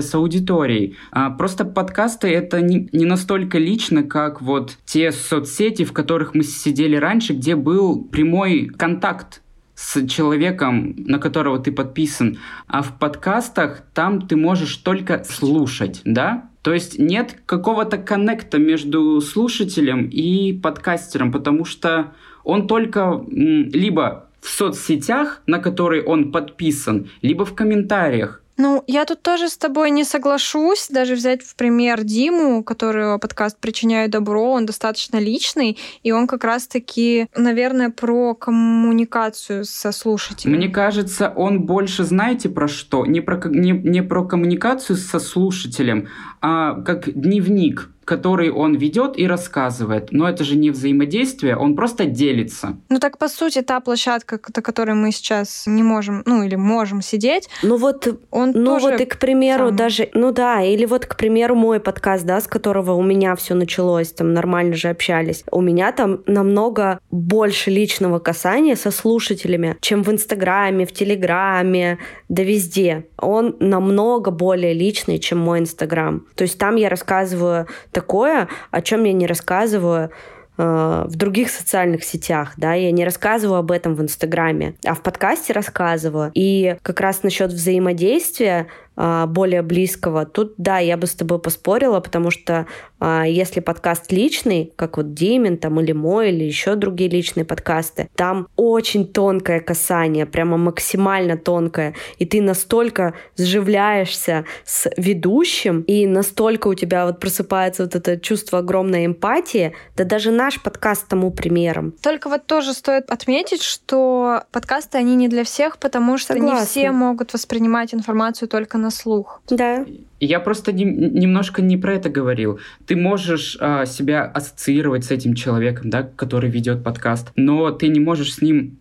с 0.00 0.14
аудиторией. 0.14 0.96
А, 1.10 1.30
просто 1.30 1.64
подкасты 1.64 2.28
это 2.28 2.60
не, 2.60 2.88
не 2.92 3.04
настолько 3.04 3.58
лично, 3.58 4.02
как 4.02 4.42
вот 4.42 4.76
те 4.84 5.12
соцсети, 5.12 5.84
в 5.84 5.92
которых 5.92 6.34
мы 6.34 6.42
сидели 6.42 6.96
раньше, 6.96 7.32
где 7.32 7.56
был 7.56 8.04
прямой 8.04 8.66
контакт 8.66 9.42
с 9.74 10.06
человеком, 10.06 10.94
на 10.96 11.18
которого 11.18 11.58
ты 11.58 11.70
подписан, 11.70 12.38
а 12.66 12.82
в 12.82 12.98
подкастах 12.98 13.82
там 13.94 14.26
ты 14.26 14.34
можешь 14.34 14.76
только 14.76 15.22
слушать, 15.24 16.00
да? 16.04 16.48
То 16.62 16.72
есть 16.72 16.98
нет 16.98 17.36
какого-то 17.46 17.98
коннекта 17.98 18.58
между 18.58 19.20
слушателем 19.20 20.08
и 20.08 20.52
подкастером, 20.52 21.30
потому 21.30 21.64
что 21.64 22.14
он 22.42 22.66
только 22.66 23.22
либо 23.28 24.26
в 24.40 24.48
соцсетях, 24.48 25.42
на 25.46 25.58
которые 25.58 26.02
он 26.02 26.32
подписан, 26.32 27.08
либо 27.20 27.44
в 27.44 27.54
комментариях. 27.54 28.42
Ну, 28.56 28.82
я 28.86 29.04
тут 29.04 29.22
тоже 29.22 29.48
с 29.48 29.56
тобой 29.56 29.90
не 29.90 30.04
соглашусь. 30.04 30.88
Даже 30.88 31.14
взять 31.14 31.42
в 31.42 31.56
пример 31.56 32.04
Диму, 32.04 32.62
которого 32.64 33.18
подкаст 33.18 33.58
«Причиняю 33.58 34.08
добро», 34.08 34.52
он 34.52 34.66
достаточно 34.66 35.18
личный, 35.18 35.78
и 36.02 36.12
он 36.12 36.26
как 36.26 36.44
раз-таки, 36.44 37.28
наверное, 37.36 37.90
про 37.90 38.34
коммуникацию 38.34 39.64
со 39.64 39.92
слушателем. 39.92 40.56
Мне 40.56 40.68
кажется, 40.68 41.32
он 41.34 41.66
больше, 41.66 42.04
знаете, 42.04 42.48
про 42.48 42.68
что? 42.68 43.04
Не 43.04 43.20
про, 43.20 43.40
не, 43.48 43.72
не 43.72 44.02
про 44.02 44.24
коммуникацию 44.24 44.96
со 44.96 45.18
слушателем, 45.18 46.08
а 46.40 46.80
как 46.82 47.12
дневник 47.12 47.90
который 48.06 48.50
он 48.50 48.76
ведет 48.76 49.18
и 49.18 49.26
рассказывает. 49.26 50.12
Но 50.12 50.28
это 50.28 50.44
же 50.44 50.56
не 50.56 50.70
взаимодействие, 50.70 51.56
он 51.56 51.74
просто 51.74 52.06
делится. 52.06 52.76
Ну 52.88 52.98
так 53.00 53.18
по 53.18 53.28
сути 53.28 53.62
та 53.62 53.80
площадка, 53.80 54.38
на 54.54 54.62
которой 54.62 54.94
мы 54.94 55.10
сейчас 55.10 55.64
не 55.66 55.82
можем, 55.82 56.22
ну 56.24 56.42
или 56.42 56.54
можем 56.54 57.02
сидеть. 57.02 57.48
Ну 57.62 57.76
вот, 57.76 58.06
он 58.30 58.52
ну 58.54 58.78
вот 58.78 59.00
и 59.00 59.04
к 59.04 59.18
примеру 59.18 59.68
сам... 59.68 59.76
даже, 59.76 60.08
ну 60.14 60.30
да, 60.30 60.62
или 60.62 60.86
вот 60.86 61.04
к 61.04 61.16
примеру 61.16 61.56
мой 61.56 61.80
подкаст, 61.80 62.24
да, 62.24 62.40
с 62.40 62.46
которого 62.46 62.92
у 62.92 63.02
меня 63.02 63.34
все 63.34 63.54
началось, 63.54 64.12
там 64.12 64.32
нормально 64.32 64.76
же 64.76 64.88
общались. 64.88 65.44
У 65.50 65.60
меня 65.60 65.90
там 65.90 66.20
намного 66.26 67.00
больше 67.10 67.70
личного 67.70 68.20
касания 68.20 68.76
со 68.76 68.92
слушателями, 68.92 69.76
чем 69.80 70.04
в 70.04 70.10
Инстаграме, 70.12 70.86
в 70.86 70.92
Телеграме, 70.92 71.98
да 72.28 72.44
везде. 72.44 73.06
Он 73.18 73.56
намного 73.58 74.30
более 74.30 74.74
личный, 74.74 75.18
чем 75.18 75.38
мой 75.38 75.58
Инстаграм. 75.58 76.24
То 76.36 76.42
есть 76.42 76.56
там 76.56 76.76
я 76.76 76.88
рассказываю 76.88 77.66
такое, 77.96 78.48
о 78.70 78.82
чем 78.82 79.04
я 79.04 79.14
не 79.14 79.26
рассказываю 79.26 80.10
э, 80.58 81.04
в 81.08 81.16
других 81.16 81.48
социальных 81.48 82.04
сетях, 82.04 82.52
да, 82.58 82.74
я 82.74 82.90
не 82.92 83.06
рассказываю 83.06 83.58
об 83.58 83.70
этом 83.72 83.94
в 83.94 84.02
Инстаграме, 84.02 84.74
а 84.84 84.94
в 84.94 85.00
подкасте 85.00 85.54
рассказываю. 85.54 86.30
И 86.34 86.76
как 86.82 87.00
раз 87.00 87.22
насчет 87.22 87.50
взаимодействия 87.50 88.66
более 88.96 89.62
близкого, 89.62 90.24
тут, 90.24 90.54
да, 90.56 90.78
я 90.78 90.96
бы 90.96 91.06
с 91.06 91.14
тобой 91.14 91.38
поспорила, 91.38 92.00
потому 92.00 92.30
что 92.30 92.66
а, 92.98 93.24
если 93.24 93.60
подкаст 93.60 94.10
личный, 94.10 94.72
как 94.76 94.96
вот 94.96 95.12
Димин 95.12 95.58
там 95.58 95.80
или 95.80 95.92
мой, 95.92 96.30
или 96.30 96.44
еще 96.44 96.76
другие 96.76 97.10
личные 97.10 97.44
подкасты, 97.44 98.08
там 98.14 98.48
очень 98.56 99.06
тонкое 99.06 99.60
касание, 99.60 100.24
прямо 100.24 100.56
максимально 100.56 101.36
тонкое, 101.36 101.94
и 102.18 102.24
ты 102.24 102.40
настолько 102.40 103.14
сживляешься 103.36 104.44
с 104.64 104.90
ведущим, 104.96 105.82
и 105.82 106.06
настолько 106.06 106.68
у 106.68 106.74
тебя 106.74 107.06
вот 107.06 107.20
просыпается 107.20 107.84
вот 107.84 107.94
это 107.94 108.18
чувство 108.18 108.60
огромной 108.60 109.06
эмпатии, 109.06 109.74
да 109.96 110.04
даже 110.04 110.30
наш 110.30 110.62
подкаст 110.62 111.06
тому 111.08 111.30
примером. 111.30 111.92
Только 112.02 112.28
вот 112.28 112.46
тоже 112.46 112.72
стоит 112.72 113.10
отметить, 113.10 113.62
что 113.62 114.42
подкасты, 114.52 114.98
они 114.98 115.16
не 115.16 115.28
для 115.28 115.44
всех, 115.44 115.78
потому 115.78 116.16
что 116.16 116.32
Согласна. 116.32 116.60
не 116.60 116.66
все 116.66 116.90
могут 116.92 117.34
воспринимать 117.34 117.94
информацию 117.94 118.48
только 118.48 118.78
на 118.78 118.85
на 118.86 118.90
слух. 118.90 119.42
Да. 119.50 119.84
Я 120.20 120.40
просто 120.40 120.72
не, 120.72 120.84
немножко 120.84 121.60
не 121.60 121.76
про 121.76 121.94
это 121.94 122.08
говорил. 122.08 122.60
Ты 122.86 122.96
можешь 122.96 123.58
а, 123.60 123.84
себя 123.84 124.22
ассоциировать 124.24 125.04
с 125.04 125.10
этим 125.10 125.34
человеком, 125.34 125.90
да, 125.90 126.02
который 126.04 126.50
ведет 126.50 126.84
подкаст, 126.84 127.32
но 127.36 127.70
ты 127.72 127.88
не 127.88 128.00
можешь 128.00 128.34
с 128.34 128.42
ним 128.42 128.78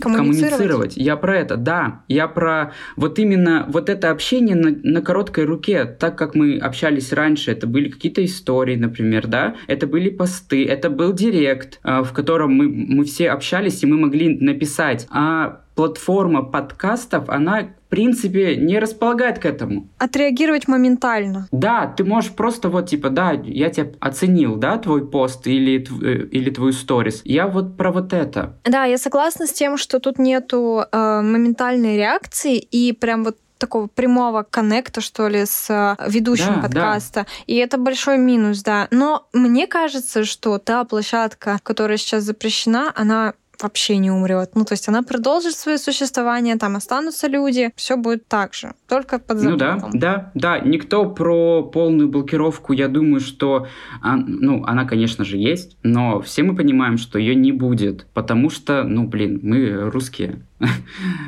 коммуницировать. 0.00 0.56
коммуницировать. 0.56 0.96
Я 0.96 1.16
про 1.16 1.38
это, 1.38 1.56
да. 1.56 2.02
Я 2.08 2.28
про 2.28 2.72
вот 2.96 3.18
именно 3.18 3.66
вот 3.68 3.90
это 3.90 4.10
общение 4.10 4.56
на, 4.56 4.70
на 4.70 5.02
короткой 5.02 5.44
руке, 5.44 5.84
так 5.84 6.16
как 6.16 6.34
мы 6.34 6.56
общались 6.56 7.12
раньше. 7.12 7.52
Это 7.52 7.66
были 7.66 7.90
какие-то 7.90 8.24
истории, 8.24 8.76
например, 8.76 9.26
да. 9.26 9.56
Это 9.66 9.86
были 9.86 10.08
посты, 10.08 10.66
это 10.66 10.88
был 10.88 11.12
директ, 11.12 11.78
а, 11.82 12.02
в 12.02 12.12
котором 12.14 12.54
мы, 12.54 12.68
мы 12.68 13.04
все 13.04 13.30
общались, 13.30 13.82
и 13.82 13.86
мы 13.86 13.98
могли 13.98 14.38
написать. 14.38 15.06
А 15.10 15.61
платформа 15.74 16.42
подкастов, 16.42 17.28
она 17.28 17.68
принципе, 17.92 18.56
не 18.56 18.78
располагает 18.78 19.38
к 19.38 19.44
этому. 19.44 19.86
Отреагировать 19.98 20.66
моментально. 20.66 21.46
Да, 21.52 21.86
ты 21.86 22.04
можешь 22.04 22.32
просто 22.32 22.70
вот 22.70 22.88
типа, 22.88 23.10
да, 23.10 23.32
я 23.32 23.68
тебя 23.68 23.92
оценил, 24.00 24.56
да, 24.56 24.78
твой 24.78 25.06
пост 25.06 25.46
или, 25.46 25.86
э, 26.02 26.26
или 26.28 26.48
твою 26.48 26.72
сторис. 26.72 27.20
Я 27.26 27.48
вот 27.48 27.76
про 27.76 27.92
вот 27.92 28.14
это. 28.14 28.56
Да, 28.64 28.86
я 28.86 28.96
согласна 28.96 29.46
с 29.46 29.52
тем, 29.52 29.76
что 29.76 30.00
тут 30.00 30.18
нету 30.18 30.86
э, 30.90 31.20
моментальной 31.22 31.98
реакции 31.98 32.56
и 32.56 32.94
прям 32.94 33.24
вот 33.24 33.36
такого 33.58 33.88
прямого 33.88 34.42
коннекта, 34.42 35.02
что 35.02 35.28
ли, 35.28 35.44
с 35.44 35.68
э, 35.68 36.10
ведущим 36.10 36.54
да, 36.56 36.62
подкаста. 36.62 37.20
Да. 37.20 37.26
И 37.46 37.56
это 37.56 37.76
большой 37.76 38.16
минус, 38.16 38.62
да. 38.62 38.88
Но 38.90 39.28
мне 39.34 39.66
кажется, 39.66 40.24
что 40.24 40.56
та 40.56 40.84
площадка, 40.84 41.58
которая 41.62 41.98
сейчас 41.98 42.24
запрещена, 42.24 42.90
она 42.96 43.34
вообще 43.62 43.96
не 43.98 44.10
умрет. 44.10 44.50
Ну, 44.54 44.64
то 44.64 44.72
есть 44.72 44.88
она 44.88 45.02
продолжит 45.02 45.54
свое 45.54 45.78
существование, 45.78 46.56
там 46.56 46.76
останутся 46.76 47.28
люди, 47.28 47.70
все 47.76 47.96
будет 47.96 48.28
так 48.28 48.54
же, 48.54 48.72
только 48.88 49.18
под 49.18 49.38
запретом. 49.38 49.90
Ну 49.92 49.98
да, 49.98 50.30
да, 50.34 50.58
да. 50.58 50.58
Никто 50.60 51.06
про 51.06 51.62
полную 51.62 52.08
блокировку, 52.08 52.72
я 52.72 52.88
думаю, 52.88 53.20
что, 53.20 53.66
ну, 54.02 54.64
она, 54.64 54.84
конечно 54.84 55.24
же, 55.24 55.36
есть, 55.36 55.76
но 55.82 56.20
все 56.20 56.42
мы 56.42 56.54
понимаем, 56.56 56.98
что 56.98 57.18
ее 57.18 57.34
не 57.34 57.52
будет, 57.52 58.06
потому 58.14 58.50
что, 58.50 58.84
ну, 58.84 59.06
блин, 59.06 59.40
мы 59.42 59.90
русские. 59.90 60.42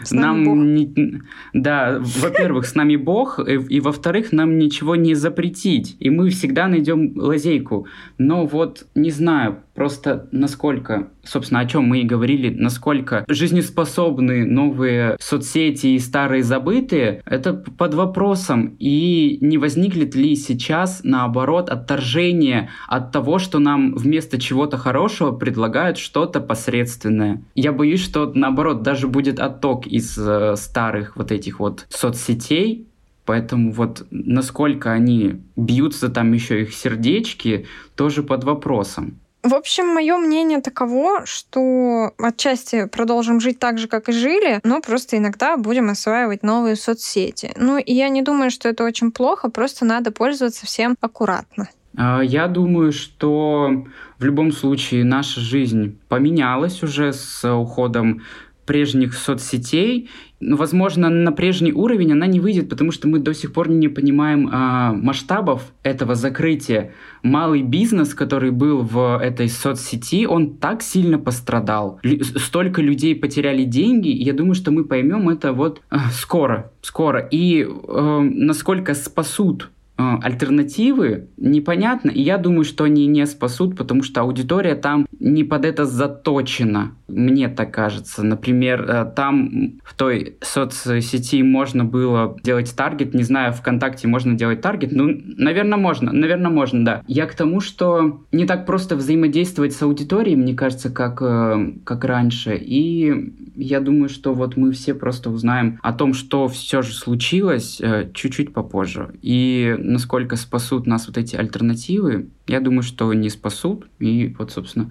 С 0.02 0.12
нам 0.12 0.44
Бог. 0.44 0.56
Не, 0.56 1.22
да, 1.52 1.98
во-первых, 2.00 2.66
с 2.66 2.74
нами 2.74 2.96
Бог, 2.96 3.38
и, 3.38 3.54
и 3.54 3.80
во-вторых, 3.80 4.32
нам 4.32 4.58
ничего 4.58 4.96
не 4.96 5.14
запретить, 5.14 5.96
и 5.98 6.10
мы 6.10 6.30
всегда 6.30 6.68
найдем 6.68 7.12
лазейку. 7.16 7.86
Но 8.18 8.46
вот 8.46 8.86
не 8.94 9.10
знаю, 9.10 9.58
просто 9.74 10.28
насколько, 10.30 11.08
собственно, 11.24 11.60
о 11.60 11.66
чем 11.66 11.84
мы 11.84 12.00
и 12.00 12.04
говорили, 12.04 12.50
насколько 12.50 13.24
жизнеспособны 13.28 14.46
новые 14.46 15.16
соцсети 15.20 15.88
и 15.88 15.98
старые 15.98 16.42
забытые, 16.42 17.22
это 17.26 17.54
под 17.54 17.94
вопросом. 17.94 18.76
И 18.78 19.38
не 19.40 19.58
возникнет 19.58 20.14
ли 20.14 20.36
сейчас, 20.36 21.00
наоборот, 21.02 21.70
отторжение 21.70 22.68
от 22.88 23.10
того, 23.10 23.38
что 23.38 23.58
нам 23.58 23.94
вместо 23.94 24.40
чего-то 24.40 24.76
хорошего 24.76 25.32
предлагают 25.32 25.98
что-то 25.98 26.40
посредственное. 26.40 27.42
Я 27.54 27.72
боюсь, 27.72 28.02
что, 28.02 28.30
наоборот, 28.34 28.82
даже 28.82 29.08
будет 29.08 29.23
будет 29.24 29.40
отток 29.40 29.86
из 29.86 30.18
э, 30.18 30.54
старых 30.56 31.16
вот 31.16 31.32
этих 31.32 31.60
вот 31.60 31.86
соцсетей, 31.88 32.86
Поэтому 33.26 33.72
вот 33.72 34.06
насколько 34.10 34.92
они 34.92 35.40
бьются 35.56 36.10
там 36.10 36.34
еще 36.34 36.60
их 36.60 36.74
сердечки, 36.74 37.66
тоже 37.96 38.22
под 38.22 38.44
вопросом. 38.44 39.18
В 39.42 39.54
общем, 39.54 39.86
мое 39.86 40.18
мнение 40.18 40.60
таково, 40.60 41.24
что 41.24 42.12
отчасти 42.18 42.86
продолжим 42.86 43.40
жить 43.40 43.58
так 43.58 43.78
же, 43.78 43.88
как 43.88 44.10
и 44.10 44.12
жили, 44.12 44.60
но 44.62 44.82
просто 44.82 45.16
иногда 45.16 45.56
будем 45.56 45.88
осваивать 45.88 46.42
новые 46.42 46.76
соцсети. 46.76 47.52
Ну, 47.56 47.78
и 47.78 47.94
я 47.94 48.10
не 48.10 48.20
думаю, 48.20 48.50
что 48.50 48.68
это 48.68 48.84
очень 48.84 49.10
плохо, 49.10 49.48
просто 49.48 49.86
надо 49.86 50.10
пользоваться 50.10 50.66
всем 50.66 50.94
аккуратно. 51.00 51.70
А, 51.96 52.20
я 52.20 52.46
думаю, 52.46 52.92
что 52.92 53.86
в 54.18 54.24
любом 54.24 54.52
случае 54.52 55.04
наша 55.04 55.40
жизнь 55.40 55.98
поменялась 56.08 56.82
уже 56.82 57.12
с 57.12 57.48
уходом 57.48 58.22
прежних 58.64 59.14
соцсетей. 59.14 60.08
Ну, 60.40 60.56
возможно, 60.56 61.08
на 61.08 61.32
прежний 61.32 61.72
уровень 61.72 62.12
она 62.12 62.26
не 62.26 62.40
выйдет, 62.40 62.68
потому 62.68 62.90
что 62.90 63.08
мы 63.08 63.18
до 63.18 63.32
сих 63.32 63.52
пор 63.52 63.70
не 63.70 63.88
понимаем 63.88 64.50
а, 64.52 64.92
масштабов 64.92 65.72
этого 65.82 66.14
закрытия. 66.14 66.92
Малый 67.22 67.62
бизнес, 67.62 68.14
который 68.14 68.50
был 68.50 68.82
в 68.82 69.18
этой 69.22 69.48
соцсети, 69.48 70.26
он 70.26 70.56
так 70.56 70.82
сильно 70.82 71.18
пострадал. 71.18 71.98
Лю 72.02 72.22
столько 72.24 72.82
людей 72.82 73.14
потеряли 73.14 73.64
деньги, 73.64 74.08
и 74.08 74.22
я 74.22 74.34
думаю, 74.34 74.54
что 74.54 74.70
мы 74.70 74.84
поймем 74.84 75.28
это 75.28 75.52
вот 75.52 75.80
а, 75.88 76.10
скоро, 76.10 76.72
скоро. 76.82 77.20
И 77.20 77.66
а, 77.66 78.20
насколько 78.20 78.94
спасут 78.94 79.70
Э, 79.73 79.73
альтернативы 79.96 81.28
непонятно, 81.36 82.10
и 82.10 82.20
я 82.20 82.36
думаю, 82.36 82.64
что 82.64 82.84
они 82.84 83.06
не 83.06 83.26
спасут, 83.26 83.76
потому 83.76 84.02
что 84.02 84.22
аудитория 84.22 84.74
там 84.74 85.06
не 85.20 85.44
под 85.44 85.64
это 85.64 85.84
заточена, 85.84 86.96
мне 87.06 87.48
так 87.48 87.72
кажется. 87.72 88.24
Например, 88.24 88.82
э, 88.82 89.12
там 89.14 89.78
в 89.84 89.94
той 89.94 90.36
соцсети 90.40 91.42
можно 91.42 91.84
было 91.84 92.36
делать 92.42 92.74
таргет, 92.74 93.14
не 93.14 93.22
знаю, 93.22 93.52
ВКонтакте 93.52 94.08
можно 94.08 94.34
делать 94.34 94.60
таргет, 94.60 94.90
ну, 94.90 95.16
наверное, 95.36 95.78
можно, 95.78 96.12
наверное, 96.12 96.50
можно, 96.50 96.84
да. 96.84 97.02
Я 97.06 97.26
к 97.26 97.34
тому, 97.34 97.60
что 97.60 98.22
не 98.32 98.46
так 98.46 98.66
просто 98.66 98.96
взаимодействовать 98.96 99.74
с 99.74 99.82
аудиторией, 99.82 100.36
мне 100.36 100.54
кажется, 100.54 100.90
как, 100.90 101.22
э, 101.22 101.72
как 101.84 102.04
раньше, 102.04 102.56
и 102.56 103.32
я 103.54 103.78
думаю, 103.78 104.08
что 104.08 104.34
вот 104.34 104.56
мы 104.56 104.72
все 104.72 104.94
просто 104.94 105.30
узнаем 105.30 105.78
о 105.82 105.92
том, 105.92 106.14
что 106.14 106.48
все 106.48 106.82
же 106.82 106.92
случилось 106.92 107.80
чуть-чуть 108.12 108.52
попозже. 108.52 109.14
И 109.22 109.76
насколько 109.92 110.36
спасут 110.36 110.86
нас 110.86 111.06
вот 111.06 111.18
эти 111.18 111.36
альтернативы, 111.36 112.28
я 112.46 112.60
думаю, 112.60 112.82
что 112.82 113.12
не 113.14 113.30
спасут. 113.30 113.86
И 113.98 114.34
вот, 114.38 114.52
собственно, 114.52 114.90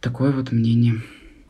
такое 0.00 0.32
вот 0.32 0.52
мнение. 0.52 1.02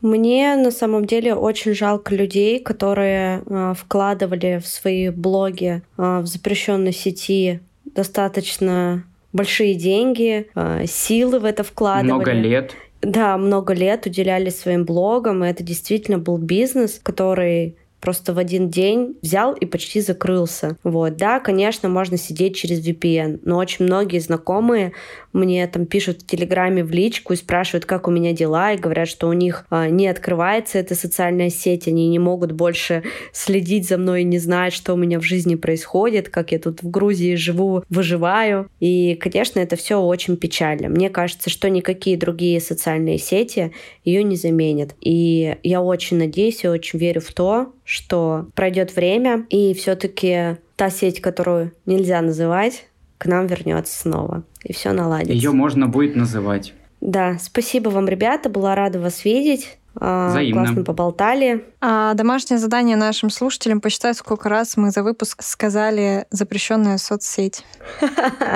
Мне 0.02 0.56
на 0.56 0.70
самом 0.70 1.04
деле 1.04 1.34
очень 1.34 1.74
жалко 1.74 2.14
людей, 2.14 2.60
которые 2.60 3.42
э, 3.44 3.74
вкладывали 3.76 4.60
в 4.62 4.66
свои 4.66 5.08
блоги 5.08 5.82
э, 5.96 6.20
в 6.20 6.26
запрещенной 6.26 6.92
сети 6.92 7.60
достаточно 7.84 9.04
большие 9.32 9.74
деньги, 9.74 10.48
э, 10.54 10.84
силы 10.86 11.40
в 11.40 11.44
это 11.44 11.64
вкладывали. 11.64 12.12
Много 12.12 12.32
лет. 12.32 12.74
Да, 13.02 13.36
много 13.36 13.72
лет 13.72 14.06
уделяли 14.06 14.50
своим 14.50 14.84
блогам, 14.84 15.44
и 15.44 15.48
это 15.48 15.62
действительно 15.62 16.18
был 16.18 16.38
бизнес, 16.38 17.00
который 17.02 17.76
просто 18.00 18.32
в 18.32 18.38
один 18.38 18.68
день 18.68 19.16
взял 19.22 19.52
и 19.54 19.66
почти 19.66 20.00
закрылся. 20.00 20.76
Вот, 20.82 21.16
да, 21.16 21.40
конечно, 21.40 21.88
можно 21.88 22.16
сидеть 22.16 22.56
через 22.56 22.86
VPN, 22.86 23.40
но 23.44 23.58
очень 23.58 23.84
многие 23.84 24.18
знакомые 24.18 24.92
мне 25.32 25.66
там 25.66 25.86
пишут 25.86 26.22
в 26.22 26.26
Телеграме 26.26 26.82
в 26.82 26.90
личку 26.90 27.34
и 27.34 27.36
спрашивают, 27.36 27.84
как 27.84 28.08
у 28.08 28.10
меня 28.10 28.32
дела, 28.32 28.72
и 28.72 28.78
говорят, 28.78 29.08
что 29.08 29.28
у 29.28 29.32
них 29.32 29.66
а, 29.70 29.88
не 29.88 30.08
открывается 30.08 30.78
эта 30.78 30.94
социальная 30.94 31.50
сеть, 31.50 31.86
они 31.88 32.08
не 32.08 32.18
могут 32.18 32.52
больше 32.52 33.02
следить 33.32 33.86
за 33.86 33.98
мной 33.98 34.22
и 34.22 34.24
не 34.24 34.38
знают, 34.38 34.72
что 34.72 34.94
у 34.94 34.96
меня 34.96 35.20
в 35.20 35.24
жизни 35.24 35.54
происходит, 35.54 36.30
как 36.30 36.52
я 36.52 36.58
тут 36.58 36.82
в 36.82 36.90
Грузии 36.90 37.34
живу, 37.34 37.84
выживаю. 37.90 38.70
И, 38.80 39.14
конечно, 39.16 39.60
это 39.60 39.76
все 39.76 40.00
очень 40.00 40.36
печально. 40.36 40.88
Мне 40.88 41.10
кажется, 41.10 41.50
что 41.50 41.68
никакие 41.68 42.16
другие 42.16 42.60
социальные 42.60 43.18
сети 43.18 43.72
ее 44.04 44.22
не 44.22 44.36
заменят. 44.36 44.94
И 45.00 45.56
я 45.62 45.82
очень 45.82 46.16
надеюсь 46.16 46.64
и 46.64 46.68
очень 46.68 46.98
верю 46.98 47.20
в 47.20 47.32
то, 47.32 47.72
что 47.86 48.48
пройдет 48.54 48.94
время, 48.94 49.46
и 49.48 49.72
все-таки 49.72 50.58
та 50.74 50.90
сеть, 50.90 51.22
которую 51.22 51.72
нельзя 51.86 52.20
называть, 52.20 52.88
к 53.16 53.26
нам 53.26 53.46
вернется 53.46 53.98
снова. 53.98 54.42
И 54.62 54.74
все 54.74 54.92
наладится. 54.92 55.32
Ее 55.32 55.52
можно 55.52 55.86
будет 55.86 56.16
называть. 56.16 56.74
Да, 57.00 57.38
спасибо 57.40 57.88
вам, 57.88 58.08
ребята. 58.08 58.50
Была 58.50 58.74
рада 58.74 59.00
вас 59.00 59.24
видеть. 59.24 59.78
А, 59.98 60.30
Взаимно. 60.30 60.64
Классно 60.64 60.84
поболтали. 60.84 61.64
А 61.80 62.12
домашнее 62.14 62.58
задание 62.58 62.96
нашим 62.96 63.30
слушателям 63.30 63.80
посчитать, 63.80 64.16
сколько 64.16 64.48
раз 64.48 64.76
мы 64.76 64.90
за 64.90 65.02
выпуск 65.02 65.42
сказали 65.42 66.26
запрещенная 66.30 66.98
соцсеть. 66.98 67.64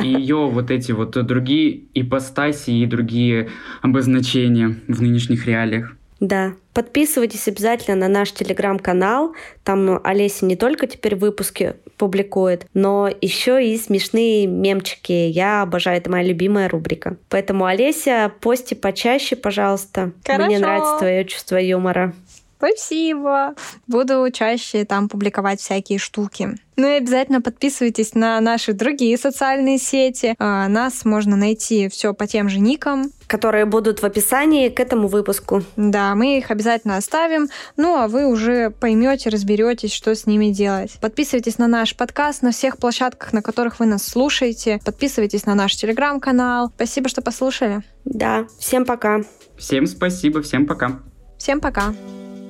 И 0.02 0.08
ее 0.08 0.48
вот 0.48 0.70
эти 0.70 0.92
вот 0.92 1.12
другие 1.24 1.84
ипостаси 1.94 2.70
и 2.72 2.84
другие 2.84 3.48
обозначения 3.80 4.76
в 4.88 5.00
нынешних 5.00 5.46
реалиях. 5.46 5.96
Да. 6.18 6.52
Подписывайтесь 6.80 7.46
обязательно 7.46 7.94
на 7.94 8.08
наш 8.08 8.32
телеграм-канал. 8.32 9.34
Там 9.64 10.00
Олеся 10.02 10.46
не 10.46 10.56
только 10.56 10.86
теперь 10.86 11.14
выпуски 11.14 11.74
публикует, 11.98 12.64
но 12.72 13.10
еще 13.20 13.62
и 13.62 13.76
смешные 13.76 14.46
мемчики. 14.46 15.12
Я 15.12 15.60
обожаю, 15.60 15.98
это 15.98 16.10
моя 16.10 16.24
любимая 16.24 16.70
рубрика. 16.70 17.18
Поэтому, 17.28 17.66
Олеся, 17.66 18.32
пости 18.40 18.74
почаще, 18.74 19.36
пожалуйста. 19.36 20.12
Хорошо. 20.24 20.46
Мне 20.46 20.58
нравится 20.58 20.96
твое 21.00 21.26
чувство 21.26 21.58
юмора. 21.58 22.14
Спасибо. 22.60 23.54
Буду 23.86 24.30
чаще 24.30 24.84
там 24.84 25.08
публиковать 25.08 25.60
всякие 25.60 25.98
штуки. 25.98 26.58
Ну 26.76 26.86
и 26.86 26.98
обязательно 26.98 27.40
подписывайтесь 27.40 28.14
на 28.14 28.38
наши 28.40 28.74
другие 28.74 29.16
социальные 29.16 29.78
сети. 29.78 30.34
А, 30.38 30.68
Нас 30.68 31.06
можно 31.06 31.36
найти 31.36 31.88
все 31.88 32.12
по 32.12 32.26
тем 32.26 32.50
же 32.50 32.58
никам. 32.60 33.12
Которые 33.26 33.64
будут 33.64 34.02
в 34.02 34.04
описании 34.04 34.68
к 34.68 34.78
этому 34.78 35.08
выпуску. 35.08 35.62
Да, 35.76 36.14
мы 36.14 36.36
их 36.38 36.50
обязательно 36.50 36.98
оставим. 36.98 37.48
Ну 37.78 37.96
а 37.96 38.08
вы 38.08 38.26
уже 38.26 38.70
поймете, 38.70 39.30
разберетесь, 39.30 39.92
что 39.92 40.14
с 40.14 40.26
ними 40.26 40.50
делать. 40.50 40.98
Подписывайтесь 41.00 41.56
на 41.56 41.66
наш 41.66 41.96
подкаст 41.96 42.42
на 42.42 42.50
всех 42.50 42.76
площадках, 42.76 43.32
на 43.32 43.40
которых 43.40 43.80
вы 43.80 43.86
нас 43.86 44.06
слушаете. 44.06 44.80
Подписывайтесь 44.84 45.46
на 45.46 45.54
наш 45.54 45.76
телеграм-канал. 45.76 46.70
Спасибо, 46.76 47.08
что 47.08 47.22
послушали. 47.22 47.82
Да, 48.04 48.46
всем 48.58 48.84
пока. 48.84 49.22
Всем 49.56 49.86
спасибо, 49.86 50.42
всем 50.42 50.66
пока. 50.66 51.00
Всем 51.38 51.60
пока. 51.60 51.94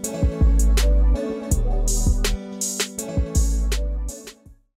you 0.03 0.50